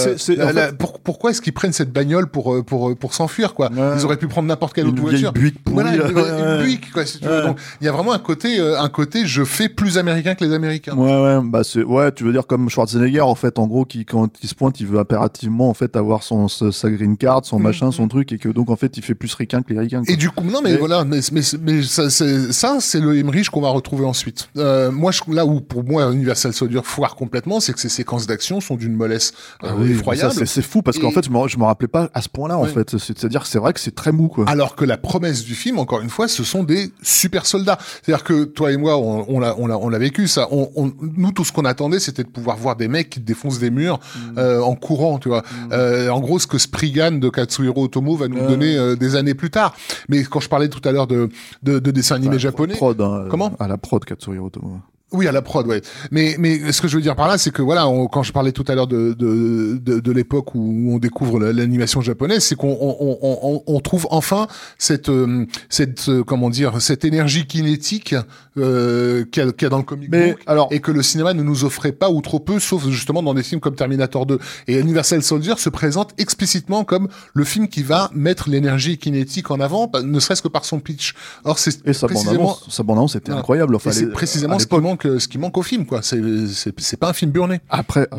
fait- 0.68 0.78
pour- 0.78 1.00
pourquoi 1.00 1.30
est-ce 1.30 1.42
qu'ils 1.42 1.52
prennent 1.52 1.74
cette 1.74 1.92
bagnole 1.92 2.28
pour 2.28 2.54
euh, 2.54 2.62
pour 2.62 2.88
euh, 2.88 2.94
pour 2.94 3.12
s'enfuir 3.12 3.52
quoi? 3.52 3.70
Ouais. 3.70 3.96
Ils 3.98 4.04
auraient 4.06 4.16
pu 4.16 4.28
prendre 4.28 4.48
n'importe 4.48 4.72
quelle 4.74 4.84
Une 4.86 4.92
autre 4.92 5.02
voiture. 5.02 5.32
Buick 5.34 5.56
voilà, 5.66 5.94
une, 5.94 6.00
une. 6.00 6.62
Buick, 6.62 6.90
quoi. 6.90 7.04
Si 7.04 7.18
tu 7.18 7.26
veux. 7.26 7.42
Donc 7.42 7.58
il 7.82 7.84
y 7.84 7.88
a 7.88 7.92
vraiment 7.92 8.14
un 8.14 8.18
côté 8.18 8.58
euh, 8.60 8.80
un 8.80 8.88
côté 8.88 9.26
je 9.26 9.44
fais 9.44 9.68
plus 9.68 9.98
américain 9.98 10.34
que 10.34 10.42
les 10.44 10.54
Américains. 10.54 10.94
Ouais, 10.96 11.20
ouais, 11.22 11.38
bah 11.44 11.62
c'est, 11.64 11.82
ouais, 11.82 12.12
tu 12.14 12.24
veux 12.24 12.32
dire 12.32 12.46
comme 12.46 12.68
Schwarzenegger, 12.70 13.20
en 13.20 13.34
fait, 13.34 13.58
en 13.58 13.66
gros, 13.66 13.84
qui, 13.84 14.04
quand 14.04 14.28
il 14.42 14.48
se 14.48 14.54
pointe, 14.54 14.80
il 14.80 14.86
veut 14.86 14.98
impérativement, 14.98 15.68
en 15.68 15.74
fait, 15.74 15.96
avoir 15.96 16.22
son, 16.22 16.48
sa 16.48 16.90
green 16.90 17.16
card, 17.16 17.44
son 17.44 17.58
machin, 17.58 17.90
son 17.92 18.08
truc, 18.08 18.32
et 18.32 18.38
que 18.38 18.48
donc, 18.48 18.70
en 18.70 18.76
fait, 18.76 18.96
il 18.96 19.02
fait 19.02 19.14
plus 19.14 19.34
ricain 19.34 19.62
que 19.62 19.72
les 19.72 19.80
ricains. 19.80 20.02
quoi. 20.04 20.12
Et 20.12 20.16
du 20.16 20.30
coup, 20.30 20.44
non, 20.44 20.60
mais 20.62 20.72
Mais- 20.72 20.78
voilà, 20.78 21.04
mais, 21.04 21.20
mais, 21.32 21.40
mais 21.60 21.82
ça, 21.82 22.10
c'est, 22.10 22.52
ça, 22.52 22.78
c'est 22.80 23.00
le 23.00 23.18
Emmerich 23.18 23.50
qu'on 23.50 23.60
va 23.60 23.70
retrouver 23.70 24.04
ensuite. 24.04 24.48
Euh, 24.56 24.90
moi, 24.90 25.10
je, 25.12 25.20
là 25.28 25.44
où 25.46 25.60
pour 25.60 25.84
moi 25.84 26.10
Universal 26.12 26.52
Soldier 26.52 26.80
foire 26.84 27.16
complètement, 27.16 27.60
c'est 27.60 27.72
que 27.72 27.80
ces 27.80 27.88
séquences 27.88 28.26
d'action 28.26 28.60
sont 28.60 28.76
d'une 28.76 28.94
mollesse 28.94 29.32
euh, 29.62 29.68
Ah 29.70 29.74
oui, 29.78 29.92
effroyable. 29.92 30.46
c'est, 30.46 30.62
fou 30.62 30.82
parce 30.82 30.98
qu'en 30.98 31.10
fait, 31.10 31.24
je 31.24 31.30
me, 31.30 31.34
me 31.58 31.64
rappelais 31.64 31.88
pas 31.88 32.08
à 32.14 32.22
ce 32.22 32.28
point-là, 32.28 32.58
en 32.58 32.64
fait. 32.66 32.90
C'est- 32.98 33.18
C'est-à-dire 33.18 33.42
que 33.42 33.48
c'est 33.48 33.58
vrai 33.58 33.72
que 33.72 33.80
c'est 33.80 33.94
très 33.94 34.12
mou, 34.12 34.28
quoi. 34.28 34.44
Alors 34.48 34.76
que 34.76 34.84
la 34.84 34.96
promesse 34.96 35.44
du 35.44 35.54
film, 35.54 35.78
encore 35.78 36.00
une 36.00 36.10
fois, 36.10 36.28
ce 36.28 36.44
sont 36.44 36.62
des 36.64 36.92
super 37.02 37.46
soldats. 37.46 37.78
C'est-à-dire 38.02 38.24
que 38.24 38.44
toi 38.44 38.72
et 38.72 38.76
moi, 38.76 38.96
on, 38.98 39.24
on 39.28 39.40
l'a, 39.40 39.54
on 39.58 39.66
l'a, 39.66 39.78
on 39.78 39.88
l'a 39.88 39.98
vécu 39.98 40.28
ça. 40.28 40.48
On, 40.50 40.70
on- 40.76 40.92
nous, 41.16 41.32
tout 41.32 41.44
ce 41.44 41.52
qu'on 41.52 41.64
attendait, 41.64 41.98
c'était 42.04 42.22
de 42.24 42.28
pouvoir 42.28 42.56
voir 42.56 42.76
des 42.76 42.88
mecs 42.88 43.10
qui 43.10 43.20
défoncent 43.20 43.58
des 43.58 43.70
murs 43.70 43.98
Mm. 44.14 44.38
euh, 44.38 44.62
en 44.62 44.74
courant, 44.74 45.18
tu 45.18 45.28
vois. 45.28 45.42
Euh, 45.72 46.08
en 46.10 46.20
gros, 46.20 46.38
ce 46.38 46.46
que 46.46 46.58
Spriggan 46.58 47.12
de 47.18 47.28
Katsuhiro 47.28 47.84
Otomo 47.84 48.16
va 48.16 48.28
nous 48.28 48.36
Ouais. 48.38 48.46
donner 48.48 48.76
euh, 48.76 48.94
des 48.96 49.16
années 49.16 49.34
plus 49.34 49.50
tard. 49.50 49.74
Mais 50.08 50.22
quand 50.24 50.40
je 50.40 50.48
parlais 50.48 50.68
tout 50.68 50.86
à 50.88 50.92
l'heure 50.92 51.06
de, 51.06 51.28
de, 51.62 51.78
de 51.78 51.90
dessins 51.90 52.16
animés 52.16 52.34
Enfin, 52.36 52.38
japonais, 52.38 52.74
Prod, 52.74 53.00
hein, 53.00 53.26
Comment? 53.30 53.52
À 53.58 53.68
la 53.68 53.76
prod, 53.78 54.04
Katsuhiro 54.04 54.46
Otomo. 54.46 54.78
Oui, 55.14 55.26
à 55.28 55.32
la 55.32 55.42
prod, 55.42 55.66
ouais. 55.66 55.80
Mais 56.10 56.36
mais 56.38 56.72
ce 56.72 56.82
que 56.82 56.88
je 56.88 56.96
veux 56.96 57.02
dire 57.02 57.16
par 57.16 57.28
là, 57.28 57.38
c'est 57.38 57.50
que 57.52 57.62
voilà, 57.62 57.88
on- 57.88 58.06
quand 58.06 58.22
je 58.22 58.32
parlais 58.32 58.52
tout 58.52 58.64
à 58.68 58.74
l'heure 58.74 58.86
de 58.86 59.14
de, 59.14 59.78
de, 59.80 60.00
de 60.00 60.12
l'époque 60.12 60.54
où 60.54 60.92
on 60.92 60.98
découvre 60.98 61.38
la- 61.40 61.52
l'animation 61.52 62.00
japonaise, 62.00 62.42
c'est 62.44 62.54
qu'on 62.56 62.76
on, 62.80 63.18
on, 63.22 63.62
on, 63.66 63.80
trouve 63.80 64.06
enfin 64.10 64.46
cette 64.78 65.08
euh, 65.08 65.46
cette 65.68 66.08
euh, 66.08 66.22
comment 66.24 66.50
dire 66.50 66.80
cette 66.82 67.04
énergie 67.04 67.46
kinétique 67.46 68.14
euh, 68.58 69.24
qu'il 69.30 69.42
y, 69.44 69.46
a- 69.48 69.52
qu'il 69.52 69.62
y 69.62 69.66
a 69.66 69.68
dans 69.70 69.78
le 69.78 69.82
comic 69.84 70.08
Mais, 70.10 70.32
book 70.32 70.40
alors- 70.46 70.68
et 70.70 70.80
que 70.80 70.90
le 70.90 71.02
cinéma 71.02 71.34
ne 71.34 71.42
nous 71.42 71.64
offrait 71.64 71.92
pas 71.92 72.10
ou 72.10 72.20
trop 72.20 72.40
peu, 72.40 72.58
sauf 72.58 72.86
justement 72.88 73.22
dans 73.22 73.34
des 73.34 73.42
films 73.42 73.60
comme 73.60 73.74
Terminator 73.74 74.26
2. 74.26 74.38
Et 74.68 74.78
Universal 74.78 75.22
Soldier 75.22 75.54
se 75.58 75.68
présente 75.68 76.10
explicitement 76.18 76.84
comme 76.84 77.08
le 77.34 77.44
film 77.44 77.68
qui 77.68 77.82
va 77.82 78.10
mettre 78.14 78.48
l'énergie 78.48 78.98
kinétique 78.98 79.50
en 79.50 79.60
avant, 79.60 79.90
ne 80.02 80.20
serait-ce 80.20 80.42
que 80.42 80.48
par 80.48 80.64
son 80.64 80.80
pitch. 80.80 81.14
Or 81.44 81.58
c'est 81.58 81.86
Et 81.86 81.92
sa 81.92 82.06
précisément 82.06 82.56
sa 82.68 82.82
bande-annonce 82.82 83.16
était 83.16 83.26
Voilà. 83.26 83.40
incroyable. 83.40 83.74
Enfin, 83.76 83.90
c'est 83.92 84.10
précisément 84.10 84.58
ce 84.58 84.64
l'époque. 84.64 84.80
Manque, 85.08 85.20
ce 85.20 85.28
qui 85.28 85.38
manque 85.38 85.56
au 85.58 85.62
film, 85.62 85.86
quoi. 85.86 86.00
C'est, 86.02 86.96
pas 86.98 87.08
un 87.10 87.12
film 87.12 87.30
burné. 87.30 87.60
Après, 87.68 88.08
euh, 88.12 88.16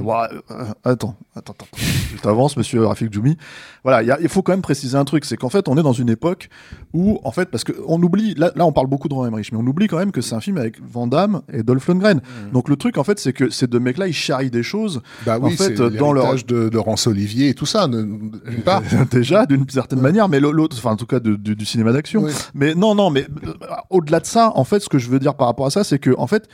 euh, 0.52 0.65
attends, 0.84 1.15
attends, 1.36 1.54
attends. 1.54 1.67
Je 2.15 2.21
t'avance, 2.21 2.58
monsieur 2.58 2.86
Rafik 2.86 3.12
Djoumi. 3.13 3.38
Voilà, 3.84 4.17
il 4.21 4.30
faut 4.30 4.41
quand 4.41 4.54
même 4.54 4.62
préciser 4.62 4.98
un 4.98 5.06
truc, 5.06 5.26
c'est 5.26 5.38
qu'en 5.38 5.50
fait, 5.50 5.67
on 5.67 5.78
est 5.78 5.84
dans 5.84 5.93
une 5.93 6.10
époque 6.10 6.50
où, 6.93 7.19
en 7.24 7.32
fait, 7.32 7.50
parce 7.52 7.63
qu'on 7.63 8.02
oublie, 8.02 8.34
là, 8.36 8.52
là, 8.56 8.65
on 8.65 8.71
parle 8.71 8.88
beaucoup 8.88 9.08
de 9.08 9.13
Roland 9.13 9.28
Emmerich, 9.28 9.52
mais 9.52 9.58
on 9.60 9.67
oublie 9.67 9.88
quand 9.88 9.98
même 9.98 10.12
que 10.12 10.21
c'est 10.21 10.36
un 10.36 10.41
film 10.41 10.58
avec 10.58 10.78
Van 10.82 11.08
Damme 11.08 11.41
et 11.54 11.62
Dolph 11.63 11.88
Lundgren. 11.88 12.21
Donc 12.54 12.69
le 12.69 12.76
truc, 12.78 12.98
en 12.98 13.04
fait, 13.04 13.19
c'est 13.19 13.34
que 13.34 13.50
ces 13.50 13.67
deux 13.67 13.80
mecs-là, 13.80 14.08
ils 14.08 14.13
charrient 14.13 14.50
des 14.50 14.63
choses. 14.63 15.02
Bah 15.26 15.38
En 15.39 15.45
oui, 15.48 15.56
fait, 15.56 15.78
c'est 15.78 15.89
dans 15.98 16.13
leur- 16.13 16.34
de, 16.36 16.69
de 16.69 16.69
Laurence 16.74 17.08
Olivier 17.08 17.50
et 17.50 17.54
tout 17.54 17.65
ça, 17.65 17.88
ne- 17.88 18.02
d'une 18.04 18.62
part. 18.63 18.82
Déjà, 19.12 19.45
d'une 19.45 19.69
certaine 19.69 20.02
manière, 20.02 20.30
mais 20.30 20.39
l'autre, 20.39 20.76
enfin, 20.78 20.91
en 20.91 20.95
tout 20.98 21.06
cas, 21.06 21.19
de- 21.19 21.36
du- 21.36 21.56
du 21.56 21.65
cinéma 21.65 21.91
d'action. 21.91 22.24
Oui. 22.24 22.32
Mais 22.54 22.74
non, 22.76 22.95
non, 22.95 23.10
mais 23.10 23.28
euh, 23.45 23.54
au-delà 23.89 24.19
de 24.19 24.26
ça, 24.26 24.52
en 24.56 24.63
fait, 24.63 24.80
ce 24.80 24.89
que 24.89 24.98
je 24.98 25.10
veux 25.10 25.19
dire 25.19 25.36
par 25.36 25.48
rapport 25.48 25.65
à 25.67 25.69
ça, 25.69 25.84
c'est 25.84 26.00
que, 26.00 26.12
en 26.17 26.28
fait, 26.28 26.48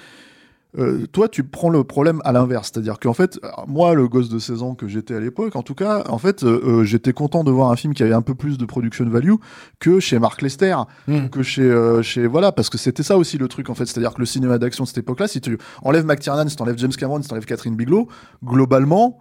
euh, 0.78 1.06
toi, 1.12 1.28
tu 1.28 1.44
prends 1.44 1.70
le 1.70 1.84
problème 1.84 2.22
à 2.24 2.32
l'inverse. 2.32 2.72
C'est-à-dire 2.74 3.00
qu'en 3.00 3.14
fait, 3.14 3.40
moi, 3.68 3.94
le 3.94 4.08
gosse 4.08 4.30
de 4.30 4.40
16 4.40 4.64
ans 4.64 4.74
que 4.76 4.88
j'étais 4.88 5.14
à 5.16 5.20
l'époque, 5.20 5.56
en 5.56 5.64
tout 5.64 5.76
cas, 5.76 6.04
en 6.08 6.18
fait, 6.18 6.44
euh, 6.44 6.62
euh, 6.66 6.84
j'étais 6.84 7.12
content 7.14 7.44
de 7.44 7.52
voir 7.52 7.72
un 7.72 7.76
film 7.76 7.94
qui 7.94 8.04
avait 8.04 8.14
un 8.14 8.22
peu 8.22 8.36
plus 8.36 8.58
de 8.58 8.66
production 8.66 9.06
value 9.10 9.34
que 9.80 10.00
chez 10.00 10.18
Mark 10.20 10.42
Lester, 10.42 10.76
Mm. 11.08 11.28
que 11.28 11.44
chez, 11.44 11.62
euh, 11.64 12.02
chez, 12.02 12.26
voilà, 12.28 12.52
parce 12.52 12.70
que 12.70 12.78
c'était 12.78 13.04
ça 13.04 13.18
aussi 13.18 13.38
le 13.38 13.48
truc, 13.48 13.70
en 13.70 13.76
fait. 13.76 13.86
C'est-à-dire 13.86 14.14
que 14.14 14.20
le 14.20 14.26
cinéma 14.26 14.58
d'action 14.58 14.84
de 14.86 14.88
cette 14.88 15.00
époque-là, 15.00 15.28
si 15.28 15.42
tu 15.42 15.58
enlèves 15.82 16.06
McTiernan, 16.06 16.48
si 16.48 16.56
tu 16.56 16.62
enlèves 16.64 16.78
James 16.78 16.92
Cameron, 16.98 17.22
si 17.22 17.28
tu 17.28 17.34
enlèves 17.34 17.46
Catherine 17.46 17.76
Bigelow, 17.76 18.08
globalement, 18.46 19.20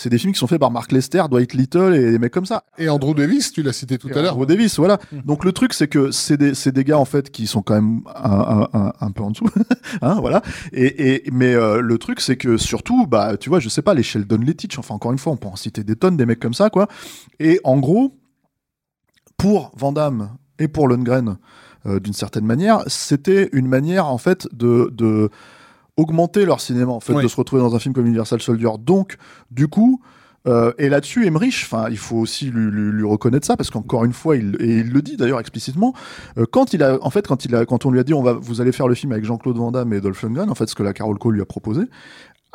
c'est 0.00 0.08
des 0.08 0.18
films 0.18 0.32
qui 0.32 0.38
sont 0.38 0.46
faits 0.46 0.58
par 0.58 0.70
Mark 0.70 0.90
Lester, 0.92 1.22
Dwight 1.30 1.52
Little 1.52 1.94
et 1.94 2.12
des 2.12 2.18
mecs 2.18 2.32
comme 2.32 2.46
ça. 2.46 2.64
Et 2.78 2.88
Andrew 2.88 3.14
Davis, 3.14 3.52
tu 3.52 3.62
l'as 3.62 3.72
cité 3.74 3.98
tout 3.98 4.08
à 4.08 4.22
l'heure. 4.22 4.34
Andrew 4.34 4.46
Davis, 4.46 4.78
voilà. 4.78 4.98
Donc 5.26 5.44
le 5.44 5.52
truc, 5.52 5.74
c'est 5.74 5.88
que 5.88 6.10
c'est 6.10 6.38
des, 6.38 6.54
c'est 6.54 6.72
des 6.72 6.84
gars 6.84 6.98
en 6.98 7.04
fait 7.04 7.30
qui 7.30 7.46
sont 7.46 7.60
quand 7.60 7.74
même 7.74 8.00
un, 8.14 8.68
un, 8.72 8.80
un, 8.80 8.92
un 8.98 9.10
peu 9.10 9.22
en 9.22 9.30
dessous, 9.30 9.48
hein, 10.02 10.18
voilà. 10.20 10.42
Et, 10.72 11.26
et 11.26 11.30
mais 11.32 11.54
euh, 11.54 11.80
le 11.80 11.98
truc, 11.98 12.20
c'est 12.20 12.36
que 12.36 12.56
surtout, 12.56 13.06
bah, 13.06 13.36
tu 13.36 13.50
vois, 13.50 13.60
je 13.60 13.68
sais 13.68 13.82
pas, 13.82 13.92
les 13.92 14.02
Sheldon 14.02 14.38
Lettich, 14.38 14.78
enfin 14.78 14.94
encore 14.94 15.12
une 15.12 15.18
fois, 15.18 15.32
on 15.32 15.36
peut 15.36 15.48
en 15.48 15.56
citer 15.56 15.84
des 15.84 15.96
tonnes 15.96 16.16
des 16.16 16.24
mecs 16.26 16.40
comme 16.40 16.54
ça, 16.54 16.70
quoi. 16.70 16.88
Et 17.38 17.60
en 17.64 17.78
gros, 17.78 18.18
pour 19.36 19.72
Van 19.76 19.92
Damme 19.92 20.36
et 20.58 20.68
pour 20.68 20.88
Lundgren, 20.88 21.36
euh, 21.86 22.00
d'une 22.00 22.12
certaine 22.12 22.44
manière, 22.46 22.82
c'était 22.86 23.48
une 23.52 23.68
manière 23.68 24.06
en 24.06 24.18
fait 24.18 24.48
de, 24.52 24.90
de 24.92 25.30
augmenter 26.00 26.44
leur 26.46 26.60
cinéma, 26.60 26.90
en 26.92 27.00
fait, 27.00 27.12
Oui. 27.14 27.22
de 27.22 27.28
se 27.28 27.36
retrouver 27.36 27.62
dans 27.62 27.74
un 27.74 27.78
film 27.78 27.94
comme 27.94 28.06
Universal 28.06 28.40
Soldier. 28.40 28.70
Donc, 28.80 29.16
du 29.50 29.68
coup. 29.68 30.00
euh, 30.46 30.72
et 30.78 30.88
là-dessus, 30.88 31.26
Emmerich, 31.26 31.66
enfin, 31.70 31.88
il 31.90 31.98
faut 31.98 32.16
aussi 32.16 32.46
lui, 32.46 32.70
lui- 32.70 32.92
lui 32.92 33.04
reconnaître 33.06 33.46
ça 33.46 33.58
parce 33.58 33.68
qu'encore 33.68 34.06
une 34.06 34.14
fois, 34.14 34.36
il, 34.38 34.56
et 34.58 34.78
il 34.78 34.90
le 34.90 35.02
dit 35.02 35.18
d'ailleurs 35.18 35.38
explicitement, 35.38 35.92
euh, 36.38 36.46
quand 36.50 36.72
il 36.72 36.82
a, 36.82 36.96
en 37.02 37.10
fait, 37.10 37.26
quand 37.26 37.44
il 37.44 37.54
a, 37.54 37.66
quand 37.66 37.84
on 37.84 37.90
lui 37.90 38.00
a 38.00 38.04
dit, 38.04 38.14
on 38.14 38.22
va, 38.22 38.32
vous 38.32 38.62
allez 38.62 38.72
faire 38.72 38.88
le 38.88 38.94
film 38.94 39.12
avec 39.12 39.26
Jean-Claude 39.26 39.58
Van 39.58 39.70
Damme 39.70 39.92
et 39.92 40.00
Dolph 40.00 40.22
Lundgren, 40.22 40.48
en 40.48 40.54
fait, 40.54 40.66
ce 40.66 40.74
que 40.74 40.82
la 40.82 40.94
Carol 40.94 41.18
Cole 41.18 41.34
lui 41.34 41.42
a 41.42 41.44
proposé, 41.44 41.82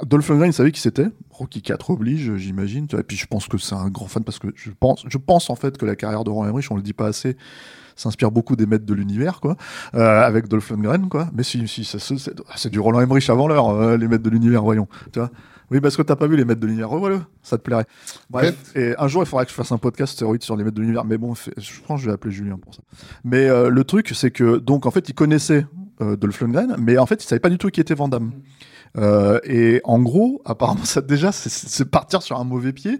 Dolph 0.03 0.27
Lundgren, 0.29 0.49
il 0.49 0.53
savait 0.53 0.71
qui 0.71 0.81
c'était. 0.81 1.09
Rocky 1.29 1.61
4 1.61 1.91
oblige, 1.91 2.35
j'imagine. 2.37 2.87
Et 2.97 3.03
puis 3.03 3.17
je 3.17 3.27
pense 3.27 3.47
que 3.47 3.59
c'est 3.59 3.75
un 3.75 3.89
grand 3.89 4.07
fan 4.07 4.23
parce 4.23 4.39
que 4.39 4.47
je 4.55 4.71
pense, 4.79 5.05
je 5.07 5.17
pense 5.19 5.51
en 5.51 5.55
fait 5.55 5.77
que 5.77 5.85
la 5.85 5.95
carrière 5.95 6.23
de 6.23 6.31
Roland 6.31 6.49
Emmerich, 6.49 6.71
on 6.71 6.75
le 6.77 6.81
dit 6.81 6.93
pas 6.93 7.05
assez, 7.05 7.37
s'inspire 7.95 8.31
beaucoup 8.31 8.55
des 8.55 8.65
maîtres 8.65 8.85
de 8.85 8.93
l'univers, 8.93 9.39
quoi, 9.39 9.55
euh, 9.95 10.21
avec 10.21 10.47
Dolph 10.47 10.69
Lundgren, 10.69 11.07
quoi. 11.09 11.29
Mais 11.33 11.43
si, 11.43 11.67
si, 11.67 11.83
se- 11.83 11.97
c'est 12.55 12.69
du 12.69 12.79
Roland 12.79 12.99
Emmerich 13.01 13.29
avant 13.29 13.47
l'heure, 13.47 13.69
euh, 13.69 13.97
les 13.97 14.07
maîtres 14.07 14.23
de 14.23 14.29
l'univers, 14.29 14.63
voyons. 14.63 14.87
Tu 15.13 15.19
vois. 15.19 15.29
Oui, 15.71 15.81
parce 15.81 15.97
que 15.97 16.03
t'as 16.03 16.15
pas 16.15 16.27
vu 16.27 16.37
les 16.37 16.45
maîtres 16.45 16.61
de 16.61 16.67
l'univers. 16.67 16.89
Revois-le, 16.89 17.21
ça 17.41 17.57
te 17.57 17.63
plairait. 17.63 17.87
Bref. 18.29 18.55
Et 18.75 18.93
un 18.99 19.07
jour, 19.07 19.23
il 19.23 19.25
faudra 19.25 19.45
que 19.45 19.49
je 19.49 19.55
fasse 19.55 19.71
un 19.71 19.79
podcast 19.79 20.13
stéroïde 20.13 20.43
sur 20.43 20.55
les 20.55 20.63
maîtres 20.63 20.75
de 20.75 20.81
l'univers. 20.81 21.05
Mais 21.05 21.17
bon, 21.17 21.33
je 21.35 21.49
pense 21.87 21.99
que 21.99 22.03
je 22.03 22.09
vais 22.09 22.13
appeler 22.13 22.31
Julien 22.33 22.57
pour 22.57 22.75
ça. 22.75 22.81
Mais 23.23 23.49
euh, 23.49 23.69
le 23.69 23.83
truc, 23.83 24.11
c'est 24.13 24.29
que, 24.29 24.57
donc, 24.59 24.85
en 24.85 24.91
fait, 24.91 25.09
il 25.09 25.15
connaissait 25.15 25.65
euh, 26.01 26.15
Dolph 26.15 26.41
Lundgren, 26.41 26.75
mais 26.79 26.97
en 26.97 27.05
fait, 27.05 27.23
il 27.23 27.27
savait 27.27 27.39
pas 27.39 27.49
du 27.49 27.57
tout 27.57 27.69
qui 27.69 27.81
était 27.81 27.93
Van. 27.95 28.09
Euh, 28.97 29.39
et 29.43 29.81
en 29.83 29.99
gros, 29.99 30.41
apparemment, 30.45 30.85
ça 30.85 31.01
déjà, 31.01 31.31
c'est- 31.33 31.83
partir 31.85 32.21
sur 32.21 32.39
un 32.39 32.45
mauvais 32.45 32.71
pied, 32.71 32.99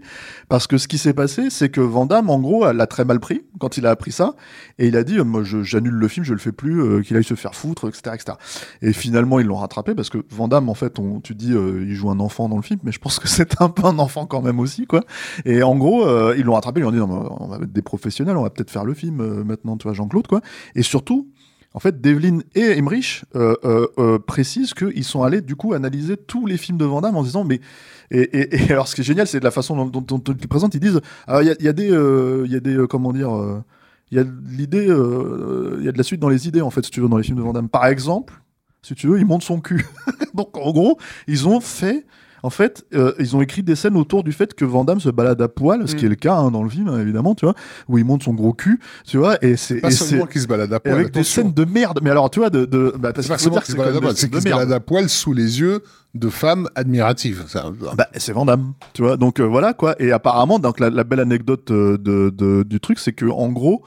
parce 0.50 0.66
que 0.66 0.76
ce 0.76 0.88
qui 0.88 0.98
s'est 0.98 1.14
passé, 1.14 1.48
c'est 1.48 1.70
que 1.70 1.80
Van 1.80 2.06
en 2.06 2.38
gros, 2.40 2.70
l'a 2.70 2.86
très 2.86 3.04
mal 3.06 3.18
pris 3.18 3.42
quand 3.58 3.78
il 3.78 3.86
a 3.86 3.90
appris 3.90 4.12
ça, 4.12 4.34
et 4.78 4.88
il 4.88 4.96
a 4.98 5.04
dit, 5.04 5.16
moi, 5.20 5.42
j'annule 5.42 5.94
le 5.94 6.08
film, 6.08 6.24
je 6.26 6.34
le 6.34 6.38
fais 6.38 6.52
plus, 6.52 6.82
euh, 6.82 7.00
qu'il 7.02 7.16
aille 7.16 7.24
se 7.24 7.34
faire 7.34 7.54
foutre, 7.54 7.88
etc., 7.88 8.14
etc. 8.14 8.36
Et 8.82 8.92
finalement, 8.92 9.40
ils 9.40 9.46
l'ont 9.46 9.56
rattrapé, 9.56 9.94
parce 9.94 10.10
que 10.10 10.18
Van 10.30 10.50
en 10.50 10.74
fait, 10.74 10.98
on, 10.98 11.20
tu 11.20 11.34
dis, 11.34 11.52
euh, 11.52 11.82
il 11.86 11.94
joue 11.94 12.10
un 12.10 12.20
enfant 12.20 12.48
dans 12.50 12.56
le 12.56 12.62
film, 12.62 12.80
mais 12.82 12.92
je 12.92 12.98
pense 12.98 13.18
que 13.18 13.26
c'est 13.28 13.60
un 13.62 13.70
peu 13.70 13.86
un 13.86 13.98
enfant 13.98 14.26
quand 14.26 14.42
même 14.42 14.60
aussi, 14.60 14.86
quoi. 14.86 15.02
Et 15.46 15.62
en 15.62 15.76
gros, 15.76 16.06
euh, 16.06 16.34
ils 16.36 16.44
l'ont 16.44 16.54
rattrapé, 16.54 16.80
ils 16.80 16.82
lui 16.82 16.88
ont 16.88 16.92
dit, 16.92 17.00
on 17.00 17.46
va 17.48 17.58
mettre 17.58 17.72
des 17.72 17.82
professionnels, 17.82 18.36
on 18.36 18.42
va 18.42 18.50
peut-être 18.50 18.70
faire 18.70 18.84
le 18.84 18.92
film 18.92 19.42
maintenant, 19.44 19.78
tu 19.78 19.84
vois, 19.84 19.94
Jean-Claude, 19.94 20.26
quoi. 20.26 20.42
Et 20.74 20.82
surtout, 20.82 21.28
en 21.76 21.78
fait, 21.78 22.00
Devlin 22.00 22.38
et 22.54 22.78
Emmerich 22.78 23.26
euh, 23.34 23.54
euh, 23.64 23.86
euh, 23.98 24.18
précisent 24.18 24.72
qu'ils 24.72 25.04
sont 25.04 25.22
allés 25.22 25.42
du 25.42 25.56
coup 25.56 25.74
analyser 25.74 26.16
tous 26.16 26.46
les 26.46 26.56
films 26.56 26.78
de 26.78 26.86
Van 26.86 27.02
Damme 27.02 27.16
en 27.16 27.22
disant 27.22 27.44
mais 27.44 27.60
et, 28.10 28.48
alors 28.70 28.88
ce 28.88 28.94
qui 28.94 29.02
est 29.02 29.04
génial 29.04 29.26
c'est 29.26 29.40
de 29.40 29.44
la 29.44 29.50
façon 29.50 29.84
dont, 29.84 30.00
dont, 30.00 30.18
dont 30.18 30.36
ils 30.40 30.48
présentent 30.48 30.74
ils 30.74 30.80
disent 30.80 31.02
alors 31.26 31.42
il 31.42 31.48
y 31.48 31.68
a, 31.68 31.72
des 31.74 31.88
il 31.88 32.50
y 32.50 32.56
a 32.56 32.60
des 32.60 32.86
comment 32.88 33.12
dire 33.12 33.30
il 34.10 34.16
y 34.16 34.20
a 34.20 34.24
l'idée 34.48 34.86
il 34.86 35.84
y 35.84 35.88
a 35.88 35.92
de 35.92 35.98
la 35.98 36.02
suite 36.02 36.18
dans 36.18 36.30
les 36.30 36.48
idées 36.48 36.62
en 36.62 36.70
fait 36.70 36.82
si 36.82 36.90
tu 36.90 37.02
veux 37.02 37.10
dans 37.10 37.18
les 37.18 37.24
films 37.24 37.36
de 37.36 37.42
Van 37.42 37.52
Damme. 37.52 37.68
Par 37.68 37.84
exemple 37.84 38.40
si 38.80 38.94
tu 38.94 39.06
veux 39.08 39.18
il 39.18 39.26
monte 39.26 39.42
son 39.42 39.60
cul. 39.60 39.84
Donc 40.34 40.56
en 40.56 40.72
gros 40.72 40.98
ils 41.28 41.46
ont 41.46 41.60
fait 41.60 42.06
en 42.46 42.50
fait, 42.50 42.86
euh, 42.94 43.12
ils 43.18 43.34
ont 43.34 43.40
écrit 43.40 43.64
des 43.64 43.74
scènes 43.74 43.96
autour 43.96 44.22
du 44.22 44.30
fait 44.30 44.54
que 44.54 44.64
Van 44.64 44.84
Damme 44.84 45.00
se 45.00 45.08
balade 45.10 45.42
à 45.42 45.48
poil, 45.48 45.88
ce 45.88 45.96
qui 45.96 46.06
est 46.06 46.08
le 46.08 46.14
cas 46.14 46.36
hein, 46.36 46.52
dans 46.52 46.62
le 46.62 46.70
film, 46.70 46.86
hein, 46.86 47.00
évidemment, 47.00 47.34
tu 47.34 47.44
vois, 47.44 47.54
où 47.88 47.98
il 47.98 48.04
monte 48.04 48.22
son 48.22 48.34
gros 48.34 48.52
cul, 48.52 48.78
tu 49.04 49.16
vois, 49.18 49.36
et 49.44 49.56
c'est 49.56 49.80
Pas 49.80 49.90
seulement 49.90 50.26
qu'il 50.26 50.40
se 50.40 50.46
balade 50.46 50.72
à 50.72 50.78
poil. 50.78 50.94
avec 50.94 51.12
des 51.12 51.24
scènes 51.24 51.52
de 51.52 51.64
merde. 51.64 51.98
Mais 52.02 52.10
alors, 52.10 52.30
tu 52.30 52.38
vois, 52.38 52.50
de, 52.50 52.64
de 52.64 52.94
bah, 52.98 53.12
parce 53.12 53.26
qu'il 53.26 53.36
se 53.38 53.76
balade 53.76 53.96
à 53.96 54.00
poil, 54.00 54.16
c'est 54.16 54.30
qu'il 54.30 54.40
se 54.40 54.48
balade 54.48 54.72
à 54.72 54.78
poil 54.80 55.08
sous 55.08 55.32
les 55.32 55.58
yeux 55.60 55.82
de 56.14 56.28
femmes 56.28 56.68
admiratives. 56.76 57.44
Ça- 57.48 57.70
Bah, 57.96 58.06
c'est 58.16 58.32
Van 58.32 58.44
Damme, 58.44 58.74
tu 58.92 59.02
vois. 59.02 59.16
Donc 59.16 59.40
euh, 59.40 59.44
voilà 59.44 59.74
quoi. 59.74 59.96
Et 60.00 60.12
apparemment, 60.12 60.58
donc 60.60 60.78
la, 60.80 60.88
la 60.88 61.04
belle 61.04 61.20
anecdote 61.20 61.70
euh, 61.72 61.98
de, 61.98 62.30
de- 62.30 62.62
du 62.62 62.78
truc, 62.80 62.98
c'est 63.00 63.12
que 63.12 63.26
en 63.26 63.48
gros, 63.48 63.82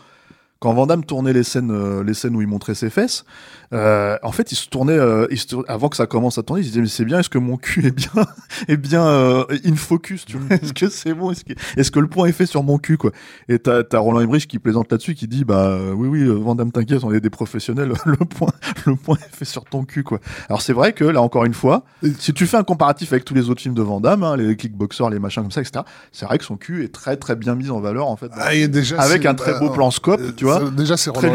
quand 0.60 0.74
Van 0.74 0.86
Damme 0.86 1.06
tournait 1.06 1.32
les 1.32 1.43
scènes, 1.43 1.72
euh, 1.72 2.04
les 2.04 2.13
scènes 2.13 2.36
où 2.36 2.41
il 2.41 2.48
montrait 2.48 2.76
ses 2.76 2.89
fesses, 2.89 3.24
euh, 3.72 4.17
en 4.24 4.32
fait, 4.34 4.52
il 4.52 4.56
se 4.56 4.67
tournait, 4.67 4.91
euh, 4.98 5.26
il 5.32 5.38
se 5.39 5.48
tour- 5.48 5.63
avant 5.69 5.88
que 5.88 5.95
ça 5.95 6.06
commence 6.06 6.38
à 6.38 6.43
tourner, 6.43 6.62
il 6.62 6.65
se 6.65 6.69
disait 6.72 6.82
mais 6.82 6.88
c'est 6.88 7.06
bien, 7.06 7.19
est-ce 7.19 7.30
que 7.30 7.38
mon 7.38 7.56
cul 7.56 7.86
est 7.86 7.91
bien, 7.95 8.26
est 8.67 8.76
bien 8.76 9.06
euh, 9.06 9.45
in 9.65 9.76
focus, 9.76 10.26
tu 10.26 10.38
vois 10.38 10.58
Est-ce 10.58 10.74
que 10.74 10.89
c'est 10.89 11.13
bon 11.13 11.32
Est-ce 11.32 11.45
que, 11.45 11.54
est-ce 11.78 11.91
que 11.91 12.00
le 12.00 12.08
point 12.08 12.28
est 12.28 12.34
fait 12.34 12.45
sur 12.45 12.63
mon 12.63 12.78
cul, 12.78 12.98
quoi 12.98 13.12
Et 13.48 13.58
t'as, 13.60 13.84
t'as 13.84 14.00
Roland 14.00 14.19
Emmerich 14.19 14.48
qui 14.48 14.60
plaisante 14.60 14.91
là-dessus, 14.91 15.15
qui 15.15 15.30
dit 15.30 15.45
bah 15.45 15.78
oui 15.95 16.10
oui, 16.10 16.26
Van 16.26 16.56
Damme 16.56 16.74
t'inquiète, 16.74 17.06
on 17.06 17.13
est 17.13 17.22
des 17.22 17.30
professionnels, 17.30 17.93
le 18.06 18.17
point, 18.17 18.52
le 18.86 18.95
point 18.95 19.15
est 19.15 19.34
fait 19.36 19.45
sur 19.45 19.63
ton 19.63 19.86
cul, 19.86 20.04
quoi. 20.04 20.19
Alors 20.50 20.62
c'est 20.62 20.74
vrai 20.74 20.91
que 20.91 21.06
là 21.06 21.22
encore 21.22 21.45
une 21.45 21.54
fois, 21.54 21.86
si 22.17 22.34
tu 22.34 22.48
fais 22.48 22.58
un 22.58 22.63
comparatif 22.63 23.13
avec 23.13 23.24
tous 23.24 23.34
les 23.34 23.50
autres 23.50 23.62
films 23.62 23.76
de 23.76 23.82
Van 23.82 24.02
Damme, 24.02 24.24
hein, 24.24 24.36
les 24.36 24.58
kickboxers, 24.58 25.10
les 25.10 25.19
machins 25.19 25.41
comme 25.43 25.52
ça, 25.52 25.62
etc., 25.62 25.86
c'est 26.12 26.26
vrai 26.26 26.38
que 26.38 26.43
son 26.43 26.58
cul 26.58 26.84
est 26.84 26.93
très 26.93 27.15
très 27.15 27.38
bien 27.38 27.56
mis 27.56 27.69
en 27.69 27.80
valeur 27.80 28.08
en 28.08 28.17
fait. 28.17 28.30
Ah, 28.34 28.54
déjà, 28.67 29.00
avec 29.00 29.26
un 29.26 29.36
très 29.36 29.58
beau 29.58 29.69
euh, 29.69 29.74
plan 29.74 29.89
scope, 29.89 30.36
tu 30.36 30.48
vois. 30.49 30.59
ça, 30.59 30.71
Déjà, 30.71 30.97
c'est 30.97 31.12
très 31.12 31.27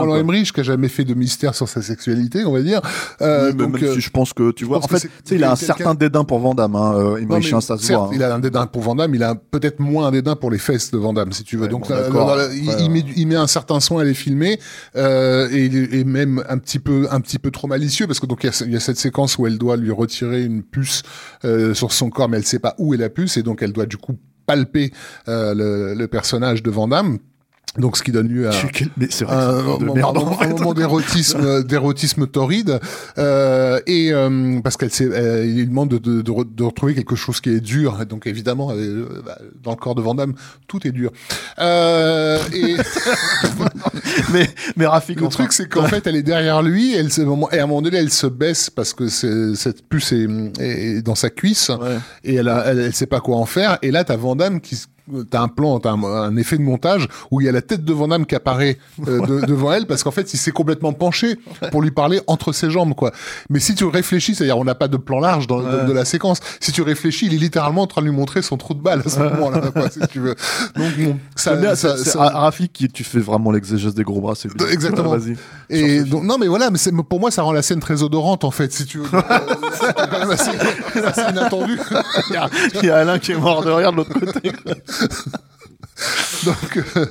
Roland. 0.00 0.16
Emmerich 0.16 0.52
qui 0.52 0.60
a 0.60 0.62
jamais 0.62 0.88
fait 0.88 1.04
de 1.04 1.14
mystère 1.14 1.54
sur 1.54 1.68
sa 1.68 1.82
sexualité, 1.82 2.44
on 2.44 2.52
va 2.52 2.62
dire. 2.62 2.80
Euh, 3.22 3.48
Oui, 3.50 3.54
mais 3.56 3.64
donc, 3.64 3.80
même 3.80 3.90
euh, 3.90 3.94
si 3.94 4.00
je 4.00 4.10
pense 4.10 4.32
que 4.32 4.50
tu 4.52 4.64
vois, 4.64 4.78
en 4.78 4.82
fait, 4.82 4.98
c'est- 4.98 5.08
tu 5.08 5.14
sais, 5.24 5.34
il 5.36 5.44
a 5.44 5.52
un 5.52 5.56
certain 5.56 5.94
dédain 5.94 6.24
pour 6.24 6.38
Van 6.40 6.54
Damme, 6.54 6.76
hein, 6.76 6.92
euh, 6.94 7.02
non, 7.12 7.16
Emmerich, 7.18 7.50
mais 7.50 7.56
hein, 7.56 7.60
ça 7.60 7.76
se 7.78 7.84
certes, 7.84 7.98
voit. 8.00 8.08
hein. 8.08 8.12
il 8.14 8.22
a 8.22 8.34
un 8.34 8.38
dédain 8.38 8.66
pour 8.66 8.82
Van 8.82 8.94
Damme, 8.94 9.14
il 9.14 9.22
a 9.22 9.34
peut-être 9.34 9.80
moins 9.80 10.06
un 10.08 10.10
dédain 10.12 10.36
pour 10.36 10.50
les 10.50 10.58
fesses 10.58 10.90
de 10.90 10.98
Van 10.98 11.12
Damme, 11.12 11.32
si 11.32 11.44
tu 11.44 11.56
veux. 11.56 11.62
Ouais, 11.64 11.68
Donc, 11.68 11.88
bon, 11.88 11.94
là, 11.94 12.02
d'accord, 12.02 12.36
là, 12.36 12.48
là, 12.48 12.54
il, 12.54 12.68
après, 12.70 12.82
il 12.84 12.90
met, 12.90 13.00
euh, 13.00 13.12
il 13.16 13.26
met 13.26 13.36
un 13.36 13.46
certain 13.46 13.80
soin 13.80 14.02
à 14.02 14.04
les 14.04 14.14
filmer, 14.14 14.58
euh, 14.96 15.48
et, 15.50 15.66
il 15.66 15.76
est- 15.76 15.94
et 16.00 16.04
même 16.04 16.42
un 16.48 16.58
petit 16.58 16.78
peu, 16.78 17.06
un 17.10 17.20
petit 17.20 17.38
peu 17.38 17.50
trop 17.50 17.68
malicieux, 17.68 18.06
parce 18.06 18.20
que 18.20 18.26
donc 18.26 18.44
il 18.44 18.72
y 18.72 18.76
a, 18.76 18.80
cette 18.80 18.98
séquence 18.98 19.38
où 19.38 19.46
elle 19.46 19.58
doit 19.58 19.76
lui 19.76 19.90
retirer 19.90 20.42
une 20.44 20.62
puce 20.62 21.02
euh, 21.44 21.74
sur 21.74 21.92
son 21.92 22.10
corps, 22.10 22.28
mais 22.28 22.36
elle 22.38 22.46
sait 22.46 22.58
pas 22.58 22.74
où 22.78 22.94
est 22.94 22.96
la 22.96 23.08
puce, 23.10 23.36
et 23.36 23.42
donc 23.42 23.62
elle 23.62 23.72
doit 23.72 23.86
du 23.86 23.96
coup 23.96 24.18
palper 24.46 24.92
euh, 25.28 25.54
le, 25.54 25.94
le 25.94 26.08
personnage 26.08 26.62
de 26.62 26.70
Van 26.70 26.88
Damme. 26.88 27.18
Donc, 27.78 27.96
ce 27.96 28.02
qui 28.02 28.10
donne 28.10 28.26
lieu 28.26 28.48
à, 28.48 28.52
un, 29.30 29.62
moment- 29.62 30.74
d'érotisme 30.74 31.62
d'érotisme 31.64 32.26
torride. 32.26 32.80
Euh, 33.16 33.78
et 33.86 34.12
euh, 34.12 34.60
parce 34.60 34.76
qu'elle 34.76 34.90
s'est 34.90 35.08
euh, 35.08 35.46
il 35.46 35.54
lui 35.56 35.66
demande 35.68 35.88
de, 35.90 35.98
de, 35.98 36.20
de, 36.22 36.44
de 36.44 36.62
retrouver 36.64 36.94
quelque 36.96 37.14
chose 37.14 37.40
qui 37.40 37.50
est 37.50 37.60
dur. 37.60 38.04
Donc 38.06 38.26
évidemment 38.26 38.70
euh, 38.72 39.22
bah, 39.24 39.38
dans 39.62 39.70
le 39.70 39.76
corps 39.76 39.94
de 39.94 40.02
Van 40.02 40.16
Damme 40.16 40.34
tout 40.66 40.84
est 40.84 40.90
dur. 40.90 41.12
Euh, 41.60 42.38
et 42.52 42.76
mais 44.32 44.48
mais 44.76 44.86
Rafik, 44.86 45.20
le 45.20 45.26
enfin, 45.26 45.44
truc 45.44 45.52
c'est 45.52 45.68
qu'en 45.68 45.86
fait 45.86 46.06
elle 46.06 46.16
est 46.16 46.22
derrière 46.22 46.62
lui 46.62 46.94
elle 46.94 47.12
se, 47.12 47.20
et 47.20 47.58
à 47.58 47.62
un 47.64 47.66
moment 47.66 47.82
donné 47.82 47.98
elle 47.98 48.10
se 48.10 48.26
baisse 48.26 48.70
parce 48.70 48.92
que 48.94 49.08
c'est- 49.08 49.54
cette 49.54 49.88
puce 49.88 50.12
est, 50.12 50.26
est 50.58 51.02
dans 51.02 51.14
sa 51.14 51.30
cuisse. 51.30 51.68
Ouais. 51.68 51.98
et 52.24 52.34
elle, 52.34 52.48
a, 52.48 52.64
elle, 52.66 52.78
elle 52.80 52.94
sait 52.94 53.06
pas 53.06 53.20
quoi 53.20 53.36
en 53.36 53.46
faire. 53.46 53.78
Et 53.82 53.90
là, 53.90 54.04
t'as 54.04 54.16
Van 54.16 54.34
Damme 54.36 54.60
qui, 54.60 54.76
t'as 55.30 55.40
un 55.42 55.48
plan, 55.48 55.78
t'as 55.80 55.90
un, 55.92 56.02
un 56.04 56.36
effet 56.36 56.56
de 56.58 56.62
montage 56.62 57.08
où 57.30 57.40
il 57.40 57.44
y 57.44 57.48
a 57.48 57.52
la 57.52 57.62
tête 57.62 57.84
de 57.84 57.92
Van 57.92 58.08
Damme 58.08 58.26
qui 58.26 58.34
apparaît 58.34 58.78
euh, 59.06 59.26
de- 59.26 59.46
devant 59.46 59.72
elle 59.72 59.86
parce 59.86 60.02
qu'en 60.02 60.10
fait, 60.10 60.32
il 60.34 60.36
s'est 60.38 60.50
complètement 60.52 60.92
penché 60.92 61.38
pour 61.70 61.82
lui 61.82 61.90
parler 61.90 62.20
entre 62.26 62.52
ses 62.52 62.70
jambes, 62.70 62.94
quoi. 62.94 63.12
Mais 63.48 63.60
si 63.60 63.74
tu 63.74 63.84
réfléchis, 63.84 64.34
c'est-à-dire 64.34 64.58
on 64.58 64.64
n'a 64.64 64.74
pas 64.74 64.88
de 64.88 64.96
plan 64.96 65.20
large 65.20 65.46
dans, 65.46 65.60
de, 65.60 65.64
Ouais. 65.70 65.84
de 65.86 65.92
la 65.92 66.04
séquence. 66.04 66.40
Si 66.60 66.72
tu 66.72 66.82
réfléchis, 66.82 67.26
il 67.26 67.34
est 67.34 67.38
littéralement 67.38 67.82
en 67.82 67.86
train 67.86 68.00
de 68.02 68.06
lui 68.06 68.14
montrer 68.14 68.42
son 68.42 68.56
trou 68.56 68.74
de 68.74 68.80
balle 68.82 69.02
à 69.04 69.08
ce 69.08 69.18
moment-là, 69.20 69.70
quoi, 69.72 69.88
si 69.90 70.00
tu 70.10 70.20
veux. 70.20 70.34
Donc 70.76 70.96
bon, 70.98 71.18
ça, 71.36 71.54
bien, 71.56 71.74
ça- 71.74 71.96
c'est- 71.96 72.04
c'est- 72.04 72.10
ça- 72.10 72.28
Rafik, 72.30 72.72
qui- 72.72 72.88
tu 72.88 73.04
fais 73.04 73.18
vraiment 73.20 73.50
l'exégèse 73.52 73.94
des 73.94 74.02
gros 74.04 74.20
bras, 74.20 74.34
c'est. 74.34 74.48
Exactement. 74.70 75.16
Vas-y. 75.16 75.36
et 75.68 76.02
donc, 76.02 76.24
non, 76.24 76.36
mais 76.38 76.46
voilà, 76.48 76.70
mais 76.70 76.78
c'est, 76.78 76.92
pour 76.92 77.20
moi, 77.20 77.30
ça 77.30 77.42
rend 77.42 77.52
la 77.52 77.62
scène 77.62 77.80
très 77.80 78.02
odorante, 78.02 78.44
en 78.44 78.50
fait, 78.50 78.72
si 78.72 78.84
tu 78.86 78.98
veux. 78.98 79.08
C'est 79.80 79.94
quand 79.94 80.18
même 80.18 80.30
assez, 80.30 80.50
assez 81.04 81.30
inattendu. 81.30 81.78
Il 82.30 82.34
y 82.34 82.36
a- 82.36 82.48
il 82.82 82.84
y 82.86 82.90
a 82.90 82.96
Alain 82.98 83.18
qui 83.18 83.32
est 83.32 83.36
mort 83.36 83.64
de 83.64 83.70
rire 83.70 83.92
de 83.92 83.96
l'autre 83.98 84.12
côté. 84.12 84.52
Donc, 86.46 86.82
euh, 86.96 87.06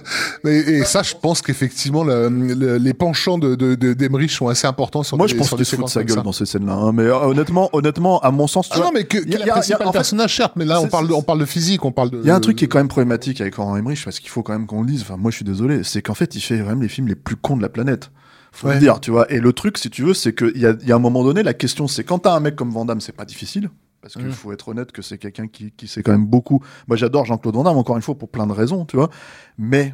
et 0.50 0.84
ça, 0.84 1.04
je 1.04 1.13
pense 1.13 1.44
qu'effectivement, 1.44 2.04
le- 2.04 2.28
le- 2.30 2.78
les 2.78 2.94
penchants 2.96 3.38
de, 3.38 3.54
de, 3.54 3.76
de- 3.76 4.28
sont 4.28 4.48
assez 4.48 4.65
importants 4.65 5.04
sur 5.04 5.15
Moi, 5.18 5.28
des- 5.28 5.34
je 5.34 5.38
pense 5.38 5.50
qu'il 5.54 5.63
se 5.65 5.76
fout 5.76 5.86
de 5.86 5.89
sa 5.89 6.04
gueule 6.04 6.18
ça. 6.18 6.24
dans 6.24 6.32
ces 6.32 6.48
scènes-là. 6.48 6.74
hein. 6.74 6.92
Mais 6.92 7.04
euh, 7.04 7.15
honnêtement, 7.20 7.70
honnêtement, 7.74 8.20
à 8.22 8.32
mon 8.32 8.48
sens, 8.48 8.68
tu 8.68 8.74
Ah 8.76 8.78
vois, 8.78 8.86
non, 8.88 8.92
mais 8.94 9.04
que, 9.04 9.18
y 9.18 9.36
a- 9.36 9.46
y 9.46 9.50
a- 9.52 9.78
a- 9.78 9.88
en 9.88 9.92
personnage, 9.92 10.36
certes, 10.36 10.54
mais 10.56 10.65
là, 10.65 10.82
on 10.82 10.88
parle, 10.88 11.06
de, 11.08 11.12
c'est- 11.12 11.18
on 11.20 11.22
parle 11.22 11.39
de 11.39 11.46
physique, 11.46 11.86
on 11.86 11.92
parle 11.92 12.10
de. 12.10 12.20
Il 12.22 12.28
y 12.28 12.32
a 12.32 12.36
un 12.36 12.39
truc 12.39 12.58
qui 12.58 12.65
est 12.65 12.68
quand 12.68 12.80
même 12.80 12.88
problématique 12.88 13.39
avec 13.42 13.56
Roland 13.56 13.76
Emmerich, 13.76 14.04
parce 14.04 14.20
qu'il 14.20 14.30
faut 14.30 14.42
quand 14.42 14.54
même 14.54 14.65
qu'on 14.65 14.82
le 14.82 14.88
dise. 14.88 15.04
Enfin, 15.04 15.18
moi, 15.18 15.30
je 15.30 15.36
suis 15.36 15.46
désolé, 15.46 15.84
c'est 15.84 16.02
qu'en 16.02 16.15
fait, 16.15 16.34
il 16.36 16.42
fait 16.42 16.58
même 16.63 16.82
les 16.82 16.89
films 16.89 17.08
les 17.08 17.15
plus 17.15 17.36
cons 17.36 17.58
de 17.58 17.62
la 17.62 17.70
planète. 17.70 18.10
Faut 18.52 18.68
Ouais. 18.68 18.74
le 18.74 18.80
dire, 18.80 19.00
tu 19.00 19.12
vois. 19.12 19.32
Et 19.32 19.39
le 19.39 19.54
truc, 19.54 19.78
si 19.78 19.92
tu 19.92 20.02
veux, 20.02 20.15
c'est 20.15 20.34
qu'il 20.34 20.58
y 20.58 20.65
a, 20.65 20.74
y 20.84 20.92
a 20.92 20.96
un 20.96 21.00
moment 21.00 21.24
donné, 21.24 21.44
la 21.44 21.54
question, 21.54 21.88
c'est 21.88 22.04
quand 22.04 22.18
t'as 22.20 22.34
un 22.34 22.39
mec 22.39 22.56
comme 22.56 22.72
Van 22.72 22.84
Damme, 22.86 23.00
c'est 23.02 23.12
pas 23.15 23.26
difficile. 23.26 23.70
Parce 24.02 24.14
qu'il 24.14 24.26
Mm. 24.26 24.32
faut 24.32 24.52
être 24.54 24.70
honnête 24.70 24.92
que 24.92 25.02
c'est 25.02 25.18
quelqu'un 25.18 25.48
qui, 25.48 25.72
qui 25.72 25.88
sait 25.88 26.04
quand 26.04 26.12
même 26.14 26.26
beaucoup. 26.26 26.64
Moi, 26.88 26.96
j'adore 26.98 27.26
Jean-Claude 27.26 27.56
Van 27.56 27.64
Damme, 27.64 27.78
encore 27.78 27.96
une 27.98 28.02
fois, 28.02 28.16
pour 28.18 28.30
plein 28.30 28.48
de 28.48 28.54
raisons, 28.54 28.86
tu 28.86 28.96
vois. 28.96 29.10
Mais 29.58 29.94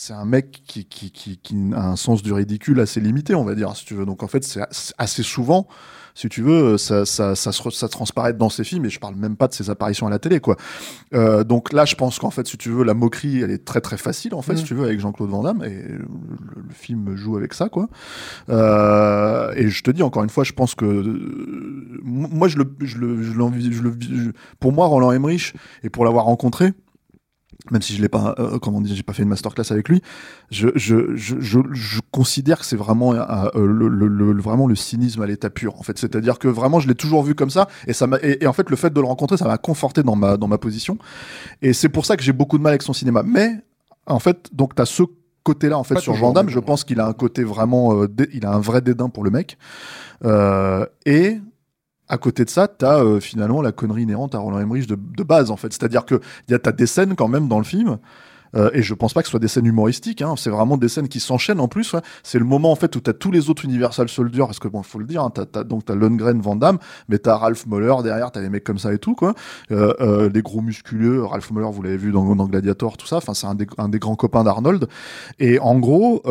c'est 0.00 0.12
un 0.12 0.24
mec 0.24 0.62
qui, 0.64 0.84
qui, 0.84 1.10
qui, 1.10 1.38
qui 1.38 1.56
a 1.74 1.84
un 1.88 1.96
sens 1.96 2.22
du 2.22 2.32
ridicule 2.32 2.78
assez 2.78 3.00
limité, 3.00 3.34
on 3.34 3.44
va 3.44 3.56
dire, 3.56 3.74
si 3.76 3.84
tu 3.84 3.94
veux. 3.94 4.06
Donc, 4.06 4.22
en 4.22 4.28
fait, 4.28 4.44
c'est 4.44 4.60
assez- 4.96 5.24
souvent, 5.24 5.66
si 6.14 6.28
tu 6.28 6.40
veux, 6.40 6.78
ça, 6.78 7.04
ça, 7.04 7.34
ça, 7.34 7.50
se, 7.50 7.70
ça 7.70 7.88
transparaît 7.88 8.32
dans 8.32 8.48
ses 8.48 8.62
films, 8.62 8.84
et 8.86 8.90
je 8.90 9.00
parle 9.00 9.16
même 9.16 9.34
pas 9.36 9.48
de 9.48 9.54
ses 9.54 9.70
apparitions 9.70 10.06
à 10.06 10.10
la 10.10 10.20
télé, 10.20 10.38
quoi. 10.38 10.56
Euh, 11.14 11.42
donc 11.42 11.72
là, 11.72 11.84
je 11.84 11.96
pense 11.96 12.20
qu'en 12.20 12.30
fait, 12.30 12.46
si 12.46 12.56
tu 12.56 12.70
veux, 12.70 12.84
la 12.84 12.94
moquerie, 12.94 13.40
elle 13.40 13.50
est 13.50 13.64
très 13.64 13.80
très 13.80 13.96
facile, 13.96 14.34
en 14.34 14.42
fait, 14.42 14.52
Mm. 14.52 14.56
si 14.58 14.64
tu 14.64 14.74
veux, 14.74 14.84
avec 14.84 15.00
Jean-Claude 15.00 15.30
Van 15.30 15.42
Damme, 15.42 15.64
et 15.64 15.70
le, 15.88 15.98
le 16.68 16.74
film 16.74 17.16
joue 17.16 17.36
avec 17.36 17.52
ça, 17.52 17.68
quoi. 17.68 17.88
Euh, 18.50 19.52
et 19.56 19.68
je 19.68 19.82
te 19.82 19.90
dis 19.90 20.02
encore 20.04 20.22
une 20.22 20.30
fois, 20.30 20.44
je 20.44 20.52
pense 20.52 20.74
que 20.74 20.84
euh, 20.84 22.00
moi, 22.04 22.46
je 22.48 22.58
le, 22.58 22.72
je 22.80 22.98
le, 22.98 23.22
je 23.22 23.32
je 23.32 23.82
le, 23.82 24.32
pour 24.60 24.72
moi, 24.72 24.86
Roland 24.86 25.12
Emmerich, 25.12 25.54
et 25.82 25.90
pour 25.90 26.04
l'avoir 26.04 26.24
rencontré, 26.26 26.72
même 27.70 27.82
si 27.82 27.94
je 27.94 28.02
l'ai 28.02 28.08
pas, 28.08 28.34
euh, 28.38 28.58
comment 28.58 28.80
dire, 28.80 28.94
j'ai 28.94 29.02
pas 29.02 29.12
fait 29.12 29.22
une 29.22 29.28
masterclass 29.28 29.64
avec 29.70 29.88
lui, 29.88 30.02
je, 30.50 30.68
je, 30.74 31.14
je, 31.16 31.36
je, 31.40 32.00
considère 32.10 32.58
que 32.60 32.64
c'est 32.66 32.76
vraiment 32.76 33.12
euh, 33.14 33.22
euh, 33.54 33.66
le, 33.66 33.88
le, 33.88 34.08
le- 34.08 34.40
vraiment 34.40 34.66
le 34.66 34.74
cynisme 34.74 35.22
à 35.22 35.26
l'état 35.26 35.50
pur. 35.50 35.78
En 35.78 35.82
fait, 35.82 35.98
c'est-à-dire 35.98 36.38
que 36.38 36.48
vraiment, 36.48 36.80
je 36.80 36.88
l'ai 36.88 36.94
toujours 36.94 37.22
vu 37.22 37.34
comme 37.34 37.50
ça, 37.50 37.68
et 37.86 37.92
ça 37.92 38.06
m'a, 38.06 38.18
et, 38.22 38.42
et 38.42 38.46
en 38.46 38.52
fait, 38.52 38.70
le 38.70 38.76
fait 38.76 38.92
de 38.92 39.00
le 39.00 39.06
rencontrer, 39.06 39.36
ça 39.36 39.46
m'a 39.46 39.58
conforté 39.58 40.02
dans 40.02 40.16
ma, 40.16 40.36
dans 40.36 40.48
ma 40.48 40.58
position, 40.58 40.98
et 41.62 41.72
c'est 41.72 41.88
pour 41.88 42.06
ça 42.06 42.16
que 42.16 42.22
j'ai 42.22 42.32
beaucoup 42.32 42.58
de 42.58 42.62
mal 42.62 42.70
avec 42.72 42.82
son 42.82 42.92
cinéma. 42.92 43.22
Mais 43.24 43.50
en 44.06 44.18
fait, 44.18 44.48
donc 44.52 44.74
t'as 44.74 44.86
ce 44.86 45.02
côté-là 45.44 45.78
en 45.78 45.84
fait 45.84 45.94
Pas 45.94 46.00
sur 46.00 46.14
mais 46.44 46.52
je 46.52 46.58
pense 46.58 46.84
qu'il 46.84 47.00
a 47.00 47.06
un 47.06 47.12
côté 47.12 47.44
vraiment, 47.44 47.94
euh, 48.02 48.08
dé- 48.08 48.28
il 48.32 48.44
a 48.46 48.52
un 48.52 48.60
vrai 48.60 48.80
dédain 48.80 49.08
pour 49.08 49.24
le 49.24 49.30
mec, 49.30 49.56
Euh, 50.24 50.84
et 51.06 51.38
à 52.08 52.18
côté 52.18 52.44
de 52.44 52.50
ça, 52.50 52.68
t'as 52.68 53.02
euh, 53.02 53.20
finalement 53.20 53.60
la 53.62 53.72
connerie 53.72 54.02
inhérente 54.02 54.34
à 54.34 54.38
Roland 54.38 54.60
Emmerich 54.60 54.86
de, 54.86 55.22
base 55.22 55.50
en 55.50 55.56
fait. 55.56 55.72
C'est-à-dire 55.72 56.04
que 56.04 56.20
y 56.48 56.54
a 56.54 56.58
t'as 56.58 56.72
des 56.72 56.86
scènes 56.86 57.14
quand 57.16 57.28
même 57.28 57.48
dans 57.48 57.58
le 57.58 57.64
film. 57.64 57.98
Euh, 58.56 58.70
et 58.72 58.82
je 58.82 58.94
pense 58.94 59.12
pas 59.14 59.20
que 59.22 59.26
ce 59.28 59.32
soit 59.32 59.40
des 59.40 59.48
scènes 59.48 59.66
humoristiques, 59.66 60.22
hein. 60.22 60.34
c'est 60.36 60.50
vraiment 60.50 60.76
des 60.76 60.88
scènes 60.88 61.08
qui 61.08 61.20
s'enchaînent 61.20 61.60
en 61.60 61.68
plus. 61.68 61.92
ouais. 61.92 62.00
C'est 62.22 62.38
le 62.38 62.44
moment 62.44 62.72
en 62.72 62.76
fait 62.76 62.94
où 62.96 63.00
t'as 63.00 63.12
tous 63.12 63.30
les 63.30 63.50
autres 63.50 63.64
Universal 63.64 64.08
Soldiers, 64.08 64.44
parce 64.46 64.58
que 64.58 64.68
bon, 64.68 64.82
faut 64.82 64.98
le 64.98 65.04
dire, 65.06 65.22
hein, 65.22 65.32
donc 65.66 65.84
t'as 65.84 65.94
Lundgren, 65.94 66.40
Van 66.40 66.56
Damme, 66.56 66.78
mais 67.08 67.18
t'as 67.18 67.36
Ralph 67.36 67.66
Moller 67.66 67.94
derrière, 68.02 68.30
t'as 68.30 68.40
des 68.40 68.48
mecs 68.48 68.64
comme 68.64 68.78
ça 68.78 68.92
et 68.92 68.98
tout, 68.98 69.14
quoi. 69.14 69.34
Euh, 69.70 69.92
euh, 70.00 70.30
les 70.32 70.42
gros 70.42 70.60
musculeux, 70.60 71.24
Ralph 71.24 71.50
Moller, 71.50 71.68
vous 71.72 71.82
l'avez 71.82 71.96
vu 71.96 72.12
dans, 72.12 72.34
dans 72.34 72.46
Gladiator, 72.46 72.96
tout 72.96 73.06
ça. 73.06 73.16
Enfin, 73.16 73.34
c'est 73.34 73.46
un 73.46 73.54
des, 73.54 73.66
un 73.78 73.88
des 73.88 73.98
grands 73.98 74.16
copains 74.16 74.44
d'Arnold. 74.44 74.86
Et 75.38 75.58
en 75.58 75.78
gros, 75.78 76.22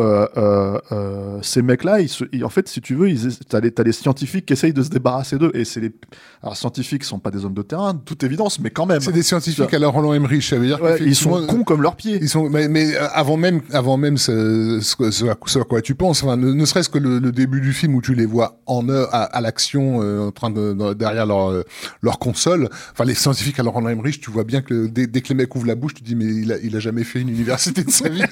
ces 1.42 1.62
mecs-là, 1.62 2.00
ils 2.00 2.08
se, 2.08 2.24
ils- 2.32 2.44
en 2.44 2.48
fait, 2.48 2.68
si 2.68 2.80
tu 2.80 2.94
veux, 2.94 3.08
ils, 3.08 3.38
t'as 3.48 3.60
les, 3.60 3.72
les 3.84 3.92
scientifiques 3.92 4.46
qui 4.46 4.52
essayent 4.52 4.72
de 4.72 4.82
se 4.82 4.90
débarrasser 4.90 5.38
d'eux. 5.38 5.50
Et 5.54 5.64
c'est 5.64 5.80
les, 5.80 5.92
alors 6.42 6.56
scientifiques 6.56 7.04
sont 7.04 7.18
pas 7.18 7.30
des 7.30 7.44
hommes 7.44 7.54
de 7.54 7.62
terrain, 7.62 7.94
toute 7.94 8.24
évidence, 8.24 8.58
mais 8.60 8.70
quand 8.70 8.86
même. 8.86 9.00
C'est 9.00 9.12
des 9.12 9.22
scientifiques 9.22 9.72
à 9.72 9.78
la 9.78 9.88
Roland 9.88 10.12
Emmerich, 10.14 10.42
ça 10.42 10.56
veut 10.58 10.66
dire 10.66 10.82
Ouais, 10.82 10.98
ils 11.00 11.14
sont 11.16 11.46
cons 11.46 11.64
comme 11.64 11.82
leurs 11.82 11.96
pieds. 11.96 12.07
Ils 12.20 12.28
sont, 12.28 12.48
mais, 12.50 12.68
mais 12.68 12.94
euh, 12.96 13.06
avant 13.12 13.36
même, 13.36 13.60
avant 13.72 13.96
même 13.96 14.16
ce, 14.18 14.78
ce, 14.82 15.10
ce 15.10 15.24
à- 15.26 15.36
ce 15.46 15.58
à 15.58 15.64
quoi 15.64 15.80
tu 15.82 15.94
penses, 15.94 16.22
enfin, 16.22 16.36
ne, 16.36 16.52
ne 16.52 16.64
serait-ce 16.64 16.88
que 16.88 16.98
le, 16.98 17.18
le 17.18 17.32
début 17.32 17.60
du 17.60 17.72
film 17.72 17.94
où 17.94 18.02
tu 18.02 18.14
les 18.14 18.26
vois 18.26 18.60
en 18.66 18.88
œuvre, 18.88 19.08
à, 19.12 19.24
à 19.24 19.40
l'action, 19.40 20.00
euh, 20.02 20.28
en 20.28 20.30
train 20.32 20.50
de, 20.50 20.72
de- 20.72 20.94
derrière 20.94 21.26
leur 21.26 21.50
euh, 21.50 21.62
leur 22.02 22.18
console. 22.18 22.68
Enfin, 22.92 23.04
les 23.04 23.14
scientifiques 23.14 23.58
à 23.58 23.62
Laurent 23.62 23.86
Emmerich, 23.88 24.20
tu 24.20 24.30
vois 24.30 24.44
bien 24.44 24.60
que 24.62 24.86
dès, 24.86 25.06
dès 25.06 25.20
que 25.20 25.28
les 25.28 25.34
mecs 25.34 25.54
ouvrent 25.54 25.66
la 25.66 25.74
bouche, 25.74 25.94
tu 25.94 26.02
dis 26.02 26.14
mais 26.14 26.24
il 26.26 26.52
a, 26.52 26.56
il 26.62 26.74
a 26.76 26.80
jamais 26.80 27.04
fait 27.04 27.20
une 27.20 27.28
université 27.28 27.84
de 27.84 27.90
sa 27.90 28.08
vie. 28.08 28.22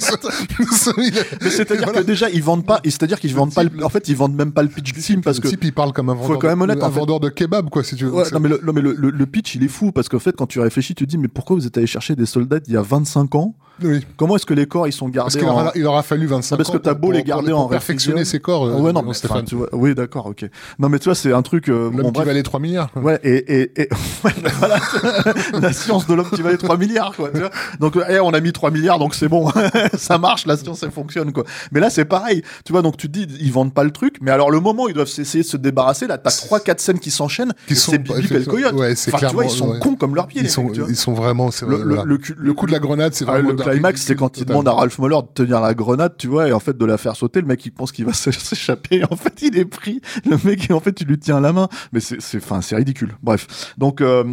c'est-à-dire 0.80 1.84
Voilà. 1.84 2.00
que 2.00 2.06
déjà 2.06 2.30
ils 2.30 2.42
vendent 2.42 2.66
pas, 2.66 2.80
c'est-à-dire 2.84 3.20
qu'ils 3.20 3.34
vendent 3.34 3.54
pas, 3.54 3.64
le- 3.64 3.84
en 3.84 3.88
fait 3.88 4.08
ils 4.08 4.16
vendent 4.16 4.34
même 4.34 4.52
pas 4.52 4.62
le 4.62 4.68
pitch 4.68 4.92
du 4.92 5.00
film 5.00 5.22
parce 5.22 5.38
le 5.38 5.42
que 5.42 5.48
type 5.48 5.64
il 5.64 5.72
parle 5.72 5.92
comme 5.92 6.10
un 6.10 6.14
vendeur, 6.14 6.38
quand 6.38 6.48
même 6.48 6.58
de- 6.58 6.64
honnête, 6.64 6.82
un 6.82 6.86
en 6.86 6.90
fait. 6.90 6.98
vendeur 7.00 7.20
de 7.20 7.28
kebab 7.28 7.68
quoi 7.70 7.84
si 7.84 7.96
tu 7.96 8.04
veux. 8.04 8.12
Ouais, 8.12 8.24
non 8.32 8.40
mais, 8.40 8.48
le, 8.48 8.60
non, 8.64 8.72
mais 8.72 8.80
le, 8.80 8.92
le- 8.94 9.10
le 9.10 9.26
pitch 9.26 9.54
il 9.54 9.64
est 9.64 9.68
fou 9.68 9.92
parce 9.92 10.08
qu'en 10.08 10.18
fait 10.18 10.34
quand 10.36 10.46
tu 10.46 10.60
réfléchis 10.60 10.94
tu 10.94 11.04
te 11.04 11.10
dis 11.10 11.18
mais 11.18 11.28
pourquoi 11.28 11.56
vous 11.56 11.66
êtes 11.66 11.76
allé 11.76 11.86
chercher 11.86 12.14
des 12.16 12.26
soldats 12.26 12.58
il 12.66 12.72
y 12.72 12.76
a 12.76 12.82
25 12.82 13.34
ans 13.34 13.54
oui. 13.82 14.06
comment 14.16 14.36
est-ce 14.36 14.46
que 14.46 14.54
les 14.54 14.66
corps 14.66 14.86
ils 14.88 14.92
sont 14.92 15.10
Parce 15.10 15.34
gardés 15.34 15.38
qu'il 15.38 15.48
en... 15.48 15.52
aura, 15.52 15.72
il 15.74 15.86
aura 15.86 16.02
fallu 16.02 16.26
25 16.26 16.54
Non, 16.54 16.56
parce 16.58 16.70
que 16.70 16.76
ans 16.76 16.80
t'as 16.82 16.92
pour- 16.94 17.00
beau 17.00 17.12
les 17.12 17.18
pour- 17.20 17.28
garder 17.28 17.50
pour 17.52 17.60
en 17.60 17.68
perfectionner 17.68 18.24
ses 18.24 18.40
corps. 18.40 18.66
euh, 18.66 18.74
Ah 18.76 18.80
ouais 18.80 18.92
non 18.92 19.02
mais 19.02 19.14
Stéphane. 19.14 19.44
tu 19.44 19.54
vois 19.56 19.68
oui 19.72 19.94
d'accord 19.94 20.26
ok 20.26 20.46
non 20.78 20.88
mais 20.88 20.98
tu 20.98 21.04
vois 21.06 21.14
c'est 21.14 21.32
un 21.32 21.42
truc 21.42 21.68
euh, 21.68 21.90
L'homme 21.90 22.02
bon, 22.02 22.12
qui 22.12 22.22
valait 22.24 22.42
3 22.42 22.60
milliards. 22.60 22.90
quoi. 22.92 23.02
Ouais, 23.02 23.20
et, 23.22 23.60
et, 23.62 23.82
et 23.82 23.88
voilà, 24.22 24.78
la 25.60 25.72
science 25.72 26.06
de 26.06 26.14
l'homme 26.14 26.30
qui 26.30 26.42
valait 26.42 26.56
3 26.56 26.76
milliards, 26.76 27.14
quoi. 27.14 27.30
Tu 27.32 27.38
vois 27.40 27.50
donc, 27.80 27.96
euh, 27.96 28.04
eh, 28.08 28.18
on 28.20 28.30
a 28.30 28.40
mis 28.40 28.52
3 28.52 28.70
milliards, 28.70 28.98
donc 28.98 29.14
c'est 29.14 29.28
bon, 29.28 29.50
ça 29.96 30.18
marche, 30.18 30.46
la 30.46 30.56
science, 30.56 30.82
elle 30.82 30.90
fonctionne, 30.90 31.32
quoi. 31.32 31.44
Mais 31.72 31.80
là, 31.80 31.90
c'est 31.90 32.04
pareil, 32.04 32.42
tu 32.64 32.72
vois, 32.72 32.82
donc 32.82 32.96
tu 32.96 33.08
te 33.08 33.18
dis, 33.18 33.26
ils 33.40 33.52
vendent 33.52 33.74
pas 33.74 33.84
le 33.84 33.90
truc, 33.90 34.16
mais 34.20 34.30
alors 34.30 34.50
le 34.50 34.60
moment 34.60 34.84
où 34.84 34.88
ils 34.88 34.94
doivent 34.94 35.06
essayer 35.18 35.42
de 35.44 35.48
se 35.48 35.56
débarrasser, 35.56 36.06
là, 36.06 36.18
t'as 36.18 36.30
3-4 36.30 36.78
scènes 36.78 36.98
qui 36.98 37.10
s'enchaînent, 37.10 37.52
Qui 37.66 37.72
et 37.74 37.76
sont- 37.76 37.92
c'est 37.92 37.98
Bibi 37.98 38.28
le 38.28 38.44
coyote. 38.44 38.74
ouais, 38.74 38.94
c'est 38.94 39.14
enfin, 39.14 39.26
tu 39.28 39.34
vois, 39.34 39.44
ils 39.44 39.50
sont 39.50 39.78
cons 39.80 39.96
comme 39.96 40.14
leurs 40.14 40.26
pieds, 40.26 40.42
Ils 40.42 40.50
sont, 40.50 41.12
vraiment. 41.12 41.50
Le, 41.66 42.52
coup 42.54 42.66
de 42.66 42.72
la 42.72 42.78
grenade, 42.78 43.14
c'est 43.14 43.24
Ah, 43.28 43.32
vraiment. 43.32 43.50
Climax, 43.70 44.02
c'est 44.02 44.14
quand 44.14 44.38
il 44.38 44.44
demande 44.44 44.68
à 44.68 44.72
Ralph 44.72 44.98
Moller 44.98 45.16
de 45.22 45.28
tenir 45.34 45.60
la 45.60 45.74
grenade, 45.74 46.14
tu 46.18 46.26
vois, 46.28 46.48
et 46.48 46.52
en 46.52 46.60
fait 46.60 46.76
de 46.76 46.84
la 46.84 46.98
faire 46.98 47.16
sauter, 47.16 47.40
le 47.40 47.46
mec 47.46 47.64
il 47.66 47.70
pense 47.72 47.92
qu'il 47.92 48.04
va 48.04 48.12
s'échapper, 48.14 49.02
en 49.10 49.16
fait 49.16 49.42
il 49.42 49.58
est 49.58 49.64
pris, 49.64 50.00
le 50.28 50.36
mec 50.44 50.70
en 50.70 50.80
fait 50.80 50.92
tu 50.92 51.04
lui 51.04 51.18
tiens 51.18 51.40
la 51.40 51.52
main, 51.52 51.68
mais 51.92 52.00
c'est, 52.00 52.20
c'est, 52.20 52.38
enfin 52.38 52.60
c'est 52.60 52.76
ridicule. 52.76 53.16
Bref, 53.22 53.74
donc 53.78 54.00
euh, 54.00 54.24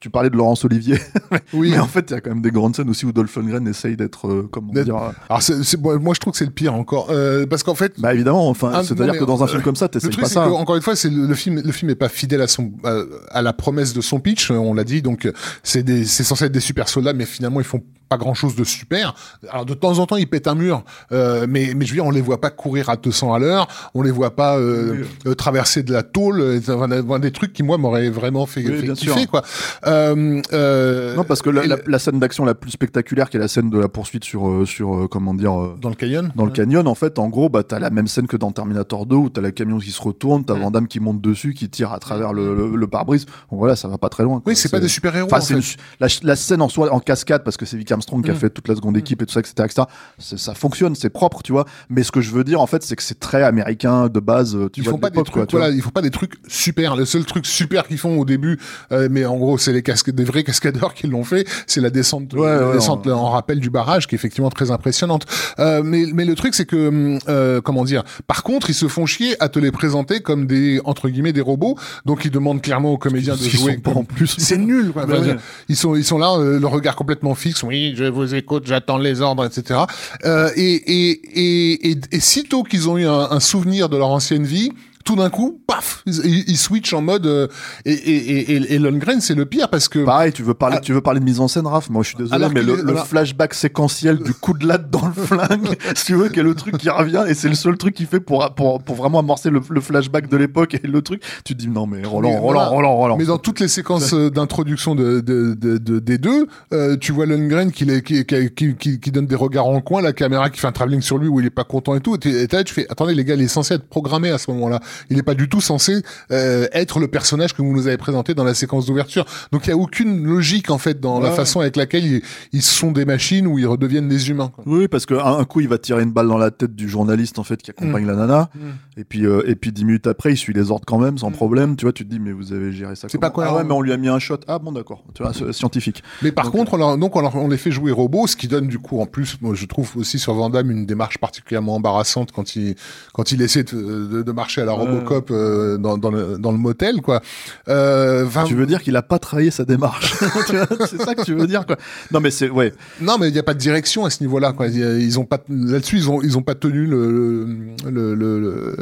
tu 0.00 0.10
parlais 0.10 0.28
de 0.28 0.36
Laurence 0.36 0.66
Olivier, 0.66 0.98
Oui. 1.54 1.70
mais 1.70 1.78
en 1.78 1.86
fait 1.86 2.10
il 2.10 2.12
y 2.12 2.16
a 2.16 2.20
quand 2.20 2.28
même 2.28 2.42
des 2.42 2.50
grandes 2.50 2.76
scènes 2.76 2.90
aussi 2.90 3.06
où 3.06 3.12
Dolph 3.12 3.34
Lundgren 3.36 3.66
essaye 3.66 3.96
d'être, 3.96 4.28
euh, 4.28 4.46
comment 4.52 4.70
dire, 4.70 4.96
euh, 4.96 5.10
Alors, 5.30 5.40
bon, 5.78 5.98
moi, 5.98 6.12
je 6.14 6.20
trouve 6.20 6.32
que 6.32 6.38
c'est 6.38 6.44
le 6.44 6.50
pire 6.50 6.74
encore. 6.74 7.06
Euh, 7.08 7.46
parce 7.46 7.62
qu'en 7.62 7.74
fait. 7.74 7.94
bah 7.98 8.12
évidemment, 8.12 8.50
enfin 8.50 8.70
Ah, 8.74 8.84
c'est-à-dire 8.84 9.18
que 9.18 9.24
dans 9.24 9.42
un 9.42 9.46
euh, 9.46 9.48
film 9.48 9.62
comme 9.62 9.76
ça 9.76 9.88
t'essayes 9.88 10.10
pas 10.14 10.26
ça. 10.26 10.44
que, 10.44 10.50
encore 10.50 10.76
une 10.76 10.82
fois, 10.82 10.94
c'est 10.94 11.08
le, 11.08 11.26
le 11.26 11.34
film. 11.34 11.62
Le 11.64 11.72
film 11.72 11.90
est 11.90 11.94
pas 11.94 12.10
fidèle 12.10 12.42
à 12.42 12.48
son 12.48 12.72
à, 12.84 12.98
à 13.30 13.40
la 13.40 13.54
promesse 13.54 13.94
de 13.94 14.02
son 14.02 14.20
pitch. 14.20 14.50
On 14.50 14.74
l'a 14.74 14.84
dit. 14.84 15.00
Donc, 15.00 15.26
c'est 15.62 16.04
censé 16.06 16.44
être 16.44 16.52
des 16.52 16.60
super 16.60 16.86
soldats, 16.90 17.14
mais 17.14 17.24
finalement, 17.24 17.60
ils 17.60 17.66
font 17.66 17.82
pas 18.14 18.18
grand 18.24 18.34
chose 18.34 18.54
de 18.54 18.64
super. 18.64 19.14
Alors, 19.50 19.64
de 19.66 19.74
temps 19.74 19.98
en 19.98 20.06
temps, 20.06 20.16
ils 20.16 20.28
pètent 20.28 20.46
un 20.46 20.54
mur, 20.54 20.84
euh, 21.12 21.46
mais 21.48 21.72
mais 21.76 21.84
je 21.84 21.90
veux 21.90 21.96
dire, 21.96 22.06
on 22.06 22.10
les 22.10 22.20
voit 22.20 22.40
pas 22.40 22.50
courir 22.50 22.88
à 22.90 22.96
200 22.96 23.32
à 23.34 23.38
l'heure. 23.38 23.66
On 23.94 24.02
les 24.02 24.10
voit 24.12 24.34
pas 24.36 24.56
euh, 24.58 25.04
euh, 25.26 25.34
traverser 25.34 25.82
de 25.82 25.92
la 25.92 26.02
tôle. 26.02 26.60
enfin, 26.68 27.18
des 27.18 27.32
trucs 27.32 27.52
qui 27.52 27.62
moi 27.62 27.76
m'auraient 27.78 28.10
vraiment 28.10 28.46
fait, 28.46 28.64
Oui, 28.64 28.78
fait 28.86 28.92
kiffer, 28.92 29.20
sûr. 29.20 29.30
quoi. 29.30 29.42
Euh, 29.86 30.40
euh, 30.52 31.14
Non 31.16 31.24
parce 31.24 31.42
que 31.42 31.50
la, 31.50 31.98
scène 31.98 32.18
d'action 32.20 32.44
la 32.44 32.54
plus 32.54 32.70
spectaculaire, 32.70 33.30
qui 33.30 33.36
est 33.36 33.40
la 33.40 33.48
scène 33.48 33.70
de 33.70 33.78
la 33.78 33.88
poursuite 33.88 34.24
sur 34.24 34.66
sur 34.66 35.08
comment 35.10 35.34
dire. 35.34 35.52
dans 35.80 35.88
le 35.88 35.94
canyon. 35.94 36.30
Dans 36.36 36.44
le 36.44 36.52
canyon, 36.52 36.86
en 36.86 36.94
fait, 36.94 37.18
en 37.18 37.28
gros, 37.28 37.48
bah, 37.48 37.62
t'as 37.62 37.78
la 37.78 37.90
même 37.90 38.06
scène 38.06 38.26
que 38.26 38.36
dans 38.36 38.52
Terminator 38.52 39.06
2 39.06 39.16
où 39.16 39.28
t'as 39.30 39.40
la 39.40 39.50
camion 39.52 39.78
qui 39.78 39.90
se 39.90 40.00
retourne, 40.02 40.44
t'as 40.44 40.54
Van 40.54 40.70
Damme 40.70 40.86
qui 40.88 41.00
monte 41.00 41.20
dessus, 41.20 41.54
qui 41.54 41.68
tire 41.68 41.92
à 41.92 41.98
travers 41.98 42.32
le, 42.32 42.54
le, 42.54 42.76
le 42.76 42.86
pare-brise. 42.86 43.26
Bon, 43.50 43.56
voilà, 43.56 43.76
ça 43.76 43.88
va 43.88 43.98
pas 43.98 44.08
très 44.08 44.22
loin. 44.22 44.40
quoi. 44.40 44.50
Oui, 44.52 44.56
c'est 44.56 44.70
pas 44.70 44.80
des 44.80 44.88
super 44.88 45.14
héros. 45.16 45.28
Une- 45.50 45.60
la, 46.00 46.06
la 46.22 46.36
scène 46.36 46.62
en 46.62 46.68
soi, 46.68 46.92
en 46.92 47.00
cascade, 47.00 47.42
parce 47.44 47.56
que 47.56 47.64
c'est 47.66 47.76
Vic 47.76 47.90
Armstrong 48.04 48.22
qui 48.24 48.30
a 48.30 48.34
Mm. 48.34 48.36
fait 48.36 48.50
toute 48.50 48.68
la 48.68 48.74
seconde 48.74 48.96
équipe 48.96 49.22
et 49.22 49.26
tout 49.26 49.32
ça, 49.32 49.40
etc., 49.40 49.54
etc. 49.64 49.82
Ça 50.18 50.54
fonctionne, 50.54 50.94
c'est 50.94 51.10
propre, 51.10 51.42
tu 51.42 51.52
vois. 51.52 51.64
Mais 51.88 52.02
ce 52.02 52.12
que 52.12 52.20
je 52.20 52.30
veux 52.30 52.44
dire, 52.44 52.60
en 52.60 52.66
fait, 52.66 52.82
c'est 52.82 52.96
que 52.96 53.02
c'est 53.02 53.18
très 53.18 53.42
américain 53.42 54.08
de 54.08 54.20
base. 54.20 54.54
euh, 54.56 54.68
Tu 54.72 54.80
ils 54.80 54.84
vois, 54.84 54.92
font 54.92 54.96
de 54.96 55.02
pas 55.02 55.10
des 55.10 55.22
trucs, 55.22 55.32
quoi, 55.32 55.46
voilà, 55.50 55.70
ils 55.70 55.80
font 55.82 55.90
pas 55.90 56.02
des 56.02 56.10
trucs 56.10 56.34
super. 56.48 56.96
Le 56.96 57.04
seul 57.04 57.24
truc 57.24 57.46
super 57.46 57.86
qu'ils 57.86 57.98
font 57.98 58.18
au 58.18 58.24
début, 58.24 58.58
euh, 58.92 59.08
mais 59.10 59.24
en 59.24 59.36
gros, 59.36 59.58
c'est 59.58 59.72
les 59.72 59.82
casques, 59.82 60.10
des 60.10 60.24
vrais 60.24 60.44
cascadeurs 60.44 60.94
qui 60.94 61.06
l'ont 61.06 61.24
fait. 61.24 61.46
C'est 61.66 61.80
la 61.80 61.90
descente, 61.90 62.32
Ouais, 62.34 62.46
la 62.48 62.68
ouais, 62.68 62.74
descente 62.74 63.06
on- 63.06 63.12
en 63.12 63.30
rappel 63.30 63.60
du 63.60 63.70
barrage, 63.70 64.06
qui 64.06 64.14
est 64.14 64.18
effectivement 64.18 64.50
très 64.50 64.70
impressionnante. 64.70 65.26
Euh, 65.58 65.82
mais, 65.84 66.04
mais 66.12 66.24
le 66.24 66.34
truc, 66.34 66.54
c'est 66.54 66.66
que, 66.66 67.18
euh, 67.28 67.60
comment 67.60 67.84
dire, 67.84 68.04
par 68.26 68.42
contre, 68.42 68.70
ils 68.70 68.74
se 68.74 68.88
font 68.88 69.06
chier 69.06 69.36
à 69.42 69.48
te 69.48 69.58
les 69.58 69.70
présenter 69.72 70.20
comme 70.20 70.46
des 70.46 70.80
entre 70.84 71.08
guillemets 71.08 71.32
des 71.32 71.40
robots. 71.40 71.76
Donc, 72.04 72.24
ils 72.24 72.30
demandent 72.30 72.60
clairement 72.62 72.92
aux 72.92 72.98
comédiens 72.98 73.34
de 73.34 73.42
jouer. 73.42 73.74
sont 73.74 73.80
pas 73.80 73.90
en 73.92 74.04
plus. 74.04 74.34
C'est 74.38 74.58
nul, 74.58 74.92
quoi. 74.92 75.06
Ouais. 75.06 75.36
Ils 75.68 75.76
sont, 75.76 75.94
ils 75.96 76.04
sont 76.04 76.18
là, 76.18 76.34
euh, 76.38 76.58
le 76.60 76.66
regard 76.66 76.96
complètement 76.96 77.34
fixe. 77.34 77.62
Oui, 77.62 77.83
je 77.96 78.04
vous 78.04 78.34
écoute, 78.34 78.64
j'attends 78.66 78.98
les 78.98 79.20
ordres, 79.20 79.44
etc. 79.44 79.80
Euh, 80.24 80.50
et, 80.56 80.74
et, 80.74 81.90
et, 81.90 82.00
et, 82.12 82.20
sitôt 82.20 82.62
qu'ils 82.62 82.88
ont 82.88 82.96
eu 82.96 83.06
un 83.06 83.40
souvenir 83.40 83.88
de 83.88 83.96
leur 83.96 84.08
ancienne 84.08 84.44
vie, 84.44 84.70
tout 85.04 85.16
d'un 85.16 85.30
coup, 85.30 85.60
paf, 85.66 86.02
ils, 86.06 86.44
ils 86.48 86.56
switchent 86.56 86.94
en 86.94 87.02
mode. 87.02 87.26
euh, 87.26 87.46
et, 87.84 87.92
et, 87.92 88.52
et, 88.56 88.74
et, 88.74 88.78
Lundgren, 88.78 89.20
c'est 89.20 89.34
le 89.34 89.46
pire 89.46 89.68
parce 89.68 89.88
que. 89.88 89.98
Pareil, 90.04 90.32
tu 90.32 90.42
veux 90.42 90.54
parler, 90.54 90.76
Ah. 90.78 90.80
tu 90.80 90.92
veux 90.92 91.00
parler 91.00 91.20
de 91.20 91.24
mise 91.24 91.40
en 91.40 91.48
scène, 91.48 91.66
Raph? 91.66 91.90
Moi, 91.90 92.02
je 92.02 92.08
suis 92.08 92.16
désolé, 92.18 92.46
mais 92.52 92.62
le, 92.62 92.78
est- 92.78 92.82
le 92.82 92.94
flashback 92.96 93.54
séquentiel 93.54 94.18
du 94.18 94.32
coup 94.34 94.54
de 94.54 94.66
latte 94.66 94.90
dans 94.90 95.06
le 95.06 95.12
flingue, 95.12 95.76
si 95.94 96.06
tu 96.06 96.14
veux, 96.14 96.28
qui 96.28 96.40
est 96.40 96.42
le 96.42 96.54
truc 96.54 96.78
qui 96.78 96.88
revient, 96.90 97.24
et 97.28 97.34
c'est 97.34 97.48
le 97.48 97.54
seul 97.54 97.76
truc 97.76 97.94
qu'il 97.94 98.06
fait 98.06 98.20
pour, 98.20 98.54
pour, 98.54 98.82
pour 98.82 98.96
vraiment 98.96 99.18
amorcer 99.20 99.50
le, 99.50 99.60
le 99.68 99.80
flashback 99.80 100.28
de 100.28 100.36
l'époque 100.36 100.74
et 100.74 100.86
le 100.86 101.02
truc. 101.02 101.22
Tu 101.44 101.54
te 101.54 101.58
dis, 101.60 101.68
non, 101.68 101.86
mais 101.86 102.02
Roland, 102.04 102.30
Mais 102.30 102.36
Roland, 102.38 102.52
voilà. 102.60 102.68
Roland, 102.68 102.96
Roland. 102.96 103.16
Mais 103.16 103.24
dans 103.26 103.38
toutes 103.38 103.60
les 103.60 103.68
séquences 103.68 104.12
euh, 104.14 104.30
d'introduction 104.30 104.94
de, 104.94 105.20
de, 105.20 105.54
de, 105.54 105.78
de- 105.78 105.98
des 105.98 106.18
deux, 106.18 106.46
euh, 106.72 106.96
tu 106.96 107.12
vois 107.12 107.26
Lundgren 107.26 107.70
qui, 107.72 107.86
qui, 108.02 108.24
qui, 108.24 108.74
qui, 108.76 109.00
qui- 109.00 109.10
donne 109.12 109.26
des 109.26 109.36
regards 109.36 109.66
en 109.66 109.80
coin, 109.80 110.02
la 110.02 110.12
caméra 110.12 110.50
qui 110.50 110.58
fait 110.60 110.66
un 110.66 110.72
travelling 110.72 111.00
sur 111.02 111.18
lui 111.18 111.28
où 111.28 111.38
il 111.40 111.46
est 111.46 111.50
pas 111.50 111.64
content 111.64 111.94
et 111.94 112.00
tout. 112.00 112.16
Et 112.26 112.44
et 112.44 112.46
là, 112.48 112.64
tu 112.64 112.74
fais, 112.74 112.86
attendez 112.90 113.14
les 113.14 113.24
gars, 113.24 113.34
il 113.34 113.42
est 113.42 113.48
censé 113.48 113.74
être 113.74 113.88
programmé 113.88 114.30
à 114.30 114.38
ce 114.38 114.50
moment-là. 114.52 114.80
Il 115.10 115.18
est 115.18 115.22
pas 115.22 115.34
du 115.34 115.48
tout 115.48 115.60
censé 115.60 116.02
euh, 116.30 116.66
être 116.72 116.98
le 117.00 117.08
personnage 117.08 117.54
que 117.54 117.62
vous 117.62 117.72
nous 117.72 117.86
avez 117.86 117.96
présenté 117.96 118.34
dans 118.34 118.44
la 118.44 118.54
séquence 118.54 118.86
d'ouverture. 118.86 119.24
Donc 119.52 119.66
il 119.66 119.70
y 119.70 119.72
a 119.72 119.76
aucune 119.76 120.24
logique 120.24 120.70
en 120.70 120.78
fait 120.78 121.00
dans 121.00 121.20
la 121.20 121.30
façon 121.30 121.60
avec 121.60 121.76
laquelle 121.76 122.04
ils, 122.04 122.22
ils 122.52 122.62
sont 122.62 122.92
des 122.92 123.04
machines 123.04 123.46
ou 123.46 123.58
ils 123.58 123.66
redeviennent 123.66 124.08
des 124.08 124.30
humains. 124.30 124.50
Quoi. 124.54 124.64
Oui, 124.66 124.88
parce 124.88 125.06
que 125.06 125.14
un, 125.14 125.38
un 125.38 125.44
coup, 125.44 125.60
il 125.60 125.68
va 125.68 125.78
tirer 125.78 126.02
une 126.02 126.12
balle 126.12 126.28
dans 126.28 126.38
la 126.38 126.50
tête 126.50 126.74
du 126.74 126.88
journaliste, 126.88 127.38
en 127.38 127.44
fait, 127.44 127.60
qui 127.62 127.70
accompagne 127.70 128.06
la 128.06 128.14
nana. 128.14 128.50
Et 128.96 129.04
puis, 129.04 129.26
euh, 129.26 129.42
et 129.46 129.56
puis, 129.56 129.72
dix 129.72 129.84
minutes 129.84 130.06
après, 130.06 130.32
il 130.32 130.36
suit 130.36 130.52
les 130.52 130.70
ordres 130.70 130.84
quand 130.86 130.98
même, 130.98 131.18
sans 131.18 131.30
problème. 131.30 131.76
Tu 131.76 131.84
vois, 131.84 131.92
tu 131.92 132.04
te 132.04 132.10
dis, 132.10 132.20
mais 132.20 132.32
vous 132.32 132.52
avez 132.52 132.72
géré 132.72 132.94
ça 132.96 133.08
C'est 133.08 133.18
pas 133.18 133.30
cohérent. 133.30 133.54
Ah 133.54 133.58
ouais, 133.58 133.64
mais 133.64 133.72
on 133.74 133.80
lui 133.80 133.92
a 133.92 133.96
mis 133.96 134.08
un 134.08 134.18
shot. 134.18 134.38
Ah 134.46 134.58
bon, 134.58 134.72
d'accord. 134.72 135.02
Tu 135.14 135.22
vois, 135.22 135.32
scientifique. 135.52 136.02
Mais 136.22 136.32
par 136.32 136.46
Donc, 136.46 136.54
contre, 136.54 136.74
on, 136.74 136.76
leur- 136.76 136.98
donc 136.98 137.16
on, 137.16 137.20
leur- 137.20 137.34
on 137.36 137.48
les 137.48 137.56
fait 137.56 137.70
jouer 137.70 137.92
robots, 137.92 138.26
ce 138.26 138.36
qui 138.36 138.48
donne 138.48 138.68
du 138.68 138.78
coup 138.78 139.00
en 139.00 139.06
plus, 139.06 139.36
moi, 139.40 139.54
je 139.54 139.66
trouve 139.66 139.90
aussi 139.96 140.18
sur 140.18 140.34
Van 140.34 140.50
Damme 140.50 140.70
une 140.70 140.86
démarche 140.86 141.18
particulièrement 141.18 141.74
embarrassante 141.76 142.30
quand 142.32 142.56
il 142.56 142.76
quand 143.12 143.32
il 143.32 143.42
essaie 143.42 143.64
de, 143.64 144.06
de- 144.06 144.22
de 144.22 144.32
marcher 144.32 144.60
à 144.62 144.64
la 144.64 144.72
Robocop 144.84 145.30
euh, 145.30 145.76
dans, 145.78 145.98
dans, 145.98 146.10
le, 146.10 146.38
dans 146.38 146.52
le 146.52 146.58
motel 146.58 147.00
quoi. 147.02 147.20
Euh, 147.68 148.26
Tu 148.46 148.54
veux 148.54 148.66
dire 148.66 148.82
qu'il 148.82 148.96
a 148.96 149.02
pas 149.02 149.18
travaillé 149.18 149.50
sa 149.50 149.64
démarche 149.64 150.14
C'est 150.88 151.00
ça 151.02 151.14
que 151.14 151.22
tu 151.22 151.34
veux 151.34 151.46
dire, 151.46 151.66
quoi. 151.66 151.76
Non, 152.10 152.20
mais 152.20 152.30
c'est, 152.30 152.48
ouais. 152.50 152.72
Non, 153.00 153.16
mais 153.18 153.28
il 153.28 153.32
n'y 153.32 153.38
a 153.38 153.42
pas 153.42 153.54
de 153.54 153.58
direction 153.58 154.04
à 154.04 154.10
ce 154.10 154.22
niveau-là. 154.22 154.52
Quoi. 154.52 154.68
Ils 154.68 155.18
ont 155.18 155.24
pas 155.24 155.38
là-dessus, 155.48 155.96
ils 155.96 156.10
ont 156.10 156.22
ils 156.22 156.38
ont 156.38 156.42
pas 156.42 156.54
tenu 156.54 156.86
le 156.86 157.46
le 157.88 158.14
le, 158.14 158.38
le, 158.40 158.76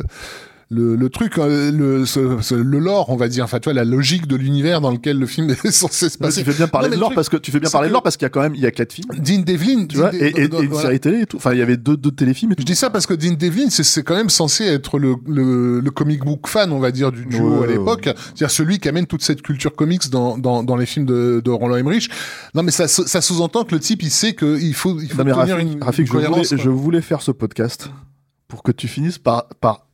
le- 0.72 0.96
le, 0.96 1.08
truc, 1.10 1.38
hein, 1.38 1.46
le, 1.70 2.06
ce- 2.06 2.40
ce- 2.40 2.54
le 2.54 2.78
lore, 2.78 3.10
on 3.10 3.16
va 3.16 3.28
dire, 3.28 3.44
enfin, 3.44 3.58
tu 3.60 3.64
vois, 3.64 3.74
la 3.74 3.84
logique 3.84 4.26
de 4.26 4.36
l'univers 4.36 4.80
dans 4.80 4.90
lequel 4.90 5.18
le 5.18 5.26
film 5.26 5.50
est 5.64 5.70
censé 5.70 6.08
se 6.08 6.16
passer. 6.18 6.42
tu 6.42 6.50
fais 6.50 6.56
bien 6.56 6.66
parler 6.68 6.88
Non, 6.88 6.90
de 6.92 6.96
le 6.96 7.00
l'or 7.00 7.08
truc, 7.10 7.16
parce 7.16 7.28
que 7.28 7.36
tu 7.36 7.50
fais 7.50 7.60
bien 7.60 7.70
parler 7.70 7.88
de 7.88 7.90
que- 7.90 7.94
l'or 7.94 8.02
parce 8.02 8.16
qu'il 8.16 8.24
y 8.24 8.26
a 8.26 8.30
quand 8.30 8.40
même 8.40 8.54
il 8.54 8.60
y 8.62 8.66
a 8.66 8.70
quatre 8.70 8.92
films, 8.92 9.08
Dean 9.18 9.40
Devlin, 9.46 9.86
tu 9.86 9.98
vois, 9.98 10.10
Dean- 10.10 10.18
et, 10.18 10.26
et- 10.28 10.40
et 10.42 10.48
dans- 10.48 10.60
une 10.62 10.68
voilà. 10.70 10.86
série 10.88 11.00
télé 11.00 11.20
et 11.20 11.26
tout. 11.26 11.36
Enfin, 11.36 11.52
il 11.52 11.58
y 11.58 11.62
avait 11.62 11.76
deux, 11.76 11.96
deux 11.96 12.10
téléfilms 12.10 12.52
et 12.52 12.54
tout. 12.56 12.62
Je 12.62 12.66
dis 12.66 12.74
ça 12.76 12.90
parce 12.90 13.06
que 13.06 13.14
Dean 13.14 13.34
Devlin, 13.38 13.68
c'est- 13.70 14.02
quand 14.02 14.14
même 14.16 14.30
censé 14.30 14.64
être 14.64 14.98
le, 14.98 15.14
le, 15.26 15.80
le 15.80 15.90
comic 15.90 16.24
book 16.24 16.46
fan, 16.48 16.72
on 16.72 16.78
va 16.80 16.90
dire, 16.90 17.12
du 17.12 17.26
duo 17.26 17.58
Ouais, 17.58 17.64
à 17.64 17.66
l'époque. 17.66 18.04
C'est-à-dire 18.04 18.50
celui 18.50 18.78
qui 18.78 18.88
amène 18.88 19.06
toute 19.06 19.22
cette 19.22 19.42
culture 19.42 19.74
comics 19.76 20.08
dans, 20.10 20.38
dans, 20.38 20.62
dans 20.62 20.76
les 20.76 20.86
films 20.86 21.06
de, 21.06 21.42
de 21.44 21.50
Roland 21.50 21.76
Emmerich. 21.76 22.08
Non, 22.54 22.62
mais 22.62 22.70
ça, 22.70 22.88
ça 22.88 23.20
sous-entend 23.20 23.64
que 23.64 23.74
le 23.74 23.80
type, 23.80 24.02
il 24.02 24.10
sait 24.10 24.34
qu'il 24.34 24.74
faut, 24.74 24.98
il 25.00 25.08
faut 25.10 25.22
Non, 25.22 25.34
tenir 25.42 25.58
une, 25.58 25.68
une 25.72 25.80
je, 26.04 26.10
voulais, 26.12 26.44
je 26.44 26.68
voulais 26.70 27.00
faire 27.02 27.20
ce 27.22 27.30
podcast 27.30 27.90
pour 28.48 28.62
que 28.62 28.72
tu 28.72 28.88
finisses 28.88 29.18
par, 29.18 29.46
par 29.60 29.86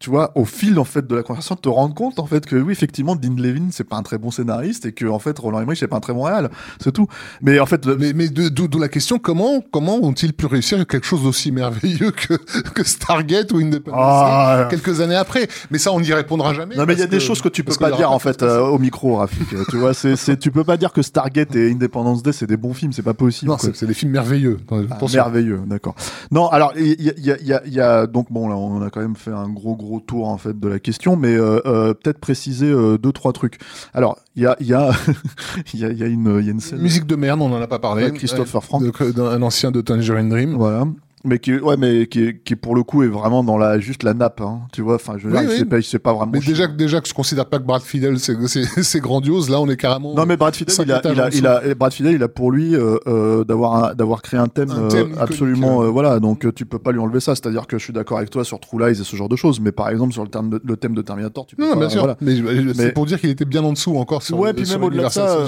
tu 0.00 0.10
vois, 0.10 0.32
au 0.36 0.44
fil 0.44 0.78
en 0.78 0.84
fait 0.84 1.06
de 1.06 1.16
la 1.16 1.22
conversation, 1.22 1.56
te 1.56 1.68
rendre 1.68 1.94
compte 1.94 2.18
en 2.18 2.26
fait 2.26 2.46
que 2.46 2.56
oui, 2.56 2.72
effectivement, 2.72 3.16
Dean 3.16 3.34
Levin 3.36 3.68
c'est 3.72 3.84
pas 3.84 3.96
un 3.96 4.02
très 4.02 4.18
bon 4.18 4.30
scénariste 4.30 4.86
et 4.86 4.92
que 4.92 5.06
en 5.06 5.18
fait 5.18 5.38
Roland 5.38 5.60
Emmerich 5.60 5.78
c'est 5.80 5.88
pas 5.88 5.96
un 5.96 6.00
très 6.00 6.12
bon 6.12 6.22
réal, 6.22 6.50
c'est 6.80 6.92
tout. 6.92 7.06
Mais 7.42 7.58
en 7.60 7.66
fait, 7.66 7.84
le- 7.86 7.96
Mais, 7.96 8.12
mais 8.12 8.28
d'où 8.28 8.78
la 8.78 8.88
question, 8.88 9.18
comment, 9.18 9.60
comment 9.72 9.96
ont-ils 10.02 10.32
pu 10.32 10.46
réussir 10.46 10.86
quelque 10.86 11.06
chose 11.06 11.22
d'aussi 11.24 11.50
merveilleux 11.52 12.10
que, 12.12 12.34
que 12.74 12.84
Stargate 12.84 13.52
ou 13.52 13.58
Independence 13.58 14.00
Ah. 14.04 14.66
Day 14.70 14.76
quelques 14.76 15.00
années 15.00 15.16
après? 15.16 15.48
Mais 15.70 15.78
ça, 15.78 15.92
on 15.92 16.00
n'y 16.00 16.12
répondra 16.12 16.54
jamais. 16.54 16.76
non 16.76 16.84
mais 16.86 16.92
il 16.94 17.00
y 17.00 17.02
a 17.02 17.06
des 17.06 17.20
choses 17.20 17.40
que 17.42 17.48
tu 17.48 17.64
peux 17.64 17.74
pas 17.74 17.90
dire 17.90 18.10
en 18.12 18.18
fait 18.18 18.42
euh, 18.42 18.60
au 18.60 18.78
micro, 18.78 19.16
Rafik. 19.16 19.48
tu 19.70 19.76
vois, 19.76 19.94
c'est, 19.94 20.16
c'est, 20.16 20.36
tu 20.38 20.50
peux 20.50 20.64
pas 20.64 20.76
dire 20.76 20.92
que 20.92 21.02
Stargate 21.02 21.54
et 21.56 21.70
Independence 21.72 22.22
Day 22.22 22.32
c'est 22.32 22.46
des 22.46 22.56
bons 22.56 22.74
films, 22.74 22.92
c'est 22.92 23.02
pas 23.02 23.14
possible. 23.14 23.50
Non, 23.50 23.58
c'est 23.58 23.84
des 23.86 23.94
films 23.94 24.12
merveilleux. 24.12 24.58
Ah, 24.70 24.76
merveilleux, 25.12 25.60
d'accord. 25.66 25.94
Non, 26.30 26.48
alors 26.48 26.72
il 26.76 26.86
y 27.00 27.08
y, 27.08 27.30
y, 27.30 27.70
y 27.74 27.80
a- 27.80 28.06
donc 28.06 28.30
bon 28.30 28.48
là 28.48 28.56
on 28.56 28.82
a 28.82 28.90
quand 28.90 29.00
même 29.00 29.16
fait 29.16 29.30
un 29.32 29.48
gros 29.48 29.74
gros 29.74 29.87
tour 29.98 30.28
en 30.28 30.38
fait 30.38 30.58
de 30.58 30.68
la 30.68 30.78
question, 30.78 31.16
mais 31.16 31.34
euh, 31.34 31.60
euh, 31.66 31.94
peut-être 31.94 32.18
préciser 32.18 32.66
euh, 32.66 32.98
deux 32.98 33.12
trois 33.12 33.32
trucs. 33.32 33.58
Alors 33.94 34.18
il 34.36 34.42
y 34.42 34.46
a 34.46 34.56
il 34.60 34.66
y 34.66 34.74
a 34.74 34.90
il 35.74 35.80
y 35.80 35.84
a, 35.84 35.88
il 35.90 35.98
y 35.98 36.02
a 36.02 36.06
une 36.06 36.38
il 36.40 36.46
y 36.46 36.48
a 36.48 36.52
une 36.52 36.60
scène. 36.60 36.80
Musique 36.80 37.06
de 37.06 37.16
merde, 37.16 37.40
on 37.40 37.52
en 37.52 37.60
a 37.60 37.66
pas 37.66 37.78
parlé. 37.78 38.12
Christopher 38.12 38.62
Frank. 38.62 38.82
D'un 39.14 39.42
ancien 39.42 39.70
de 39.70 39.80
Tangerine 39.80 40.28
Dream. 40.28 40.54
Voilà. 40.54 40.86
Mais 41.28 41.38
qui, 41.38 41.54
ouais, 41.58 41.76
mais 41.76 42.06
qui, 42.06 42.36
qui 42.44 42.56
pour 42.56 42.74
le 42.74 42.82
coup 42.82 43.02
est 43.02 43.08
vraiment 43.08 43.44
dans 43.44 43.58
la 43.58 43.78
juste 43.78 44.02
la 44.02 44.14
nappe, 44.14 44.40
hein, 44.40 44.60
tu 44.72 44.82
vois. 44.82 44.94
Enfin, 44.94 45.14
je 45.18 45.28
Oui, 45.28 45.32
dire, 45.38 45.48
oui. 45.50 45.58
sait 45.58 45.64
pas, 45.66 45.76
il 45.78 45.82
sait 45.82 45.98
pas 45.98 46.12
vraiment. 46.14 46.32
Mais 46.32 46.40
déjà, 46.40 46.66
déjà 46.66 47.00
que 47.00 47.08
je 47.08 47.14
considère 47.14 47.46
pas 47.46 47.58
que 47.58 47.64
Brad 47.64 47.82
Fiddle 47.82 48.18
c'est 48.18 48.34
c'est- 48.48 48.64
c'est 48.82 49.00
grandiose, 49.00 49.50
là 49.50 49.60
on 49.60 49.68
est 49.68 49.76
carrément. 49.76 50.14
Non 50.14 50.24
mais 50.26 50.36
Brad 50.36 50.54
Fidel, 50.54 50.74
il 50.86 50.92
a, 50.92 51.00
il 51.04 51.20
a, 51.20 51.26
en 51.26 51.28
il 51.30 51.46
a, 51.46 51.74
Brad 51.74 51.92
Fidel, 51.92 52.14
il 52.14 52.22
a 52.22 52.28
pour 52.28 52.50
lui 52.50 52.74
euh, 52.74 52.96
euh, 53.06 53.44
d'avoir 53.44 53.94
d'avoir 53.94 54.22
créé 54.22 54.40
un 54.40 54.48
thème, 54.48 54.70
Un 54.70 54.84
euh, 54.84 54.88
thème 54.88 55.14
absolument, 55.18 55.90
voilà. 55.90 56.18
Donc 56.20 56.52
tu 56.54 56.64
peux 56.66 56.78
pas 56.78 56.92
lui 56.92 56.98
enlever 57.00 57.20
ça. 57.20 57.34
C'est-à-dire 57.34 57.66
que 57.66 57.78
je 57.78 57.84
suis 57.84 57.92
d'accord 57.92 58.18
avec 58.18 58.30
toi 58.30 58.44
sur 58.44 58.58
True 58.60 58.78
Lies 58.80 59.00
et 59.00 59.04
ce 59.04 59.16
genre 59.16 59.28
de 59.28 59.36
choses, 59.36 59.60
mais 59.60 59.72
par 59.72 59.88
exemple 59.90 60.12
sur 60.12 60.22
le, 60.22 60.30
terme 60.30 60.50
de, 60.50 60.60
le 60.64 60.76
thème 60.76 60.94
de 60.94 61.02
Terminator, 61.02 61.46
tu 61.46 61.56
peux 61.56 61.64
Non, 61.64 61.74
pas. 61.74 61.78
bien 61.80 61.88
sûr. 61.90 62.00
voilà. 62.00 62.16
Mais, 62.20 62.36
c'est 62.74 62.92
pour 62.92 63.06
dire 63.06 63.20
qu'il 63.20 63.30
était 63.30 63.44
bien 63.44 63.62
en 63.64 63.72
dessous 63.72 63.96
encore 63.98 64.22
sur 64.22 64.38
ouais, 64.38 64.52
puis 64.54 64.64
sur 64.66 64.78
même 64.78 64.88
au-delà 64.88 65.08
de 65.08 65.12
ça, 65.12 65.44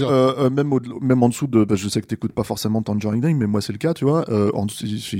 même, 0.50 0.72
au- 0.72 0.80
même 1.00 1.22
en 1.22 1.28
dessous 1.28 1.46
de, 1.46 1.64
bah, 1.64 1.74
je 1.76 1.88
sais 1.88 2.00
que 2.00 2.06
t'écoutes 2.06 2.32
pas 2.32 2.44
forcément 2.44 2.82
Tangerine 2.82 3.20
Dream, 3.20 3.38
mais 3.38 3.46
moi 3.46 3.60
c'est 3.60 3.72
le 3.72 3.78
cas, 3.78 3.94
tu 3.94 4.04
vois. 4.04 4.24
En 4.54 4.66
dessous, 4.66 4.86
c'est- 4.86 5.16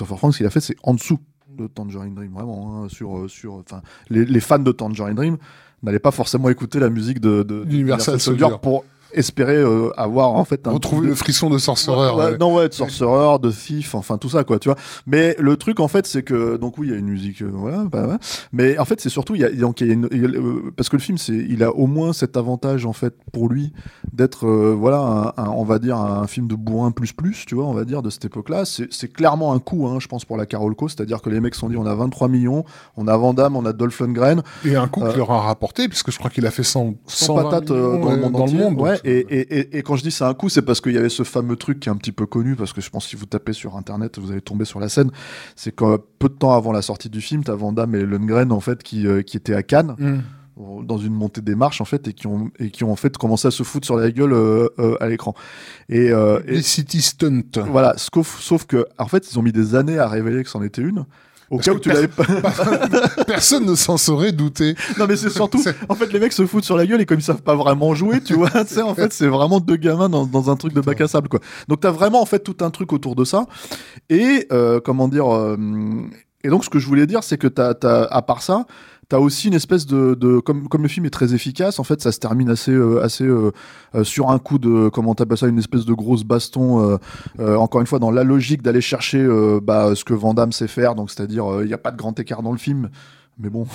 Christopher 0.00 0.18
Frank, 0.18 0.32
ce 0.32 0.38
qu'il 0.38 0.46
a 0.46 0.50
fait, 0.50 0.60
c'est 0.60 0.76
en 0.82 0.94
dessous 0.94 1.18
de 1.58 1.66
Tangerine 1.66 2.14
Dream, 2.14 2.32
vraiment. 2.32 2.84
hein, 2.84 2.88
sur, 2.88 3.18
euh, 3.18 3.28
sur, 3.28 3.54
enfin, 3.54 3.82
les, 4.08 4.24
les 4.24 4.40
fans 4.40 4.58
de 4.58 4.72
Tangerine 4.72 5.14
Dream 5.14 5.36
n'allaient 5.82 5.98
pas 5.98 6.10
forcément 6.10 6.48
écouter 6.48 6.78
la 6.80 6.88
musique 6.88 7.20
de, 7.20 7.42
de 7.42 7.64
D'Universal 7.64 8.14
d'Universal 8.16 8.20
Soldier. 8.20 8.46
pour 8.62 8.84
espérer 9.14 9.56
euh, 9.56 9.90
avoir 9.96 10.30
en 10.32 10.44
fait 10.44 10.66
un 10.66 10.72
Retrouver 10.72 11.08
le 11.08 11.14
frisson 11.14 11.50
de 11.50 11.58
Sorcerer. 11.58 12.14
Ouais, 12.14 12.24
ouais. 12.32 12.38
Non, 12.38 12.54
ouais, 12.54 12.68
de 12.68 12.74
Sorcerer, 12.74 13.38
de 13.38 13.50
Thief, 13.50 13.94
enfin 13.94 14.18
tout 14.18 14.28
ça, 14.28 14.44
quoi, 14.44 14.58
tu 14.58 14.68
vois. 14.68 14.76
Mais 15.06 15.36
le 15.38 15.56
truc, 15.56 15.80
en 15.80 15.88
fait, 15.88 16.06
c'est 16.06 16.22
que, 16.22 16.56
donc 16.56 16.78
oui, 16.78 16.88
il 16.88 16.92
y 16.92 16.94
a 16.94 16.98
une 16.98 17.08
musique, 17.08 17.42
euh, 17.42 17.50
voilà, 17.52 17.84
bah, 17.90 18.06
ouais. 18.06 18.16
mais 18.52 18.78
en 18.78 18.84
fait, 18.84 19.00
c'est 19.00 19.08
surtout, 19.08 19.34
il 19.34 19.40
y 19.40 19.44
a, 19.44 19.50
donc, 19.50 19.80
il 19.80 19.86
y 19.88 19.90
a 19.90 19.94
une, 19.94 20.08
il 20.12 20.20
y 20.22 20.24
a, 20.24 20.28
euh, 20.28 20.72
parce 20.76 20.88
que 20.88 20.96
le 20.96 21.02
film, 21.02 21.18
c'est, 21.18 21.34
il 21.34 21.62
a 21.64 21.70
au 21.74 21.86
moins 21.86 22.12
cet 22.12 22.36
avantage, 22.36 22.86
en 22.86 22.92
fait, 22.92 23.14
pour 23.32 23.48
lui, 23.48 23.72
d'être, 24.12 24.46
euh, 24.46 24.74
voilà, 24.78 25.32
un, 25.36 25.42
un- 25.44 25.50
on 25.50 25.64
va 25.64 25.78
dire, 25.78 25.96
un 25.96 26.26
film 26.26 26.46
de 26.46 26.54
bourrin 26.54 26.90
plus 26.90 27.12
plus, 27.12 27.44
tu 27.46 27.54
vois, 27.54 27.64
on 27.66 27.72
va 27.72 27.84
dire, 27.84 28.02
de 28.02 28.10
cette 28.10 28.24
époque-là. 28.24 28.64
C'est, 28.64 28.92
c'est 28.92 29.12
clairement 29.12 29.52
un 29.52 29.58
coup, 29.58 29.86
hein, 29.86 29.98
je 30.00 30.06
pense, 30.08 30.24
pour 30.24 30.36
la 30.36 30.46
Carolco, 30.46 30.88
c'est-à-dire 30.88 31.20
que 31.22 31.30
les 31.30 31.40
mecs 31.40 31.54
sont 31.54 31.68
dit, 31.68 31.76
on 31.76 31.86
a 31.86 31.94
23 31.94 32.28
millions, 32.28 32.64
on 32.96 33.08
a 33.08 33.16
Van 33.16 33.34
Damme, 33.34 33.56
on 33.56 33.64
a 33.64 33.72
Dolph 33.72 33.98
Lundgren, 34.00 34.42
Et 34.64 34.76
un 34.76 34.88
coup 34.88 35.02
Euh, 35.02 35.10
qui 35.12 35.18
leur 35.18 35.30
a 35.30 35.40
rapporté, 35.40 35.88
puisque 35.88 36.10
je 36.10 36.18
crois 36.18 36.30
qu'il 36.30 36.46
a 36.46 36.50
fait 36.50 36.62
100, 36.62 36.94
sans 37.06 37.26
120 37.36 37.42
patate 37.42 37.70
euh, 37.70 37.96
millions, 37.96 38.00
dans 38.00 38.10
le 38.10 38.16
euh, 38.16 38.20
monde 38.20 38.32
dans 38.32 38.38
entier. 38.40 38.58
le 38.58 38.64
monde. 38.64 38.80
ouais, 38.80 38.92
donc, 38.94 38.99
et, 39.04 39.18
et, 39.18 39.58
et, 39.58 39.78
et 39.78 39.82
quand 39.82 39.96
je 39.96 40.02
dis 40.02 40.10
c'est 40.10 40.24
un 40.24 40.34
coup, 40.34 40.48
c'est 40.48 40.62
parce 40.62 40.80
qu'il 40.80 40.92
y 40.92 40.98
avait 40.98 41.08
ce 41.08 41.22
fameux 41.22 41.56
truc 41.56 41.80
qui 41.80 41.88
est 41.88 41.92
un 41.92 41.96
petit 41.96 42.12
peu 42.12 42.26
connu, 42.26 42.56
parce 42.56 42.72
que 42.72 42.80
je 42.80 42.90
pense 42.90 43.04
que 43.04 43.10
si 43.10 43.16
vous 43.16 43.26
tapez 43.26 43.52
sur 43.52 43.76
internet, 43.76 44.18
vous 44.18 44.30
allez 44.30 44.40
tomber 44.40 44.64
sur 44.64 44.80
la 44.80 44.88
scène. 44.88 45.10
C'est 45.56 45.74
que 45.74 45.98
peu 46.18 46.28
de 46.28 46.34
temps 46.34 46.54
avant 46.54 46.72
la 46.72 46.82
sortie 46.82 47.08
du 47.08 47.20
film, 47.20 47.44
t'as 47.44 47.54
Van 47.54 47.72
Damme 47.72 47.94
et 47.94 48.04
Lundgren 48.04 48.52
en 48.52 48.60
fait 48.60 48.82
qui, 48.82 49.06
euh, 49.06 49.22
qui 49.22 49.36
étaient 49.36 49.54
à 49.54 49.62
Cannes 49.62 49.96
euh, 50.00 50.18
dans 50.82 50.98
une 50.98 51.14
montée 51.14 51.40
des 51.40 51.54
marches 51.54 51.80
en 51.80 51.84
fait 51.84 52.08
et 52.08 52.12
qui 52.12 52.26
ont 52.26 52.50
et 52.58 52.70
qui 52.70 52.84
ont 52.84 52.92
en 52.92 52.96
fait 52.96 53.16
commencé 53.16 53.48
à 53.48 53.50
se 53.50 53.62
foutre 53.62 53.86
sur 53.86 53.96
la 53.96 54.10
gueule 54.10 54.32
euh, 54.32 54.68
euh, 54.78 54.96
à 55.00 55.08
l'écran. 55.08 55.34
Et, 55.88 56.10
euh, 56.10 56.40
et 56.46 56.56
Les 56.56 56.62
City 56.62 57.00
Stunt. 57.00 57.42
voilà, 57.70 57.94
sauf, 57.96 58.40
sauf 58.40 58.66
que 58.66 58.86
en 58.98 59.08
fait 59.08 59.30
ils 59.30 59.38
ont 59.38 59.42
mis 59.42 59.52
des 59.52 59.74
années 59.74 59.98
à 59.98 60.08
révéler 60.08 60.42
que 60.44 60.50
c'en 60.50 60.62
était 60.62 60.82
une. 60.82 61.06
Au 61.50 61.56
Parce 61.56 61.66
cas 61.66 61.74
où 61.74 61.80
tu 61.80 61.88
l'avais 61.88 62.06
pas. 62.06 62.24
Personne 63.26 63.66
ne 63.66 63.74
s'en 63.74 63.96
saurait 63.96 64.30
douter. 64.30 64.76
Non 64.98 65.06
mais 65.08 65.16
c'est 65.16 65.30
surtout, 65.30 65.60
en 65.88 65.94
fait 65.96 66.12
les 66.12 66.20
mecs 66.20 66.32
se 66.32 66.46
foutent 66.46 66.64
sur 66.64 66.76
la 66.76 66.86
gueule 66.86 67.00
et 67.00 67.06
comme 67.06 67.18
ils 67.18 67.24
savent 67.24 67.42
pas 67.42 67.56
vraiment 67.56 67.92
jouer, 67.92 68.20
tu 68.20 68.34
vois, 68.34 68.50
tu 68.50 68.74
sais, 68.74 68.82
en 68.82 68.94
fait 68.94 69.12
c'est 69.12 69.26
vraiment 69.26 69.58
deux 69.58 69.76
gamins 69.76 70.08
dans, 70.08 70.26
dans 70.26 70.48
un 70.48 70.54
truc 70.56 70.72
de 70.72 70.80
bac 70.80 71.00
à 71.00 71.08
sable 71.08 71.28
quoi. 71.28 71.40
Donc 71.66 71.80
t'as 71.80 71.90
vraiment 71.90 72.22
en 72.22 72.26
fait 72.26 72.38
tout 72.38 72.56
un 72.60 72.70
truc 72.70 72.92
autour 72.92 73.16
de 73.16 73.24
ça 73.24 73.46
et 74.08 74.46
euh, 74.52 74.78
comment 74.80 75.08
dire 75.08 75.34
euh, 75.34 75.56
et 76.44 76.48
donc 76.48 76.64
ce 76.64 76.70
que 76.70 76.78
je 76.78 76.86
voulais 76.86 77.06
dire 77.06 77.24
c'est 77.24 77.36
que 77.36 77.48
t'as, 77.48 77.74
t'as 77.74 78.04
à 78.04 78.22
part 78.22 78.42
ça 78.42 78.66
T'as 79.10 79.18
aussi 79.18 79.48
une 79.48 79.54
espèce 79.54 79.84
de, 79.86 80.14
de 80.14 80.38
comme, 80.38 80.68
comme 80.68 80.82
le 80.82 80.88
film 80.88 81.04
est 81.04 81.10
très 81.10 81.34
efficace, 81.34 81.78
en 81.78 81.84
fait, 81.84 82.00
ça 82.00 82.12
se 82.12 82.18
termine 82.18 82.48
assez, 82.48 82.72
euh, 82.72 83.02
assez 83.02 83.24
euh, 83.24 83.50
euh, 83.94 84.04
sur 84.04 84.30
un 84.30 84.38
coup 84.38 84.58
de, 84.58 84.88
comment 84.88 85.14
t'appelles 85.14 85.36
ça, 85.36 85.48
une 85.48 85.58
espèce 85.58 85.84
de 85.84 85.92
grosse 85.92 86.24
baston. 86.24 86.92
euh, 86.92 86.96
euh, 87.40 87.56
encore 87.56 87.82
une 87.82 87.86
fois, 87.86 87.98
dans 87.98 88.10
la 88.10 88.24
logique 88.24 88.62
d'aller 88.62 88.80
chercher 88.80 89.18
euh, 89.18 89.60
bah, 89.62 89.94
ce 89.94 90.04
que 90.04 90.14
Van 90.14 90.32
Damme 90.32 90.52
sait 90.52 90.68
faire, 90.68 90.94
donc 90.94 91.10
c'est-à-dire 91.10 91.44
il 91.60 91.66
n'y 91.66 91.74
a 91.74 91.78
pas 91.78 91.90
de 91.90 91.96
grand 91.98 92.18
écart 92.18 92.42
dans 92.42 92.52
le 92.52 92.58
film, 92.58 92.88
mais 93.40 93.48
bon, 93.48 93.66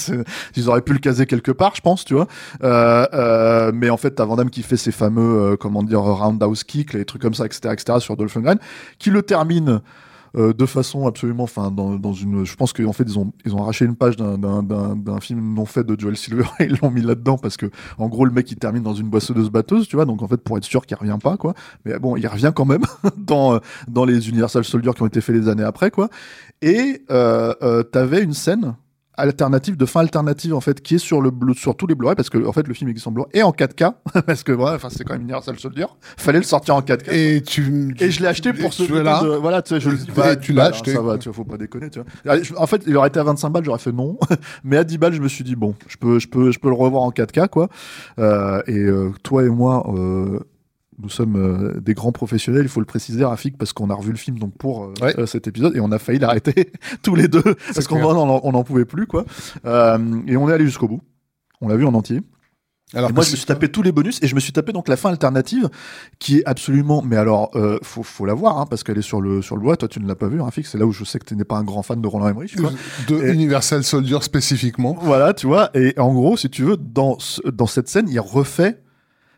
ils 0.56 0.68
auraient 0.68 0.82
pu 0.82 0.92
le 0.92 0.98
caser 0.98 1.26
quelque 1.26 1.52
part, 1.52 1.74
je 1.76 1.80
pense, 1.80 2.04
tu 2.04 2.14
vois. 2.14 2.26
Euh, 2.62 3.06
euh, 3.14 3.72
mais 3.72 3.88
en 3.90 3.96
fait, 3.96 4.10
t'as 4.12 4.24
Van 4.24 4.36
Damme 4.36 4.50
qui 4.50 4.62
fait 4.62 4.76
ses 4.76 4.92
fameux, 4.92 5.52
euh, 5.52 5.56
comment 5.56 5.82
dire, 5.82 6.00
roundhouse 6.00 6.64
kick, 6.64 6.92
les 6.92 7.04
trucs 7.04 7.22
comme 7.22 7.34
ça, 7.34 7.46
etc., 7.46 7.70
etc., 7.72 7.98
sur 8.00 8.16
Dolph 8.16 8.34
Lundgren, 8.34 8.58
qui 8.98 9.10
le 9.10 9.22
termine. 9.22 9.80
Euh, 10.36 10.52
de 10.52 10.66
façon 10.66 11.06
absolument, 11.06 11.44
enfin, 11.44 11.70
dans, 11.70 11.96
dans 11.96 12.12
une, 12.12 12.44
je 12.44 12.56
pense 12.56 12.72
qu'en 12.72 12.92
fait 12.92 13.04
ils 13.04 13.18
ont 13.18 13.32
ils 13.44 13.54
ont 13.54 13.62
arraché 13.62 13.84
une 13.84 13.96
page 13.96 14.16
d'un 14.16 14.38
d'un 14.38 14.62
d'un 14.62 14.96
d'un 14.96 15.20
film 15.20 15.54
non 15.54 15.64
fait 15.64 15.84
de 15.84 15.98
Joel 15.98 16.16
Silver 16.16 16.44
et 16.60 16.64
ils 16.64 16.78
l'ont 16.82 16.90
mis 16.90 17.02
là-dedans 17.02 17.38
parce 17.38 17.56
que 17.56 17.70
en 17.98 18.08
gros 18.08 18.24
le 18.24 18.32
mec 18.32 18.50
il 18.50 18.56
termine 18.56 18.82
dans 18.82 18.94
une 18.94 19.08
boissonneuse 19.08 19.50
batteuse, 19.50 19.88
tu 19.88 19.96
vois, 19.96 20.04
donc 20.04 20.22
en 20.22 20.28
fait 20.28 20.38
pour 20.38 20.58
être 20.58 20.64
sûr 20.64 20.86
qu'il 20.86 20.96
revient 20.96 21.18
pas 21.22 21.36
quoi, 21.36 21.54
mais 21.84 21.98
bon 21.98 22.16
il 22.16 22.26
revient 22.26 22.52
quand 22.54 22.64
même 22.64 22.84
dans 23.16 23.60
dans 23.88 24.04
les 24.04 24.28
Universal 24.28 24.64
Soldier 24.64 24.92
qui 24.94 25.02
ont 25.02 25.06
été 25.06 25.20
faits 25.20 25.36
les 25.36 25.48
années 25.48 25.64
après 25.64 25.90
quoi, 25.90 26.08
et 26.62 27.02
euh, 27.10 27.54
euh, 27.62 27.82
t'avais 27.82 28.22
une 28.22 28.34
scène 28.34 28.74
alternative 29.16 29.76
de 29.76 29.86
fin 29.86 30.00
alternative 30.00 30.54
en 30.54 30.60
fait 30.60 30.80
qui 30.80 30.96
est 30.96 30.98
sur 30.98 31.20
le 31.20 31.30
sur 31.54 31.76
tous 31.76 31.86
les 31.86 31.94
Blu-ray 31.94 32.16
parce 32.16 32.30
que 32.30 32.44
en 32.46 32.52
fait 32.52 32.66
le 32.66 32.74
film 32.74 32.90
existe 32.90 33.06
en 33.06 33.12
Blu-ray 33.12 33.30
et 33.34 33.42
en 33.42 33.50
4K 33.52 33.92
parce 34.26 34.42
que 34.42 34.52
voilà 34.52 34.76
enfin 34.76 34.88
c'est 34.90 35.04
quand 35.04 35.14
même 35.14 35.22
Universal 35.22 35.58
Soldier 35.58 35.86
fallait 36.16 36.38
le 36.38 36.44
sortir 36.44 36.74
en 36.76 36.80
4K 36.80 37.12
Et 37.12 37.42
tu. 37.42 37.94
et 38.00 38.10
je 38.10 38.20
l'ai 38.20 38.26
acheté 38.26 38.52
pour 38.52 38.72
ce 38.72 38.82
tu 38.84 38.96
es 38.96 39.02
là. 39.02 39.22
de- 39.22 39.28
voilà 39.36 39.62
tu 39.62 39.74
sais 39.74 39.80
je 39.80 39.90
Bah, 40.14 40.36
tu 40.36 40.52
l'as 40.52 40.66
hein, 40.66 40.70
acheté. 40.70 40.92
ça 40.94 41.00
va 41.02 41.16
tu 41.18 41.28
vois 41.28 41.34
faut 41.36 41.44
pas 41.44 41.56
déconner 41.56 41.90
tu 41.90 42.00
vois 42.24 42.36
en 42.56 42.66
fait 42.66 42.82
il 42.86 42.96
aurait 42.96 43.08
été 43.08 43.20
à 43.20 43.24
25 43.24 43.50
balles 43.50 43.64
j'aurais 43.64 43.78
fait 43.78 43.92
non 43.92 44.18
mais 44.64 44.76
à 44.76 44.84
10 44.84 44.98
balles 44.98 45.12
je 45.14 45.20
me 45.22 45.28
suis 45.28 45.44
dit 45.44 45.56
bon 45.56 45.74
je 45.86 45.96
peux 45.96 46.18
je 46.18 46.28
peux 46.28 46.50
je 46.50 46.58
peux 46.58 46.68
le 46.68 46.74
revoir 46.74 47.02
en 47.02 47.10
4K 47.10 47.48
quoi 47.48 47.68
Euh, 48.18 48.62
et 48.66 48.78
euh, 48.78 49.10
toi 49.22 49.44
et 49.44 49.48
moi 49.48 49.86
euh, 49.94 50.38
nous 50.98 51.08
sommes 51.08 51.36
euh, 51.36 51.80
des 51.80 51.94
grands 51.94 52.12
professionnels, 52.12 52.62
il 52.62 52.68
faut 52.68 52.80
le 52.80 52.86
préciser, 52.86 53.24
Rafik, 53.24 53.58
parce 53.58 53.72
qu'on 53.72 53.90
a 53.90 53.94
revu 53.94 54.10
le 54.12 54.16
film 54.16 54.38
donc 54.38 54.56
pour 54.56 54.84
euh, 54.84 54.94
Ouais. 55.02 55.14
euh, 55.18 55.26
cet 55.26 55.46
épisode 55.48 55.74
et 55.76 55.80
on 55.80 55.90
a 55.92 55.98
failli 55.98 56.18
l'arrêter 56.18 56.72
tous 57.02 57.14
les 57.14 57.28
deux 57.28 57.42
parce 57.74 57.86
qu'on 57.86 57.98
n'en 58.52 58.64
pouvait 58.64 58.84
plus 58.84 59.06
quoi. 59.06 59.24
Et 59.64 60.36
on 60.36 60.48
est 60.48 60.52
allé 60.52 60.64
jusqu'au 60.64 60.88
bout. 60.88 61.00
On 61.60 61.68
l'a 61.68 61.76
vu 61.76 61.84
en 61.86 61.94
entier. 61.94 62.20
Alors 62.92 63.12
moi, 63.12 63.24
je 63.24 63.32
me 63.32 63.36
suis 63.36 63.46
tapé 63.46 63.68
tous 63.70 63.82
les 63.82 63.90
bonus 63.90 64.22
et 64.22 64.28
je 64.28 64.34
me 64.36 64.40
suis 64.40 64.52
tapé 64.52 64.70
donc 64.72 64.86
la 64.88 64.96
fin 64.96 65.08
alternative 65.08 65.68
qui 66.20 66.38
est 66.38 66.44
absolument. 66.44 67.02
Mais 67.02 67.16
alors, 67.16 67.50
euh, 67.56 67.78
faut, 67.82 68.02
faut 68.04 68.24
la 68.26 68.34
voir 68.34 68.58
hein, 68.58 68.66
parce 68.68 68.84
qu'elle 68.84 68.98
est 68.98 69.02
sur 69.02 69.20
le 69.20 69.42
sur 69.42 69.56
le 69.56 69.62
bois. 69.62 69.76
Toi, 69.76 69.88
tu 69.88 69.98
ne 70.00 70.06
l'as 70.06 70.14
pas 70.14 70.28
vu, 70.28 70.40
Rafik. 70.40 70.66
C'est 70.66 70.78
là 70.78 70.86
où 70.86 70.92
je 70.92 71.02
sais 71.02 71.18
que 71.18 71.24
tu 71.24 71.34
n'es 71.34 71.44
pas 71.44 71.56
un 71.56 71.64
grand 71.64 71.82
fan 71.82 72.00
de 72.00 72.06
Roland 72.06 72.28
Emmerich. 72.28 72.54
quoi. 72.60 72.70
de 73.08 73.16
Et- 73.24 73.32
Universal 73.32 73.82
Soldier 73.82 74.18
spécifiquement. 74.20 74.96
Voilà, 75.00 75.32
tu 75.34 75.46
vois. 75.46 75.70
Et 75.74 75.98
en 75.98 76.12
gros, 76.12 76.36
si 76.36 76.50
tu 76.50 76.62
veux, 76.62 76.76
dans, 76.76 77.16
dans 77.52 77.66
cette 77.66 77.88
scène, 77.88 78.06
il 78.08 78.20
refait. 78.20 78.80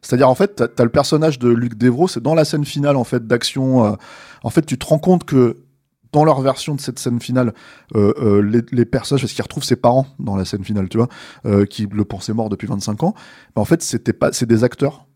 C'est-à-dire, 0.07 0.28
en 0.28 0.36
fait, 0.36 0.54
t'as 0.54 0.68
as 0.78 0.84
le 0.84 0.90
personnage 0.90 1.40
de 1.40 1.48
Luc 1.48 1.76
Devro, 1.76 2.07
c'est 2.07 2.22
dans 2.22 2.36
la 2.36 2.44
scène 2.44 2.64
finale, 2.64 2.94
en 2.94 3.02
fait, 3.02 3.26
d'action. 3.26 3.84
euh, 3.84 3.96
en 4.44 4.50
fait, 4.50 4.64
tu 4.64 4.78
te 4.78 4.86
rends 4.86 5.00
compte 5.00 5.24
que 5.24 5.57
dans 6.12 6.24
leur 6.24 6.40
version 6.42 6.76
de 6.76 6.80
cette 6.80 7.00
scène 7.00 7.20
finale, 7.20 7.52
euh, 7.96 8.14
euh, 8.18 8.40
les, 8.40 8.62
les 8.70 8.84
personnages, 8.84 9.22
parce 9.22 9.32
qu'ils 9.32 9.42
retrouvent 9.42 9.64
ses 9.64 9.74
parents 9.74 10.07
dans 10.20 10.36
la 10.36 10.44
scène 10.44 10.62
finale, 10.62 10.88
tu 10.88 10.96
vois, 10.96 11.09
euh, 11.44 11.66
qui 11.66 11.88
le 11.90 12.04
pensaient 12.04 12.34
mort 12.34 12.50
depuis 12.50 12.68
25 12.68 13.02
ans, 13.02 13.14
bah, 13.57 13.62
en 13.62 13.64
fait, 13.64 13.82
c'était 13.82 14.12
pas, 14.12 14.30
c'est 14.32 14.46
des 14.46 14.62
acteurs 14.62 15.09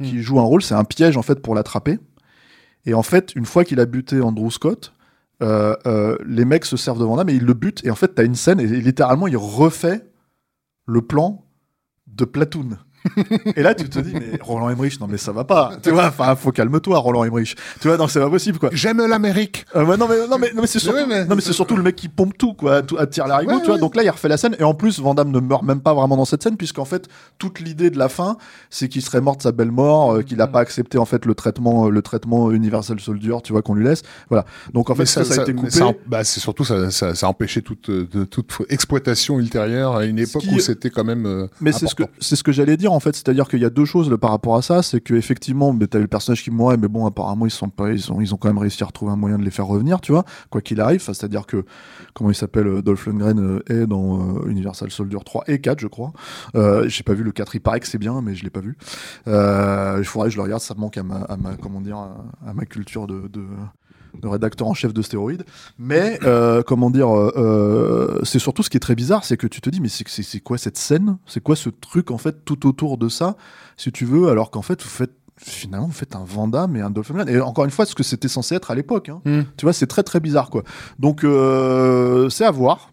qui 0.00 0.22
jouent 0.22 0.38
un 0.38 0.44
rôle, 0.44 0.62
c'est 0.62 0.74
un 0.74 0.84
piège, 0.84 1.16
en 1.16 1.22
fait, 1.22 1.40
pour 1.40 1.56
l'attraper. 1.56 1.98
Et 2.84 2.94
en 2.94 3.02
fait, 3.02 3.34
une 3.34 3.46
fois 3.46 3.64
qu'il 3.64 3.80
a 3.80 3.86
buté 3.86 4.20
Andrew 4.20 4.52
Scott, 4.52 4.92
les 5.40 6.44
mecs 6.44 6.66
se 6.66 6.76
servent 6.76 7.00
de 7.00 7.04
Van 7.04 7.16
Damme 7.16 7.30
et 7.30 7.34
ils 7.34 7.44
le 7.44 7.54
butent. 7.54 7.84
Et 7.84 7.90
en 7.90 7.96
fait, 7.96 8.14
t'as 8.14 8.24
une 8.24 8.36
scène 8.36 8.60
et 8.60 8.66
littéralement, 8.66 9.26
il 9.26 9.36
refait 9.36 10.08
le 10.86 11.02
plan 11.02 11.44
de 12.06 12.24
Platoon. 12.24 12.78
Et 13.56 13.62
là, 13.62 13.74
tu 13.74 13.88
te 13.88 13.98
dis, 13.98 14.12
mais 14.14 14.38
Roland 14.40 14.70
Emmerich, 14.70 15.00
non 15.00 15.06
mais 15.08 15.16
ça 15.18 15.32
va 15.32 15.44
pas. 15.44 15.72
Tu 15.82 15.90
vois, 15.90 16.06
enfin, 16.06 16.34
faut 16.36 16.52
calme-toi, 16.52 16.98
Roland 16.98 17.24
Emmerich. 17.24 17.56
Tu 17.80 17.88
vois, 17.88 17.96
donc 17.96 18.10
c'est 18.10 18.20
pas 18.20 18.30
possible, 18.30 18.58
quoi. 18.58 18.70
J'aime 18.72 19.04
l'Amérique. 19.06 19.64
Euh, 19.74 19.84
ouais, 19.84 19.96
non 19.96 20.06
mais 20.08 20.26
non 20.28 20.38
mais 20.38 20.52
non 20.54 20.62
mais 20.62 20.66
c'est 20.66 20.78
surtout, 20.78 21.06
mais- 21.08 21.24
non 21.24 21.34
mais 21.36 21.40
c'est 21.42 21.52
surtout 21.52 21.76
le 21.76 21.82
mec 21.82 21.96
qui 21.96 22.08
pompe 22.08 22.36
tout 22.38 22.54
quoi, 22.54 22.82
tout 22.82 22.96
attire 22.98 23.26
l'arigot, 23.26 23.52
Ouais, 23.52 23.58
tu 23.60 23.66
vois. 23.66 23.74
ouais. 23.74 23.80
Donc 23.80 23.94
là 23.96 24.02
il 24.02 24.10
refait 24.10 24.28
la 24.28 24.36
scène 24.36 24.56
et 24.58 24.62
en 24.64 24.74
plus 24.74 25.00
Van 25.00 25.14
Damme 25.14 25.30
ne 25.30 25.40
meurt 25.40 25.62
même 25.62 25.80
pas 25.80 25.94
vraiment 25.94 26.16
dans 26.16 26.24
cette 26.24 26.42
scène 26.42 26.56
puisqu'en 26.56 26.84
fait 26.84 27.08
toute 27.38 27.60
l'idée 27.60 27.90
de 27.90 27.98
la 27.98 28.08
fin 28.08 28.36
c'est 28.70 28.88
qu'il 28.88 29.02
serait 29.02 29.20
mort 29.20 29.36
de 29.36 29.42
sa 29.42 29.52
belle 29.52 29.70
mort, 29.70 30.14
euh, 30.16 30.22
qu'il 30.22 30.40
a 30.40 30.46
pas 30.46 30.60
accepté 30.60 30.98
en 30.98 31.04
fait 31.04 31.24
le 31.26 31.34
traitement 31.34 31.86
euh, 31.86 31.90
le 31.90 32.02
traitement 32.02 32.50
Universal 32.50 33.00
Soldier, 33.00 33.34
tu 33.42 33.52
vois 33.52 33.62
qu'on 33.62 33.74
lui 33.74 33.84
laisse. 33.84 34.02
Voilà. 34.28 34.44
Donc 34.72 34.90
en 34.90 34.94
fait 34.94 35.06
ça, 35.06 35.24
ça, 35.24 35.40
a 35.40 35.42
été 35.42 35.54
coupé. 35.54 35.70
ça- 35.70 35.92
bah, 36.06 36.24
c'est 36.24 36.40
surtout 36.40 36.64
ça, 36.64 36.90
ça, 36.90 37.14
ça 37.14 37.26
a 37.26 37.30
empêché 37.30 37.62
toute, 37.62 37.90
de- 37.90 38.24
toute 38.24 38.52
exploitation 38.68 39.38
ultérieure 39.38 39.96
à 39.96 40.04
une 40.04 40.18
époque 40.18 40.42
qui- 40.42 40.54
où 40.54 40.58
c'était 40.60 40.90
quand 40.90 41.04
même. 41.04 41.26
euh, 41.26 41.46
Mais 41.60 41.72
c'est 41.72 41.86
ce 41.86 41.94
que 41.94 42.04
c'est 42.20 42.36
ce 42.36 42.42
que 42.42 42.52
j'allais 42.52 42.76
dire 42.76 42.92
en 42.96 43.00
fait, 43.00 43.14
c'est-à-dire 43.14 43.48
qu'il 43.48 43.60
y 43.60 43.64
a 43.64 43.70
deux 43.70 43.84
choses 43.84 44.16
par 44.20 44.30
rapport 44.30 44.56
à 44.56 44.62
ça, 44.62 44.82
c'est 44.82 45.00
que 45.00 45.14
effectivement, 45.14 45.72
mais 45.72 45.86
t'as 45.86 45.98
le 45.98 46.08
personnage 46.08 46.42
qui 46.42 46.50
mourait, 46.50 46.76
mais 46.76 46.88
bon 46.88 47.06
apparemment 47.06 47.46
ils 47.46 47.50
sont 47.50 47.68
pas, 47.68 47.90
ils 47.90 48.10
ont 48.12 48.20
ils 48.20 48.34
ont 48.34 48.36
quand 48.36 48.48
même 48.48 48.58
réussi 48.58 48.82
à 48.82 48.86
retrouver 48.86 49.12
un 49.12 49.16
moyen 49.16 49.38
de 49.38 49.44
les 49.44 49.50
faire 49.50 49.66
revenir, 49.66 50.00
tu 50.00 50.12
vois, 50.12 50.24
quoi 50.50 50.60
qu'il 50.60 50.80
arrive. 50.80 51.02
C'est-à-dire 51.02 51.46
que 51.46 51.64
comment 52.14 52.30
il 52.30 52.34
s'appelle 52.34 52.66
euh, 52.66 52.82
Dolph 52.82 53.06
Lundgren 53.06 53.38
euh, 53.38 53.72
est 53.72 53.86
dans 53.86 54.38
euh, 54.38 54.48
Universal 54.48 54.90
Soldier 54.90 55.18
3 55.24 55.44
et 55.48 55.60
4 55.60 55.78
je 55.80 55.86
crois. 55.86 56.12
Euh, 56.54 56.88
j'ai 56.88 57.02
pas 57.02 57.14
vu 57.14 57.22
le 57.22 57.32
4, 57.32 57.54
il 57.54 57.60
paraît 57.60 57.80
que 57.80 57.86
c'est 57.86 57.98
bien, 57.98 58.20
mais 58.22 58.34
je 58.34 58.44
l'ai 58.44 58.50
pas 58.50 58.60
vu. 58.60 58.76
Il 59.26 60.04
faudrait 60.04 60.28
que 60.28 60.32
je 60.32 60.36
le 60.38 60.42
regarde, 60.42 60.62
ça 60.62 60.74
manque 60.74 60.96
à 60.96 61.02
ma, 61.02 61.26
comment 61.60 61.80
dire 61.80 61.98
à, 61.98 62.54
ma 62.54 62.64
culture 62.64 63.06
de 63.06 63.28
de 64.20 64.28
rédacteur 64.28 64.66
en 64.68 64.74
chef 64.74 64.92
de 64.94 65.02
stéroïdes. 65.02 65.44
Mais 65.78 66.18
euh, 66.24 66.62
comment 66.62 66.90
dire, 66.90 67.14
euh, 67.14 67.32
euh, 67.36 68.20
c'est 68.24 68.38
surtout 68.38 68.62
ce 68.62 68.70
qui 68.70 68.76
est 68.76 68.80
très 68.80 68.94
bizarre, 68.94 69.24
c'est 69.24 69.36
que 69.36 69.46
tu 69.46 69.60
te 69.60 69.70
dis 69.70 69.80
mais 69.80 69.88
c'est 69.88 70.40
quoi 70.40 70.58
cette 70.58 70.76
scène? 70.78 71.18
C'est 71.26 71.42
quoi 71.42 71.56
ce 71.56 71.68
truc 71.68 72.10
en 72.10 72.18
fait 72.18 72.44
tout 72.44 72.66
autour 72.66 72.98
de 72.98 73.08
ça, 73.08 73.36
si 73.76 73.92
tu 73.92 74.04
veux, 74.04 74.28
alors 74.28 74.50
qu'en 74.50 74.62
fait 74.62 74.82
vous 74.82 74.88
faites 74.88 75.12
finalement 75.38 75.86
vous 75.86 75.92
faites 75.92 76.16
un 76.16 76.24
Vanda 76.24 76.66
et 76.74 76.80
un 76.80 76.90
Dolph 76.90 77.10
Lundgren. 77.10 77.28
Et 77.28 77.40
encore 77.40 77.64
une 77.66 77.70
fois, 77.70 77.84
ce 77.84 77.94
que 77.94 78.02
c'était 78.02 78.28
censé 78.28 78.54
être 78.54 78.70
à 78.70 78.74
l'époque. 78.74 79.10
hein. 79.10 79.20
Hmm. 79.24 79.42
Tu 79.56 79.66
vois, 79.66 79.72
c'est 79.72 79.86
très 79.86 80.02
très 80.02 80.20
bizarre 80.20 80.48
quoi. 80.50 80.62
Donc 80.98 81.24
euh, 81.24 82.28
c'est 82.30 82.44
à 82.44 82.50
voir. 82.50 82.92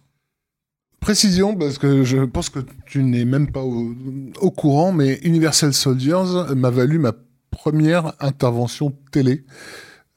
Précision, 1.00 1.54
parce 1.56 1.78
que 1.78 2.04
je 2.06 2.20
pense 2.20 2.50
que 2.50 2.60
tu 2.86 3.04
n'es 3.04 3.26
même 3.26 3.52
pas 3.52 3.62
au, 3.62 3.94
au 4.40 4.52
courant, 4.52 4.94
mais 4.94 5.20
Universal 5.24 5.74
Soldiers 5.74 6.54
m'a 6.56 6.70
valu 6.70 6.98
ma 6.98 7.12
première 7.52 8.14
intervention 8.22 8.96
télé 9.12 9.44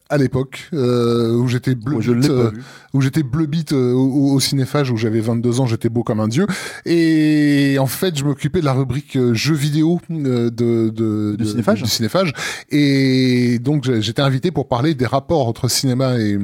à 0.08 0.18
l'époque, 0.18 0.68
euh, 0.72 1.34
où 1.34 1.48
j'étais 1.48 1.74
bleu 1.74 1.96
l'ai 2.12 2.28
euh, 2.30 2.50
où 2.92 3.00
j'étais 3.00 3.22
bleu 3.24 3.46
bite 3.46 3.72
euh, 3.72 3.92
au, 3.92 4.34
au 4.34 4.40
cinéphage, 4.40 4.90
où 4.90 4.96
j'avais 4.96 5.20
22 5.20 5.60
ans, 5.60 5.66
j'étais 5.66 5.88
beau 5.88 6.02
comme 6.04 6.20
un 6.20 6.28
dieu. 6.28 6.46
Et 6.84 7.76
en 7.80 7.86
fait, 7.86 8.16
je 8.16 8.24
m'occupais 8.24 8.60
de 8.60 8.64
la 8.64 8.72
rubrique 8.72 9.16
euh, 9.16 9.34
jeux 9.34 9.54
vidéo 9.54 10.00
de, 10.08 10.48
de, 10.48 10.90
Du 10.90 11.36
de- 11.36 11.44
cinéphage 11.44 11.82
du 11.82 11.88
cinéphage. 11.90 12.32
Et 12.70 13.58
donc, 13.58 13.90
j'étais 14.00 14.22
invité 14.22 14.50
pour 14.50 14.68
parler 14.68 14.94
des 14.94 15.06
rapports 15.06 15.46
entre 15.48 15.68
cinéma 15.68 16.18
et, 16.18 16.38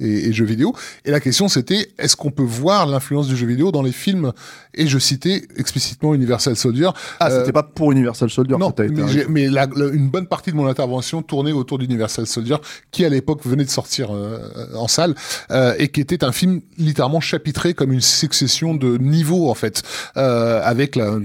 et, 0.00 0.28
et 0.28 0.32
jeux 0.32 0.44
vidéo. 0.44 0.74
Et 1.04 1.10
la 1.10 1.20
question, 1.20 1.48
c'était, 1.48 1.88
est-ce 1.98 2.16
qu'on 2.16 2.30
peut 2.30 2.42
voir 2.42 2.86
l'influence 2.86 3.28
du 3.28 3.36
jeu 3.36 3.46
vidéo 3.46 3.72
dans 3.72 3.82
les 3.82 3.92
films? 3.92 4.32
Et 4.74 4.86
je 4.86 4.98
citais 4.98 5.42
explicitement 5.56 6.14
Universal 6.14 6.54
Soldier. 6.56 6.90
Ah, 7.20 7.30
c'était 7.30 7.52
pas 7.52 7.62
pour 7.62 7.92
Universal 7.92 8.28
Soldier 8.30 8.56
non, 8.58 8.70
que 8.70 8.76
t'as 8.76 8.84
été. 8.84 8.94
mais, 8.94 9.24
mais 9.28 9.48
la- 9.48 9.66
la- 9.74 9.86
une 9.92 10.10
bonne 10.10 10.26
partie 10.26 10.50
de 10.50 10.56
mon 10.56 10.66
intervention 10.66 11.22
tournait 11.22 11.52
autour 11.52 11.78
d'Universal 11.78 12.26
Soldier, 12.26 12.56
qui 12.90 13.04
à 13.06 13.08
l'époque 13.08 13.40
venait 13.44 13.64
de 13.64 13.70
sortir 13.70 14.14
euh, 14.14 14.38
en 14.74 14.88
salle, 14.88 15.14
euh, 15.50 15.74
et 15.78 15.88
qui 15.88 16.00
était 16.00 16.24
un 16.24 16.32
film 16.32 16.60
littéralement 16.78 17.20
chapitré 17.20 17.74
comme 17.74 17.92
une 17.92 18.00
succession 18.00 18.74
de 18.74 18.98
niveaux 18.98 19.50
en 19.50 19.54
fait, 19.54 19.82
euh, 20.16 20.60
avec 20.62 20.96
la 20.96 21.18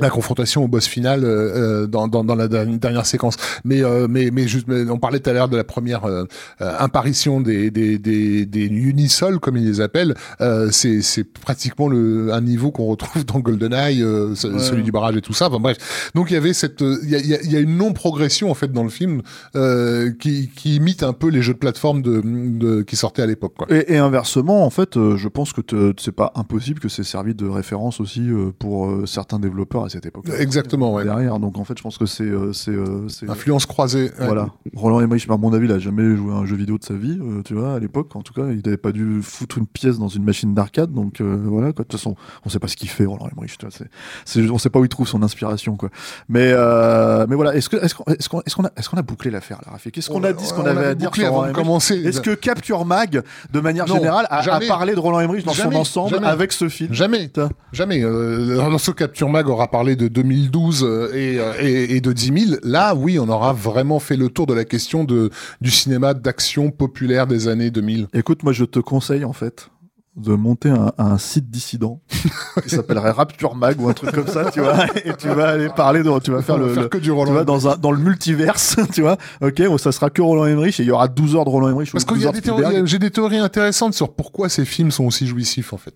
la 0.00 0.10
confrontation 0.10 0.62
au 0.64 0.68
boss 0.68 0.86
final 0.86 1.24
euh, 1.24 1.82
euh, 1.82 1.86
dans, 1.86 2.06
dans, 2.08 2.22
dans 2.24 2.34
la 2.34 2.48
dernière 2.48 3.06
séquence. 3.06 3.36
Mais 3.64 3.82
euh, 3.82 4.06
mais 4.10 4.30
mais 4.32 4.46
juste, 4.46 4.66
mais 4.68 4.88
on 4.90 4.98
parlait 4.98 5.20
tout 5.20 5.30
à 5.30 5.32
l'heure 5.32 5.48
de 5.48 5.56
la 5.56 5.64
première 5.64 6.04
euh, 6.04 6.24
euh, 6.60 6.74
apparition 6.78 7.40
des 7.40 7.70
des 7.70 7.98
des, 7.98 8.44
des 8.46 8.64
unisols 8.66 9.38
comme 9.40 9.56
ils 9.56 9.64
les 9.66 9.80
appellent. 9.80 10.14
Euh, 10.40 10.68
c'est 10.70 11.00
c'est 11.02 11.24
pratiquement 11.24 11.88
le 11.88 12.32
un 12.32 12.40
niveau 12.40 12.70
qu'on 12.70 12.86
retrouve 12.86 13.24
dans 13.24 13.38
GoldenEye, 13.40 14.02
euh, 14.02 14.28
Ouais. 14.28 14.58
celui 14.58 14.82
du 14.82 14.92
barrage 14.92 15.16
et 15.16 15.22
tout 15.22 15.32
ça. 15.32 15.48
Enfin 15.48 15.60
bref. 15.60 16.10
Donc 16.14 16.30
il 16.30 16.34
y 16.34 16.36
avait 16.36 16.52
cette 16.52 16.80
il 16.82 17.08
y 17.10 17.14
a, 17.16 17.18
il 17.18 17.26
y 17.26 17.34
a- 17.34 17.42
y 17.42 17.56
a 17.56 17.60
une 17.60 17.76
non 17.76 17.92
progression 17.92 18.50
en 18.50 18.54
fait 18.54 18.70
dans 18.72 18.84
le 18.84 18.90
film 18.90 19.22
euh, 19.54 20.12
qui 20.20 20.50
qui 20.54 20.76
imite 20.76 21.02
un 21.02 21.12
peu 21.12 21.28
les 21.28 21.42
jeux 21.42 21.54
de 21.54 21.58
plateforme 21.58 22.02
de, 22.02 22.20
de 22.24 22.82
qui 22.82 22.96
sortaient 22.96 23.22
à 23.22 23.26
l'époque. 23.26 23.54
quoi. 23.56 23.66
Et, 23.70 23.94
et 23.94 23.98
inversement, 23.98 24.64
en 24.66 24.70
fait, 24.70 24.94
je 25.16 25.28
pense 25.28 25.52
que 25.52 25.62
c'est 25.98 26.12
pas 26.12 26.32
impossible 26.34 26.80
que 26.80 26.88
c'est 26.88 27.02
servi 27.04 27.34
de 27.34 27.46
référence 27.46 28.00
aussi 28.00 28.28
pour 28.58 29.06
certains 29.06 29.38
développeurs 29.38 29.85
à 29.86 29.88
cette 29.88 30.06
époque. 30.06 30.26
Exactement, 30.38 30.92
ouais. 30.94 31.04
Derrière, 31.04 31.38
donc 31.38 31.58
en 31.58 31.64
fait, 31.64 31.76
je 31.78 31.82
pense 31.82 31.98
que 31.98 32.06
c'est 32.06 32.24
euh, 32.24 32.52
euh, 32.68 33.08
Influence 33.28 33.66
croisée. 33.66 34.10
ouais. 34.18 34.26
Voilà. 34.26 34.48
Roland 34.74 35.00
Emmerich, 35.00 35.26
à 35.30 35.36
mon 35.36 35.52
avis, 35.52 35.66
il 35.66 35.72
a 35.72 35.78
jamais 35.78 36.16
joué 36.16 36.32
à 36.32 36.36
un 36.36 36.46
jeu 36.46 36.56
vidéo 36.56 36.78
de 36.78 36.84
sa 36.84 36.94
vie, 36.94 37.18
euh, 37.20 37.42
tu 37.44 37.54
vois, 37.54 37.74
à 37.74 37.78
l'époque. 37.78 38.14
En 38.14 38.22
tout 38.22 38.32
cas, 38.34 38.48
il 38.50 38.60
n'avait 38.64 38.76
pas 38.76 38.92
dû 38.92 39.20
foutre 39.22 39.58
une 39.58 39.66
pièce 39.66 39.98
dans 39.98 40.08
une 40.08 40.24
machine 40.24 40.54
d'arcade. 40.54 40.92
Donc 40.92 41.20
euh, 41.20 41.38
voilà, 41.46 41.72
quoi. 41.72 41.84
De 41.84 41.88
toute 41.88 41.98
façon, 41.98 42.16
on 42.44 42.48
sait 42.48 42.58
pas 42.58 42.68
ce 42.68 42.76
qu'il 42.76 42.88
fait, 42.88 43.04
Roland 43.06 43.28
Emmerich. 43.32 43.56
Tu 43.58 43.66
vois, 43.66 44.52
on 44.54 44.58
sait 44.58 44.70
pas 44.70 44.78
où 44.78 44.84
il 44.84 44.88
trouve 44.88 45.08
son 45.08 45.22
inspiration, 45.22 45.76
quoi. 45.76 45.88
Mais 46.28 46.50
euh, 46.52 47.26
mais 47.28 47.36
voilà. 47.36 47.54
Est-ce 47.54 47.74
est-ce 47.76 47.94
qu'on 47.94 48.04
est-ce 48.12 48.28
qu'on 48.28 48.40
est-ce 48.42 48.56
qu'on 48.56 48.64
a 48.64 48.70
est-ce 48.76 48.88
qu'on 48.88 48.96
a 48.96 49.02
bouclé 49.02 49.30
l'affaire, 49.30 49.58
là, 49.64 49.72
Rafik? 49.72 49.94
Qu'est-ce 49.94 50.10
qu'on 50.10 50.24
a 50.24 50.32
dit, 50.32 50.44
ce 50.44 50.52
qu'on 50.52 50.62
On 50.62 50.66
avait 50.66 50.78
avait 50.78 50.88
à 50.88 50.94
dire 50.94 51.14
sur 51.14 51.26
avant 51.26 51.36
Roland 51.40 51.52
commencer. 51.52 51.96
Est-ce 51.96 52.20
que 52.20 52.34
Capture 52.34 52.84
Mag, 52.84 53.22
de 53.52 53.60
manière 53.60 53.86
Non, 53.86 53.94
générale, 53.96 54.26
a, 54.30 54.38
a 54.54 54.60
parlé 54.66 54.94
de 54.94 55.00
Roland 55.00 55.20
Emmerich 55.20 55.44
dans 55.46 55.52
Jamais, 55.52 55.74
son 55.74 55.80
ensemble 55.80 56.10
jamais. 56.10 56.26
avec 56.26 56.52
ce 56.52 56.68
film? 56.68 56.92
Jamais, 56.92 57.30
jamais. 57.72 58.02
Euh, 58.02 58.68
Lorsque 58.68 58.94
Capture 58.94 59.28
Mag 59.28 59.48
aura 59.48 59.68
parlé 59.76 59.94
de 59.94 60.08
2012 60.08 60.84
euh, 60.84 61.10
et, 61.14 61.38
euh, 61.38 61.52
et, 61.60 61.96
et 61.96 62.00
de 62.00 62.12
10 62.12 62.46
000, 62.48 62.60
là, 62.62 62.94
oui, 62.94 63.18
on 63.18 63.28
aura 63.28 63.52
vraiment 63.52 63.98
fait 63.98 64.16
le 64.16 64.30
tour 64.30 64.46
de 64.46 64.54
la 64.54 64.64
question 64.64 65.04
de, 65.04 65.28
du 65.60 65.70
cinéma 65.70 66.14
d'action 66.14 66.70
populaire 66.70 67.26
des 67.26 67.46
années 67.48 67.70
2000. 67.70 68.08
Écoute, 68.14 68.42
moi, 68.42 68.54
je 68.54 68.64
te 68.64 68.78
conseille 68.78 69.24
en 69.24 69.34
fait 69.34 69.68
de 70.16 70.32
monter 70.32 70.70
un, 70.70 70.92
un 70.96 71.18
site 71.18 71.50
dissident 71.50 72.00
qui 72.62 72.70
s'appellerait 72.70 73.10
Rapture 73.10 73.54
Mag 73.54 73.78
ou 73.78 73.86
un 73.90 73.92
truc 73.92 74.12
comme 74.12 74.28
ça, 74.28 74.50
tu 74.50 74.60
vois, 74.60 74.86
et 75.04 75.12
tu 75.18 75.28
vas 75.28 75.48
aller 75.50 75.68
parler 75.68 76.02
de, 76.02 76.18
tu 76.20 76.30
vas 76.30 76.40
faire 76.40 76.56
le, 76.56 76.72
faire 76.72 76.84
le- 76.84 76.88
que 76.88 76.96
du 76.96 77.04
tu 77.04 77.10
Roland. 77.10 77.32
vois, 77.32 77.44
dans 77.44 77.68
un, 77.68 77.76
dans 77.76 77.92
le 77.92 77.98
multiverse, 77.98 78.76
tu 78.94 79.02
vois, 79.02 79.18
ok, 79.42 79.62
où 79.68 79.76
ça 79.76 79.92
sera 79.92 80.08
que 80.08 80.22
Roland 80.22 80.46
Emmerich 80.46 80.80
et 80.80 80.84
il 80.84 80.86
y 80.86 80.90
aura 80.90 81.08
12 81.08 81.36
heures 81.36 81.44
de 81.44 81.50
Roland 81.50 81.68
Emmerich 81.68 81.92
Parce 81.92 82.06
qu'il 82.06 82.14
12 82.14 82.22
y 82.22 82.24
a 82.24 82.28
heures 82.28 82.32
de 82.32 82.38
des 82.38 82.42
théories, 82.44 82.62
Spielberg. 82.64 82.86
j'ai 82.86 82.98
des 82.98 83.10
théories 83.10 83.36
intéressantes 83.40 83.92
sur 83.92 84.14
pourquoi 84.14 84.48
ces 84.48 84.64
films 84.64 84.90
sont 84.90 85.04
aussi 85.04 85.26
jouissifs, 85.26 85.74
en 85.74 85.76
fait. 85.76 85.92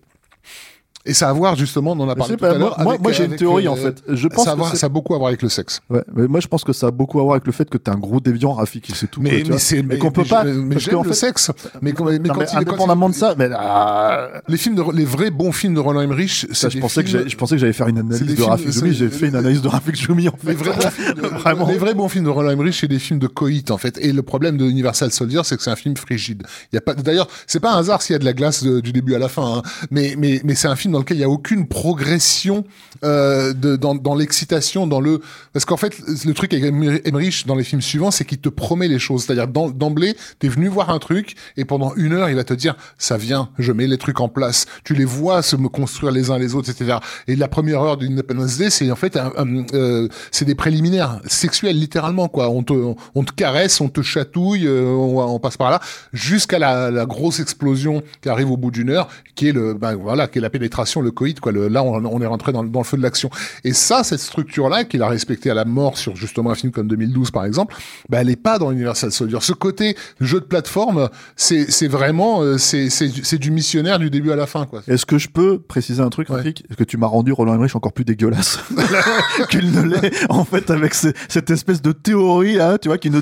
Et 1.05 1.13
ça 1.13 1.27
a 1.27 1.29
à 1.31 1.33
voir, 1.33 1.55
justement, 1.55 1.91
on 1.93 1.99
en 2.01 2.09
a 2.09 2.15
parlé 2.15 2.35
tout 2.35 2.39
pas, 2.39 2.51
à 2.51 2.57
l'heure. 2.57 2.75
moi, 2.77 2.83
moi, 2.83 2.91
avec- 2.93 3.01
moi, 3.03 3.11
j'ai 3.11 3.25
une 3.25 3.35
théorie 3.35 3.67
euh, 3.67 3.71
en 3.71 3.75
fait. 3.75 4.03
Je 4.07 4.27
pense 4.27 4.45
ça, 4.45 4.51
a 4.51 4.55
voir- 4.55 4.75
ça 4.75 4.85
a 4.85 4.89
beaucoup 4.89 5.15
à 5.15 5.17
voir 5.17 5.29
avec 5.29 5.41
le 5.41 5.49
sexe. 5.49 5.79
ouais, 5.89 6.03
mais 6.13 6.27
moi 6.27 6.39
je 6.41 6.47
pense 6.47 6.63
que 6.63 6.73
ça 6.73 6.87
a 6.87 6.91
beaucoup 6.91 7.19
à 7.19 7.23
voir 7.23 7.33
avec 7.35 7.45
le 7.47 7.51
fait 7.53 7.69
que 7.69 7.77
t'es 7.77 7.89
un 7.89 7.95
gros 7.97 8.19
déviant 8.19 8.53
Rafik 8.53 8.91
c'est 8.95 9.09
tout. 9.09 9.21
quoi, 9.21 9.31
Mais, 9.31 9.41
tu 9.43 9.51
mais 9.51 9.83
mais, 9.83 9.97
qu'on 9.97 10.11
peut 10.11 10.25
pas. 10.25 10.43
mais 10.43 10.75
parce 10.75 10.87
le 10.87 11.03
fait- 11.03 11.13
sexe. 11.13 11.51
Mais, 11.81 11.93
quand- 11.93 12.05
mais 12.05 12.19
Non, 12.19 12.33
quand 12.33 12.39
mais 12.41 12.45
il- 12.45 12.49
quand 12.49 12.53
il- 12.53 12.57
indépendamment 12.57 13.09
de 13.09 13.15
ça, 13.15 13.33
mais 13.37 13.49
ah, 13.55 14.27
les 14.47 14.57
films 14.57 14.75
de, 14.75 14.83
les 14.93 15.05
vrais 15.05 15.31
bons 15.31 15.51
films 15.51 15.73
de 15.73 15.79
Roland 15.79 16.01
Emmerich, 16.01 16.45
ça, 16.51 16.69
je 16.69 16.77
pensais 16.79 17.03
que 17.03 17.09
films- 17.09 17.29
je 17.29 17.35
pensais 17.35 17.55
que 17.55 17.61
j'allais 17.61 17.73
faire 17.73 17.87
une 17.87 17.99
analyse 17.99 18.35
de 18.35 18.43
Rafik 18.43 18.71
Djoumi. 18.71 18.93
J'ai 18.93 19.09
fait 19.09 19.27
une 19.29 19.35
analyse 19.35 19.61
de 19.61 19.67
Rafik 19.67 19.95
Djoumi 19.95 20.27
en 20.29 20.33
fait. 20.37 20.49
Les 20.49 20.53
vrais, 20.55 20.71
bons 20.75 20.89
films 20.89 21.13
de, 21.15 21.21
Vraiment. 21.41 21.67
les 21.67 21.77
vrais 21.77 21.93
bons 21.93 22.09
films 22.09 22.25
de 22.25 22.29
Roland 22.29 22.51
Emmerich, 22.51 22.75
c'est 22.79 22.87
des 22.87 22.99
films 22.99 23.19
de 23.19 23.27
coït 23.27 23.71
en 23.71 23.77
fait. 23.77 23.97
Et 24.01 24.11
le 24.11 24.21
problème 24.21 24.57
de 24.57 24.65
Universal 24.65 25.11
Soldier, 25.11 25.41
c'est 25.45 25.57
que 25.57 25.63
c'est 25.63 25.71
un 25.71 25.75
film 25.75 25.95
frigide. 25.97 26.43
Il 26.71 26.75
y 26.75 26.77
a 26.77 26.81
pas. 26.81 26.93
D'ailleurs, 26.93 27.27
c'est 27.47 27.59
pas 27.59 27.73
un 27.73 27.79
hasard 27.79 28.01
s'il 28.01 28.13
y 28.13 28.15
a 28.15 28.19
de 28.19 28.25
la 28.25 28.33
glace 28.33 28.63
de- 28.63 28.79
du 28.81 28.91
début 28.91 29.15
à 29.15 29.19
la 29.19 29.29
fin. 29.29 29.57
hein. 29.57 29.61
Mais 29.89 30.15
mais 30.17 30.41
mais 30.43 30.55
c'est 30.55 30.67
un 30.67 30.75
film 30.75 30.90
dans 30.91 30.99
lequel 30.99 31.17
il 31.17 31.21
y 31.21 31.25
a 31.25 31.29
aucune 31.29 31.67
progression 31.67 32.63
euh, 33.03 33.53
dans 33.53 34.15
l'excitation, 34.15 34.87
dans 34.87 35.01
le. 35.01 35.21
Parce 35.53 35.65
qu'en 35.65 35.77
fait, 35.77 35.95
le 36.25 36.33
truc 36.33 36.53
avec 36.53 36.65
Emmerich 37.05 37.45
dans 37.47 37.55
les 37.55 37.63
films 37.63 37.81
suivants, 37.81 38.11
c'est 38.11 38.25
qu'il 38.25 38.39
te 38.39 38.49
promet 38.49 38.87
les 38.87 38.99
choses. 38.99 39.23
C'est-à-dire 39.23 39.47
d'em- 39.47 39.73
d'emblée, 39.73 40.15
t'es 40.39 40.47
venu 40.47 40.67
voir 40.67 40.89
un 40.89 40.99
truc 40.99 41.35
et 41.57 41.65
pendant 41.65 41.93
une 41.95 42.13
heure, 42.13 42.29
il 42.29 42.35
va 42.35 42.43
te 42.43 42.53
dire 42.53 42.75
ça 42.97 43.17
vient, 43.17 43.49
je 43.57 43.71
mets 43.71 43.87
les 43.87 43.97
trucs 43.97 44.19
en 44.19 44.29
place. 44.29 44.65
Tu 44.83 44.93
les 44.93 45.05
vois 45.05 45.41
se 45.41 45.55
construire 45.55 46.11
les 46.11 46.29
uns 46.31 46.37
les 46.37 46.55
autres, 46.55 46.69
etc. 46.69 46.97
Et 47.27 47.35
la 47.35 47.47
première 47.47 47.81
heure 47.81 47.97
d'Independence 47.97 48.57
Day, 48.57 48.69
c'est 48.69 48.91
en 48.91 48.95
fait 48.95 49.17
euh, 49.17 50.07
c'est 50.31 50.45
des 50.45 50.55
préliminaires 50.55 51.21
sexuels 51.27 51.77
littéralement 51.77 52.27
quoi. 52.27 52.49
On 52.49 52.63
te 52.63 52.73
on 53.15 53.23
te 53.23 53.31
caresse, 53.31 53.81
on 53.81 53.89
te 53.89 54.01
chatouille, 54.01 54.67
euh, 54.67 54.85
on, 54.85 55.39
passe 55.39 55.57
par 55.57 55.71
là 55.71 55.79
jusqu'à 56.13 56.59
la, 56.59 56.91
la 56.91 57.05
grosse 57.05 57.39
explosion 57.39 58.03
qui 58.21 58.29
arrive 58.29 58.51
au 58.51 58.57
bout 58.57 58.71
d'une 58.71 58.89
heure, 58.89 59.07
qui 59.35 59.47
est 59.47 59.51
le 59.51 59.73
ben 59.73 59.95
voilà, 59.95 60.27
qui 60.27 60.37
est 60.37 60.41
la 60.41 60.49
pénétration, 60.49 60.80
le 61.01 61.11
coït 61.11 61.39
quoi. 61.39 61.51
Le, 61.51 61.67
là 61.67 61.83
on, 61.83 62.03
on 62.05 62.21
est 62.21 62.25
rentré 62.25 62.51
dans, 62.51 62.63
dans 62.63 62.79
le 62.79 62.85
feu 62.85 62.97
de 62.97 63.01
l'action. 63.03 63.29
Et 63.63 63.73
ça, 63.73 64.03
cette 64.03 64.19
structure 64.19 64.69
là 64.69 64.83
qu'il 64.83 65.01
a 65.01 65.07
respectée 65.07 65.49
à 65.49 65.53
la 65.53 65.65
mort 65.65 65.97
sur 65.97 66.15
justement 66.15 66.51
un 66.51 66.55
film 66.55 66.71
comme 66.71 66.87
2012 66.87 67.31
par 67.31 67.45
exemple, 67.45 67.75
ben 68.09 68.19
elle 68.19 68.29
est 68.29 68.35
pas 68.41 68.59
dans 68.59 68.71
Universal 68.71 69.11
Soldier. 69.11 69.37
Ce 69.41 69.53
côté 69.53 69.95
jeu 70.19 70.39
de 70.39 70.45
plateforme, 70.45 71.09
c'est 71.35 71.69
c'est 71.71 71.87
vraiment 71.87 72.41
euh, 72.41 72.57
c'est 72.57 72.89
c'est 72.89 73.07
du- 73.09 73.23
c'est 73.23 73.37
du 73.37 73.51
missionnaire 73.51 73.99
du 73.99 74.09
début 74.09 74.31
à 74.31 74.35
la 74.35 74.45
fin 74.47 74.65
quoi. 74.65 74.81
Est-ce 74.87 75.05
que 75.05 75.17
je 75.17 75.29
peux 75.29 75.59
préciser 75.59 76.01
un 76.01 76.09
truc, 76.09 76.29
Ouais. 76.29 76.47
Est-ce 76.47 76.77
que 76.77 76.83
tu 76.83 76.97
m'as 76.97 77.07
rendu 77.07 77.31
Roland 77.31 77.53
Emmerich 77.55 77.75
encore 77.75 77.93
plus 77.93 78.05
dégueulasse 78.05 78.59
qu'il 79.49 79.71
ne 79.71 79.81
l'est, 79.83 80.11
en 80.29 80.43
fait, 80.45 80.69
avec 80.69 80.93
ce- 80.93 81.09
cette 81.29 81.49
espèce 81.49 81.81
de 81.81 81.91
théorie, 81.91 82.55
là, 82.55 82.77
tu 82.77 82.87
vois, 82.89 82.97
qui 82.97 83.09
ne, 83.09 83.19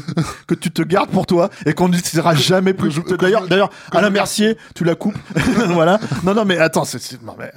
que 0.47 0.55
tu 0.55 0.71
te 0.71 0.81
gardes 0.81 1.09
pour 1.09 1.25
toi 1.25 1.49
et 1.65 1.73
qu'on 1.73 1.89
n'utilisera 1.89 2.35
jamais 2.35 2.73
plus. 2.73 2.93
D'ailleurs, 3.19 3.47
d'ailleurs, 3.47 3.69
Alain 3.91 4.09
Mercier, 4.09 4.57
tu 4.75 4.83
la 4.83 4.95
coupes. 4.95 5.17
voilà. 5.73 5.99
Non, 6.23 6.33
non, 6.33 6.45
mais 6.45 6.57
attends, 6.57 6.83
c'est, 6.85 7.01
c'est- 7.01 7.21
non, 7.23 7.35
mais 7.37 7.48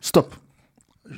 stop. 0.00 0.34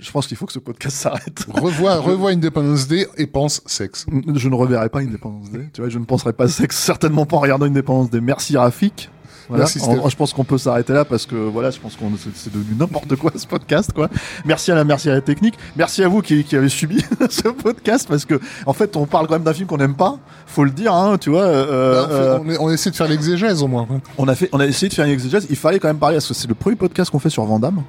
je 0.01 0.11
pense 0.11 0.26
qu'il 0.26 0.37
faut 0.37 0.47
que 0.47 0.53
ce 0.53 0.59
podcast 0.59 0.97
s'arrête. 0.97 1.45
Revois, 1.55 1.97
revois 1.97 2.30
Independence 2.30 2.89
Day 2.89 3.07
et 3.16 3.26
pense 3.26 3.61
sexe. 3.66 4.07
Je 4.35 4.49
ne 4.49 4.55
reverrai 4.55 4.89
pas 4.89 5.01
Independence 5.01 5.51
Day. 5.51 5.68
Tu 5.72 5.80
vois, 5.83 5.91
je 5.91 5.99
ne 5.99 6.05
penserai 6.05 6.33
pas 6.33 6.49
sexe, 6.49 6.78
certainement 6.78 7.26
pas 7.26 7.37
en 7.37 7.41
regardant 7.41 7.66
Independence 7.66 8.11
Day. 8.11 8.20
Merci 8.20 8.57
Rafik. 8.57 9.11
Voilà. 9.49 9.64
Merci, 9.64 9.80
En- 9.83 10.09
je 10.09 10.16
pense 10.16 10.33
qu'on 10.33 10.45
peut 10.45 10.57
s'arrêter 10.57 10.93
là 10.95 11.05
parce 11.05 11.26
que 11.26 11.35
voilà, 11.35 11.70
je 11.70 11.78
pense 11.78 11.97
qu'on 11.97 12.11
c'est- 12.16 12.51
devenu 12.51 12.74
n'importe 12.78 13.16
quoi 13.16 13.33
ce 13.35 13.47
podcast 13.47 13.93
quoi. 13.93 14.09
Merci 14.47 14.70
à 14.70 14.76
la 14.76 14.85
merci 14.85 15.11
à 15.11 15.14
la 15.14 15.20
technique. 15.20 15.57
Merci 15.76 16.03
à 16.05 16.09
vous 16.09 16.22
qui, 16.22 16.43
qui 16.45 16.57
avez 16.57 16.68
subi 16.70 17.05
ce 17.28 17.49
podcast 17.49 18.07
parce 18.09 18.24
que 18.24 18.41
en 18.66 18.72
fait 18.72 18.97
on 18.97 19.05
parle 19.05 19.26
quand 19.26 19.35
même 19.35 19.43
d'un 19.43 19.53
film 19.53 19.66
qu'on 19.66 19.76
n'aime 19.78 19.97
pas. 19.97 20.16
Faut 20.47 20.64
le 20.64 20.70
dire 20.70 20.95
hein, 20.95 21.18
tu 21.18 21.28
vois. 21.30 21.43
euh, 21.43 21.93
Bah, 21.95 22.07
on, 22.41 22.45
fait- 22.47 22.53
euh, 22.55 22.57
on 22.61 22.70
essaie 22.70 22.91
de 22.93 22.97
faire 22.97 23.09
l'exégèse 23.09 23.62
au 23.62 23.66
moins. 23.68 23.87
on 24.16 24.28
a 24.28 24.35
fait, 24.37 24.49
on 24.53 24.61
a 24.61 24.66
essayé 24.66 24.89
de 24.89 24.95
faire 24.95 25.05
une 25.05 25.12
exégèse. 25.12 25.47
Il 25.51 25.57
fallait 25.57 25.80
quand 25.80 25.89
même 25.89 25.99
parler 25.99 26.16
parce 26.16 26.28
que 26.28 26.35
c'est 26.35 26.49
le 26.49 26.55
premier 26.55 26.76
podcast 26.76 27.11
qu'on 27.11 27.18
fait 27.18 27.28
sur 27.28 27.45
Vandame. 27.45 27.83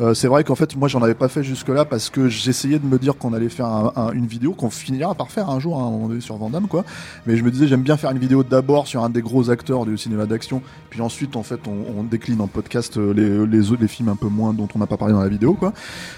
Euh, 0.00 0.14
c'est 0.14 0.26
vrai 0.28 0.42
qu'en 0.42 0.54
fait, 0.54 0.74
moi, 0.74 0.88
j'en 0.88 1.02
avais 1.02 1.14
pas 1.14 1.28
fait 1.28 1.42
jusque-là 1.42 1.84
parce 1.84 2.08
que 2.08 2.26
j'essayais 2.28 2.78
de 2.78 2.86
me 2.86 2.98
dire 2.98 3.16
qu'on 3.18 3.34
allait 3.34 3.50
faire 3.50 3.66
un- 3.66 3.92
un- 3.94 4.12
une 4.12 4.24
vidéo 4.26 4.52
qu'on 4.54 4.70
finira 4.70 5.14
par 5.14 5.30
faire 5.30 5.50
un 5.50 5.60
jour, 5.60 5.78
hein, 5.78 5.84
à 5.84 5.86
un 5.86 5.90
moment 5.90 6.08
donné, 6.08 6.22
sur 6.22 6.34
Vandame, 6.36 6.66
quoi. 6.66 6.82
Mais 7.26 7.36
je 7.36 7.44
me 7.44 7.50
disais, 7.50 7.66
j'aime 7.68 7.82
bien 7.82 7.98
faire 7.98 8.10
une 8.10 8.18
vidéo 8.18 8.42
d'abord 8.42 8.86
sur 8.86 9.04
un 9.04 9.10
des 9.10 9.20
gros 9.20 9.50
acteurs 9.50 9.84
du 9.84 9.98
cinéma 9.98 10.24
d'action, 10.24 10.62
puis 10.88 11.02
ensuite, 11.02 11.36
en 11.36 11.42
fait, 11.42 11.60
on, 11.68 11.98
on 12.00 12.04
décline 12.04 12.40
en 12.40 12.46
podcast 12.46 12.96
les, 12.96 13.46
les 13.46 13.70
autres, 13.70 13.82
les 13.82 13.88
films 13.88 14.08
un 14.08 14.16
peu 14.16 14.28
moins 14.28 14.54
dont 14.54 14.66
on 14.74 14.78
n'a 14.78 14.86
pas 14.86 14.96
parlé 14.96 15.12
dans 15.12 15.20
la 15.20 15.28
vidéo, 15.28 15.52
quoi. 15.54 15.74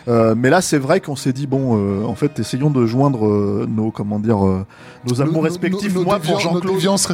Euh, 0.07 0.37
mais 0.39 0.51
là, 0.51 0.61
c'est 0.61 0.79
vrai 0.79 1.01
qu'on 1.01 1.17
s'est 1.17 1.33
dit, 1.33 1.49
bon, 1.49 1.77
euh, 1.77 2.05
en 2.05 2.15
fait, 2.15 2.39
essayons 2.39 2.71
de 2.71 2.87
joindre 2.87 3.27
euh, 3.27 3.67
nos, 3.69 3.91
comment 3.91 4.21
dire, 4.21 4.47
euh, 4.47 4.65
nos 5.09 5.21
amours 5.21 5.35
nos- 5.39 5.41
respectifs. 5.41 5.93
nos- 5.93 6.01
nos 6.01 6.07
moi 6.07 6.21
pour 6.21 6.39
Jean-Claude, 6.41 6.63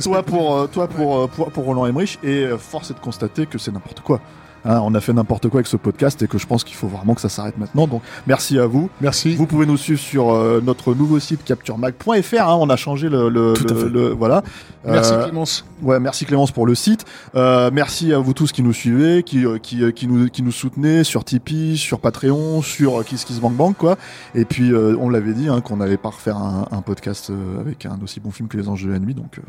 toi 0.04 0.22
pour, 0.22 0.68
toi 0.68 0.88
pour, 0.88 1.28
pour, 1.30 1.50
pour 1.52 1.64
Roland 1.64 1.86
Emmerich, 1.86 2.18
et 2.22 2.48
force 2.58 2.90
est 2.90 2.94
de 2.94 3.00
constater 3.00 3.46
que 3.46 3.56
c'est 3.56 3.72
n'importe 3.72 4.00
quoi. 4.00 4.20
Hein, 4.64 4.80
on 4.84 4.94
a 4.94 5.00
fait 5.00 5.12
n'importe 5.12 5.48
quoi 5.48 5.58
avec 5.58 5.66
ce 5.66 5.76
podcast 5.76 6.20
et 6.22 6.26
que 6.28 6.36
je 6.38 6.46
pense 6.46 6.64
qu'il 6.64 6.76
faut 6.76 6.86
vraiment 6.88 7.14
que 7.14 7.20
ça 7.20 7.28
s'arrête 7.30 7.56
maintenant. 7.58 7.86
Donc 7.86 8.02
merci 8.26 8.58
à 8.58 8.66
vous. 8.66 8.90
Merci. 9.00 9.34
Vous 9.34 9.46
pouvez 9.46 9.64
nous 9.66 9.76
suivre 9.78 10.00
sur 10.00 10.32
euh, 10.32 10.60
notre 10.64 10.94
nouveau 10.94 11.18
site 11.18 11.44
capturemag.fr. 11.44 12.40
hein, 12.40 12.56
on 12.60 12.68
a 12.68 12.76
changé 12.76 13.08
le, 13.08 13.28
le, 13.30 13.54
Tout 13.54 13.66
à 13.68 13.72
le- 13.72 13.80
fait. 13.80 13.88
le- 13.88 14.08
voilà. 14.10 14.42
Merci 14.84 15.12
Euh, 15.12 15.24
Clémence. 15.24 15.64
Ouais, 15.82 15.98
merci 16.00 16.24
Clémence 16.26 16.50
pour 16.52 16.66
le 16.66 16.74
site. 16.74 17.04
Euh, 17.34 17.70
merci 17.72 18.12
à 18.12 18.18
vous 18.18 18.32
tous 18.34 18.52
qui 18.52 18.62
nous 18.62 18.72
suivez, 18.72 19.22
qui 19.22 19.44
euh, 19.46 19.58
qui, 19.58 19.82
euh, 19.82 19.90
qui 19.92 20.06
nous 20.06 20.28
qui 20.28 20.42
nous 20.42 20.52
soutenez 20.52 21.04
sur 21.04 21.24
Tipeee, 21.24 21.76
sur 21.78 21.98
Patreon, 22.00 22.60
sur 22.62 23.02
Kiss 23.04 23.24
Kiss 23.24 23.40
Bank 23.40 23.54
Bank 23.54 23.76
quoi. 23.78 23.96
Et 24.34 24.44
puis 24.44 24.72
euh, 24.72 24.96
on 25.00 25.08
l'avait 25.10 25.32
dit 25.34 25.48
hein, 25.48 25.60
qu'on 25.60 25.80
allait 25.80 25.96
pas 25.96 26.10
refaire 26.10 26.36
un, 26.36 26.66
un 26.70 26.82
podcast 26.82 27.30
euh, 27.30 27.60
avec 27.60 27.86
un 27.86 27.98
aussi 28.02 28.20
bon 28.20 28.30
film 28.30 28.48
que 28.48 28.56
Les 28.56 28.68
Anges 28.68 28.84
de 28.84 28.90
la 28.92 28.98
nuit, 28.98 29.14
donc 29.14 29.38
euh, 29.38 29.42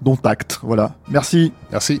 dont 0.00 0.18
acte. 0.24 0.58
Voilà. 0.62 0.94
Merci. 1.08 1.52
Merci. 1.70 2.00